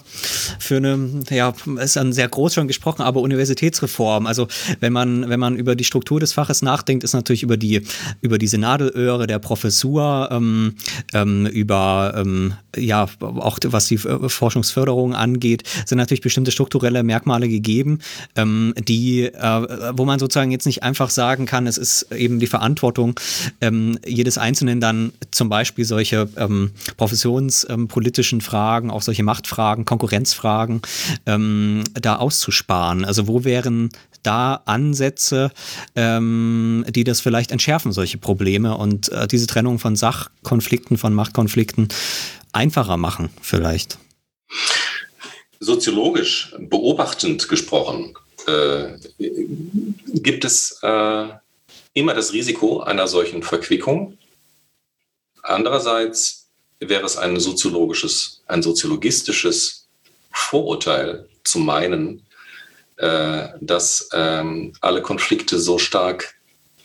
[0.59, 4.25] für eine, ja, ist dann sehr groß schon gesprochen, aber Universitätsreform?
[4.25, 4.47] Also
[4.79, 7.81] wenn man, wenn man über die Struktur des Faches nachdenkt, ist natürlich über die,
[8.21, 10.75] über diese Nadelöhre der Professur, ähm,
[11.13, 17.99] ähm, über, ähm, ja, auch was die Forschungsförderung angeht, sind natürlich bestimmte strukturelle Merkmale gegeben,
[18.37, 22.47] ähm, die, äh, wo man sozusagen jetzt nicht einfach sagen kann, es ist eben die
[22.47, 23.19] Verantwortung
[23.59, 26.29] ähm, jedes Einzelnen dann zum Beispiel solche
[26.97, 30.81] Professionen migrationspolitischen ähm, Fragen, auch solche Machtfragen, Konkurrenzfragen
[31.25, 33.05] ähm, da auszusparen?
[33.05, 33.89] Also wo wären
[34.23, 35.51] da Ansätze,
[35.95, 41.89] ähm, die das vielleicht entschärfen, solche Probleme und äh, diese Trennung von Sachkonflikten, von Machtkonflikten
[42.53, 43.97] einfacher machen vielleicht?
[45.59, 48.15] Soziologisch beobachtend gesprochen
[48.47, 48.97] äh,
[50.13, 51.27] gibt es äh,
[51.93, 54.17] immer das Risiko einer solchen Verquickung.
[55.43, 56.40] Andererseits
[56.81, 59.87] wäre es ein soziologisches, ein soziologistisches
[60.31, 62.25] Vorurteil zu meinen,
[62.97, 66.35] äh, dass ähm, alle Konflikte so stark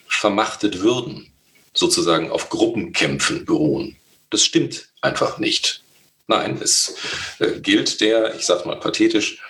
[0.09, 1.33] vermachtet würden,
[1.75, 3.97] sozusagen auf Gruppenkämpfen beruhen.
[4.31, 5.83] Das stimmt einfach nicht.
[6.27, 6.97] Nein, es
[7.39, 9.41] äh, gilt der, ich sage mal pathetisch,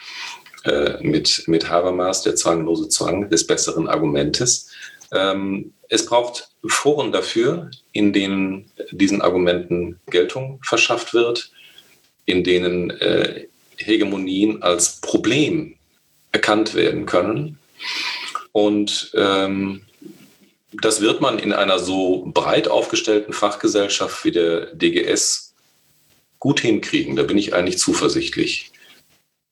[0.65, 4.71] äh, mit, mit Habermas, der zwanglose Zwang des besseren Argumentes.
[5.13, 11.51] Ähm, es braucht Foren dafür, in denen diesen Argumenten Geltung verschafft wird,
[12.25, 13.47] in denen äh,
[13.79, 15.77] Hegemonien als Problem
[16.33, 17.59] erkannt werden können.
[18.53, 19.83] Und ähm,
[20.83, 25.55] das wird man in einer so breit aufgestellten Fachgesellschaft wie der DGS
[26.39, 27.17] gut hinkriegen.
[27.17, 28.73] Da bin ich eigentlich zuversichtlich.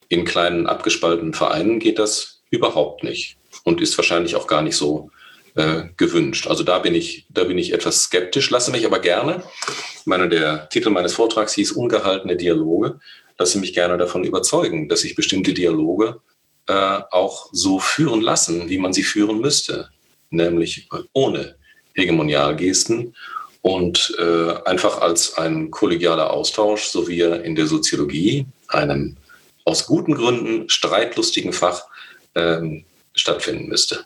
[0.08, 5.10] In kleinen abgespaltenen Vereinen geht das überhaupt nicht und ist wahrscheinlich auch gar nicht so
[5.54, 6.46] äh, gewünscht.
[6.46, 9.42] Also da bin ich, da bin ich etwas skeptisch, lasse mich aber gerne.
[10.00, 12.98] Ich meine, der Titel meines Vortrags hieß Ungehaltene Dialoge.
[13.38, 16.20] Lasse mich gerne davon überzeugen, dass sich bestimmte Dialoge
[16.66, 19.90] äh, auch so führen lassen, wie man sie führen müsste,
[20.30, 21.56] nämlich ohne
[21.94, 23.14] Hegemonialgesten
[23.62, 29.16] und äh, einfach als ein kollegialer Austausch, so wie er in der Soziologie, einem
[29.64, 31.84] aus guten Gründen streitlustigen Fach,
[32.34, 34.04] ähm, stattfinden müsste.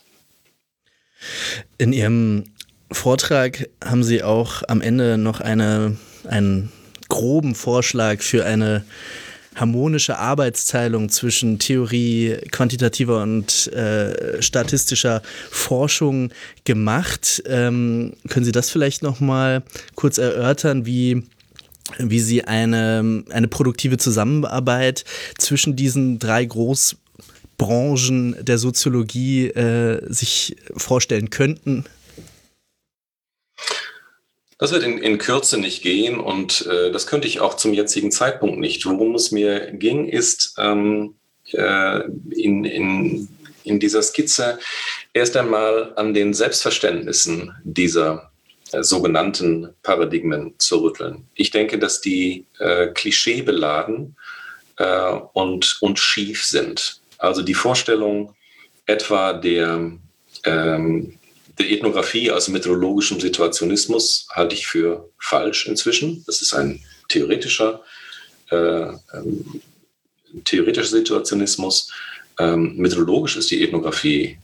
[1.79, 2.45] In Ihrem
[2.91, 6.73] Vortrag haben Sie auch am Ende noch eine, einen
[7.09, 8.85] groben Vorschlag für eine
[9.55, 16.31] harmonische Arbeitsteilung zwischen Theorie, quantitativer und äh, statistischer Forschung
[16.65, 17.43] gemacht.
[17.47, 19.63] Ähm, können Sie das vielleicht noch mal
[19.95, 21.25] kurz erörtern, wie
[21.97, 25.05] wie Sie eine, eine produktive Zusammenarbeit
[25.39, 26.97] zwischen diesen drei groß
[27.59, 31.85] Branchen der Soziologie äh, sich vorstellen könnten?
[34.59, 38.11] Das wird in, in Kürze nicht gehen und äh, das könnte ich auch zum jetzigen
[38.11, 38.87] Zeitpunkt nicht.
[38.87, 41.15] Worum es mir ging, ist ähm,
[41.53, 43.29] äh, in, in,
[43.63, 44.59] in dieser Skizze
[45.13, 48.33] erst einmal an den Selbstverständnissen dieser
[48.73, 51.29] äh, sogenannten Paradigmen zu rütteln.
[51.35, 54.17] Ich denke, dass die äh, klischeebeladen
[54.77, 57.01] äh, und, und schief sind.
[57.19, 58.35] Also die Vorstellung
[58.87, 59.93] etwa der,
[60.45, 61.19] ähm,
[61.59, 66.25] der Ethnographie als methodologischem Situationismus halte ich für falsch inzwischen.
[66.27, 67.83] Das ist ein theoretischer,
[68.51, 68.57] äh,
[69.13, 69.61] ähm,
[70.45, 71.93] theoretischer Situationismus.
[72.39, 74.39] Ähm, methodologisch ist die Ethnographie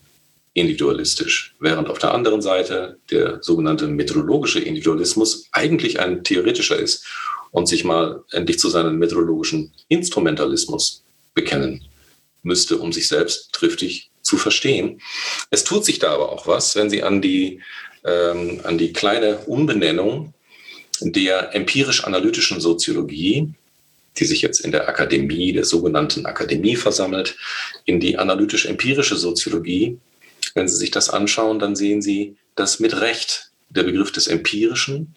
[0.53, 7.07] individualistisch, während auf der anderen Seite der sogenannte methodologische Individualismus eigentlich ein theoretischer ist
[7.51, 11.85] und sich mal endlich zu seinem methodologischen Instrumentalismus bekennen
[12.45, 15.01] müsste, um sich selbst triftig zu verstehen.
[15.51, 17.61] Es tut sich da aber auch was, wenn Sie an die,
[18.05, 20.33] ähm, an die kleine Umbenennung
[21.01, 23.53] der empirisch-analytischen Soziologie,
[24.17, 27.37] die sich jetzt in der Akademie, der sogenannten Akademie versammelt,
[27.85, 29.99] in die analytisch-empirische Soziologie,
[30.55, 35.17] wenn Sie sich das anschauen, dann sehen Sie, dass mit Recht der Begriff des Empirischen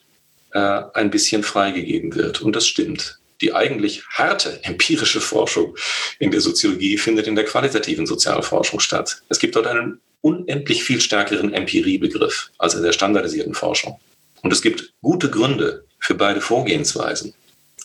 [0.51, 2.41] äh, ein bisschen freigegeben wird.
[2.41, 5.75] Und das stimmt die eigentlich harte empirische Forschung
[6.19, 9.21] in der Soziologie findet in der qualitativen Sozialforschung statt.
[9.29, 13.99] Es gibt dort einen unendlich viel stärkeren Empiriebegriff als in der standardisierten Forschung.
[14.41, 17.33] Und es gibt gute Gründe für beide Vorgehensweisen.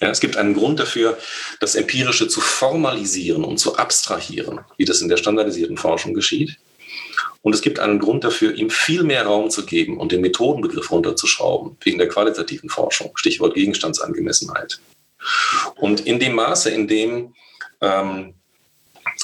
[0.00, 1.16] Ja, es gibt einen Grund dafür,
[1.60, 6.56] das Empirische zu formalisieren und zu abstrahieren, wie das in der standardisierten Forschung geschieht.
[7.42, 10.90] Und es gibt einen Grund dafür, ihm viel mehr Raum zu geben und den Methodenbegriff
[10.90, 14.80] runterzuschrauben, wegen der qualitativen Forschung, Stichwort Gegenstandsangemessenheit.
[15.76, 17.34] Und in dem Maße, in dem
[17.80, 18.34] ähm,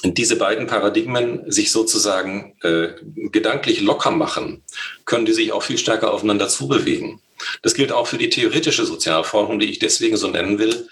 [0.04, 2.88] diese beiden Paradigmen sich sozusagen äh,
[3.30, 4.62] gedanklich locker machen,
[5.04, 7.20] können die sich auch viel stärker aufeinander zubewegen.
[7.62, 10.88] Das gilt auch für die theoretische Sozialforschung, die ich deswegen so nennen will,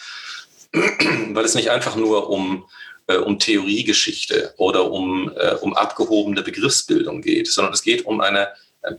[0.72, 2.64] weil es nicht einfach nur um,
[3.06, 8.48] äh, um Theoriegeschichte oder um, äh, um abgehobene Begriffsbildung geht, sondern es geht um eine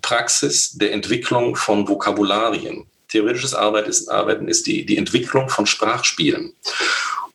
[0.02, 2.88] Praxis der Entwicklung von Vokabularien.
[3.08, 6.54] Theoretisches Arbeit ist, Arbeiten ist die, die Entwicklung von Sprachspielen.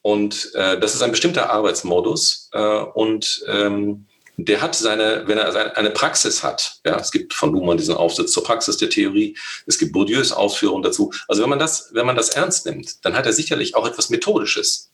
[0.02, 5.76] Und äh, das ist ein bestimmter Arbeitsmodus äh, und ähm, der hat seine, wenn er
[5.76, 9.36] eine Praxis hat, ja, es gibt von Luhmann diesen Aufsatz zur Praxis der Theorie,
[9.66, 11.12] es gibt Bourdieus Ausführungen dazu.
[11.28, 14.10] Also wenn man das, wenn man das ernst nimmt, dann hat er sicherlich auch etwas
[14.10, 14.90] Methodisches.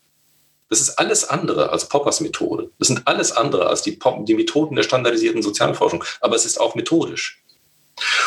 [0.68, 2.70] Das ist alles andere als Poppers Methode.
[2.78, 6.04] Das sind alles andere als die, Pop die Methoden der standardisierten Sozialforschung.
[6.20, 7.42] Aber es ist auch methodisch.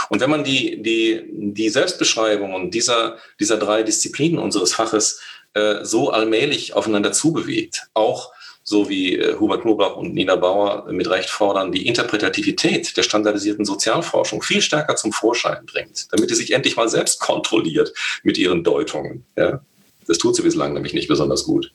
[0.10, 5.22] Und wenn man die, die, die Selbstbeschreibungen dieser, dieser drei Disziplinen unseres Faches
[5.53, 8.31] äh, so allmählich aufeinander zubewegt, auch
[8.64, 13.65] so wie äh, Hubert Knoblauch und Nina Bauer mit Recht fordern, die Interpretativität der standardisierten
[13.65, 17.93] Sozialforschung viel stärker zum Vorschein bringt, damit sie sich endlich mal selbst kontrolliert
[18.23, 19.26] mit ihren Deutungen.
[19.35, 19.61] Ja?
[20.07, 21.72] Das tut sie bislang nämlich nicht besonders gut.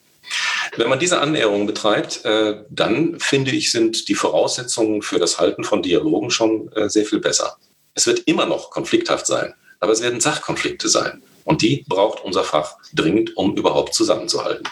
[0.77, 5.65] Wenn man diese Annäherung betreibt, äh, dann finde ich, sind die Voraussetzungen für das Halten
[5.65, 7.57] von Dialogen schon äh, sehr viel besser.
[7.97, 11.23] Es wird immer noch konflikthaft sein, aber es werden Sachkonflikte sein.
[11.45, 14.69] Und die braucht unser Fach dringend, um überhaupt zusammenzuhalten.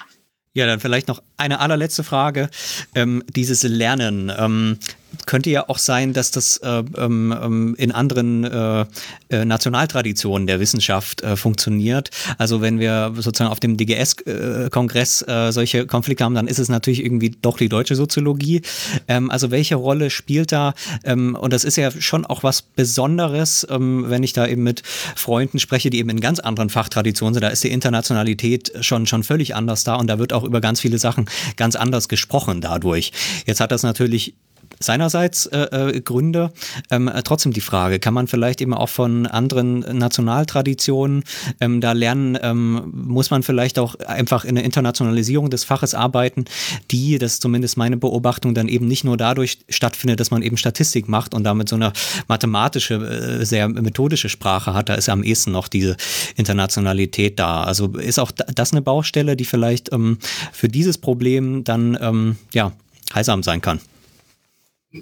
[0.52, 2.48] Ja, dann vielleicht noch eine allerletzte Frage.
[2.94, 4.32] Ähm, dieses Lernen.
[4.36, 4.78] Ähm,
[5.26, 8.86] könnte ja auch sein, dass das äh, ähm, ähm, in anderen äh,
[9.28, 12.10] äh, Nationaltraditionen der Wissenschaft äh, funktioniert.
[12.38, 17.04] Also wenn wir sozusagen auf dem DGS-Kongress äh, solche Konflikte haben, dann ist es natürlich
[17.04, 18.62] irgendwie doch die deutsche Soziologie.
[19.08, 20.74] Ähm, also welche Rolle spielt da?
[21.04, 24.82] Ähm, und das ist ja schon auch was Besonderes, ähm, wenn ich da eben mit
[25.16, 27.42] Freunden spreche, die eben in ganz anderen Fachtraditionen sind.
[27.42, 30.80] Da ist die Internationalität schon, schon völlig anders da und da wird auch über ganz
[30.80, 31.26] viele Sachen
[31.56, 33.12] ganz anders gesprochen dadurch.
[33.46, 34.34] Jetzt hat das natürlich
[34.80, 36.52] seinerseits äh, äh, Gründe.
[36.90, 41.24] Ähm, trotzdem die Frage, kann man vielleicht eben auch von anderen Nationaltraditionen
[41.60, 46.44] ähm, da lernen, ähm, muss man vielleicht auch einfach in der Internationalisierung des Faches arbeiten,
[46.90, 50.56] die, das ist zumindest meine Beobachtung, dann eben nicht nur dadurch stattfindet, dass man eben
[50.56, 51.92] Statistik macht und damit so eine
[52.28, 55.96] mathematische, äh, sehr methodische Sprache hat, da ist ja am ehesten noch diese
[56.36, 57.64] Internationalität da.
[57.64, 60.18] Also ist auch das eine Baustelle, die vielleicht ähm,
[60.52, 62.72] für dieses Problem dann ähm, ja,
[63.14, 63.80] heilsam sein kann.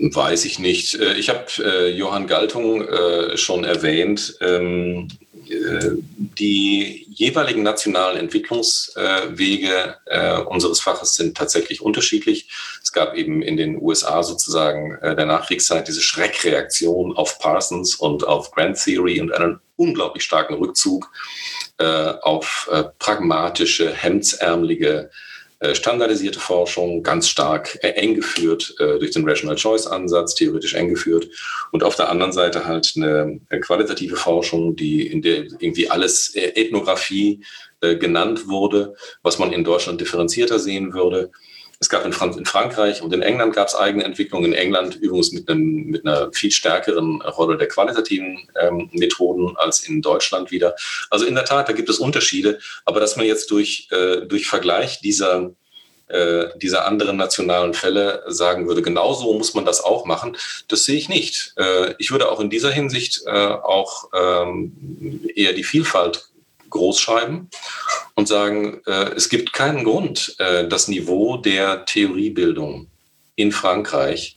[0.01, 0.95] Weiß ich nicht.
[0.95, 4.37] Äh, ich habe äh, Johann Galtung äh, schon erwähnt.
[4.41, 5.09] Ähm,
[5.49, 12.49] äh, die jeweiligen nationalen Entwicklungswege äh, unseres Faches sind tatsächlich unterschiedlich.
[12.83, 18.27] Es gab eben in den USA sozusagen äh, der Nachkriegszeit diese Schreckreaktion auf Parsons und
[18.27, 21.11] auf Grand Theory und einen unglaublich starken Rückzug
[22.21, 22.71] auf
[23.01, 25.32] pragmatische, hemdsärmelige äh,
[25.75, 30.89] standardisierte Forschung, ganz stark äh, eng geführt äh, durch den Rational Choice Ansatz, theoretisch eng
[30.89, 31.29] geführt.
[31.71, 37.41] Und auf der anderen Seite halt eine qualitative Forschung, die in der irgendwie alles Ethnographie
[37.81, 41.33] genannt wurde, was man in Deutschland differenzierter sehen würde.
[41.83, 44.53] Es gab in, Frank in, Frankreich und in England gab es eigene Entwicklungen.
[44.53, 49.81] In England übrigens mit, einem, mit einer viel stärkeren Rolle der qualitativen ähm, Methoden als
[49.81, 50.77] in Deutschland wieder.
[51.11, 52.61] Also in der Tat, da gibt es Unterschiede.
[52.85, 55.51] Aber dass man jetzt durch, äh, durch Vergleich dieser,
[56.07, 60.37] äh, dieser anderen nationalen Fälle sagen würde, genauso muss man das auch machen,
[60.69, 61.53] das sehe ich nicht.
[61.57, 66.29] Äh, ich würde auch in dieser Hinsicht äh, auch ähm, eher die Vielfalt
[66.73, 67.49] groß schreiben
[68.15, 72.89] und sagen, äh, es gibt keinen Grund, äh, das Niveau der Theoriebildung
[73.37, 74.37] in Frankreich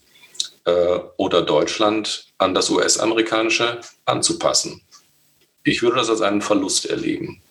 [0.66, 4.82] äh, oder Deutschland an das US-amerikanische anzupassen.
[5.64, 7.42] Ich würde das als einen Verlust erleben.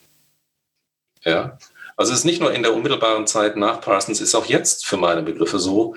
[1.25, 1.59] Ja?
[1.97, 4.87] Also es ist nicht nur in der unmittelbaren Zeit nach Parsons, es ist auch jetzt
[4.87, 5.95] für meine Begriffe so,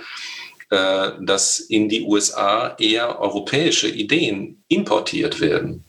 [0.69, 5.83] äh, dass in die USA eher europäische Ideen importiert werden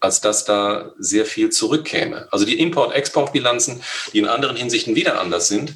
[0.00, 2.26] als dass da sehr viel zurückkäme.
[2.30, 3.82] Also die Import-Export-Bilanzen,
[4.12, 5.74] die in anderen Hinsichten wieder anders sind,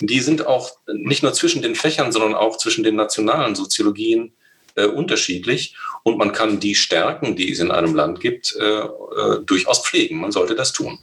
[0.00, 4.34] die sind auch nicht nur zwischen den Fächern, sondern auch zwischen den nationalen Soziologien
[4.74, 5.76] äh, unterschiedlich.
[6.02, 10.20] Und man kann die Stärken, die es in einem Land gibt, äh, äh, durchaus pflegen.
[10.20, 10.98] Man sollte das tun.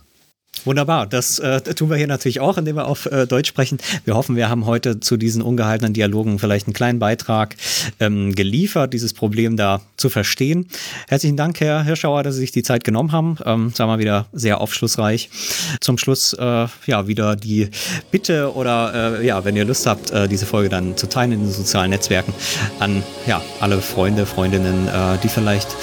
[0.64, 3.80] Wunderbar, das äh, tun wir hier natürlich auch, indem wir auf äh, Deutsch sprechen.
[4.06, 7.56] Wir hoffen, wir haben heute zu diesen ungehaltenen Dialogen vielleicht einen kleinen Beitrag
[8.00, 10.68] ähm, geliefert, dieses Problem da zu verstehen.
[11.08, 13.38] Herzlichen Dank, Herr Hirschauer, dass Sie sich die Zeit genommen haben.
[13.44, 15.32] Ähm, sagen wir wieder sehr aufschlussreich.
[15.80, 17.70] Zum Schluss äh, ja wieder die
[18.12, 21.40] Bitte oder äh, ja, wenn ihr Lust habt, äh, diese Folge dann zu teilen in
[21.40, 22.36] den sozialen Netzwerken
[22.78, 25.76] an ja alle Freunde, Freundinnen, äh, die vielleicht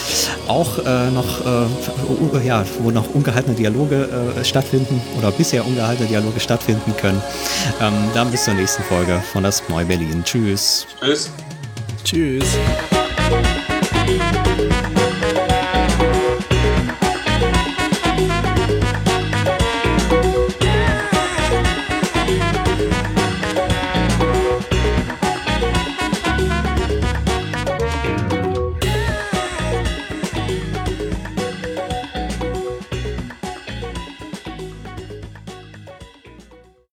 [0.46, 0.78] auch
[1.12, 1.44] noch
[2.44, 4.08] ja, wo noch ungehaltene Dialoge
[4.42, 7.22] stattfinden stattfinden oder bisher ungehaltene Dialoge stattfinden können.
[7.80, 10.22] Ähm, dann bis zur nächsten Folge von das Neu Berlin.
[10.24, 10.86] Tschüss.
[11.00, 11.30] Tschüss.
[12.04, 12.58] Tschüss.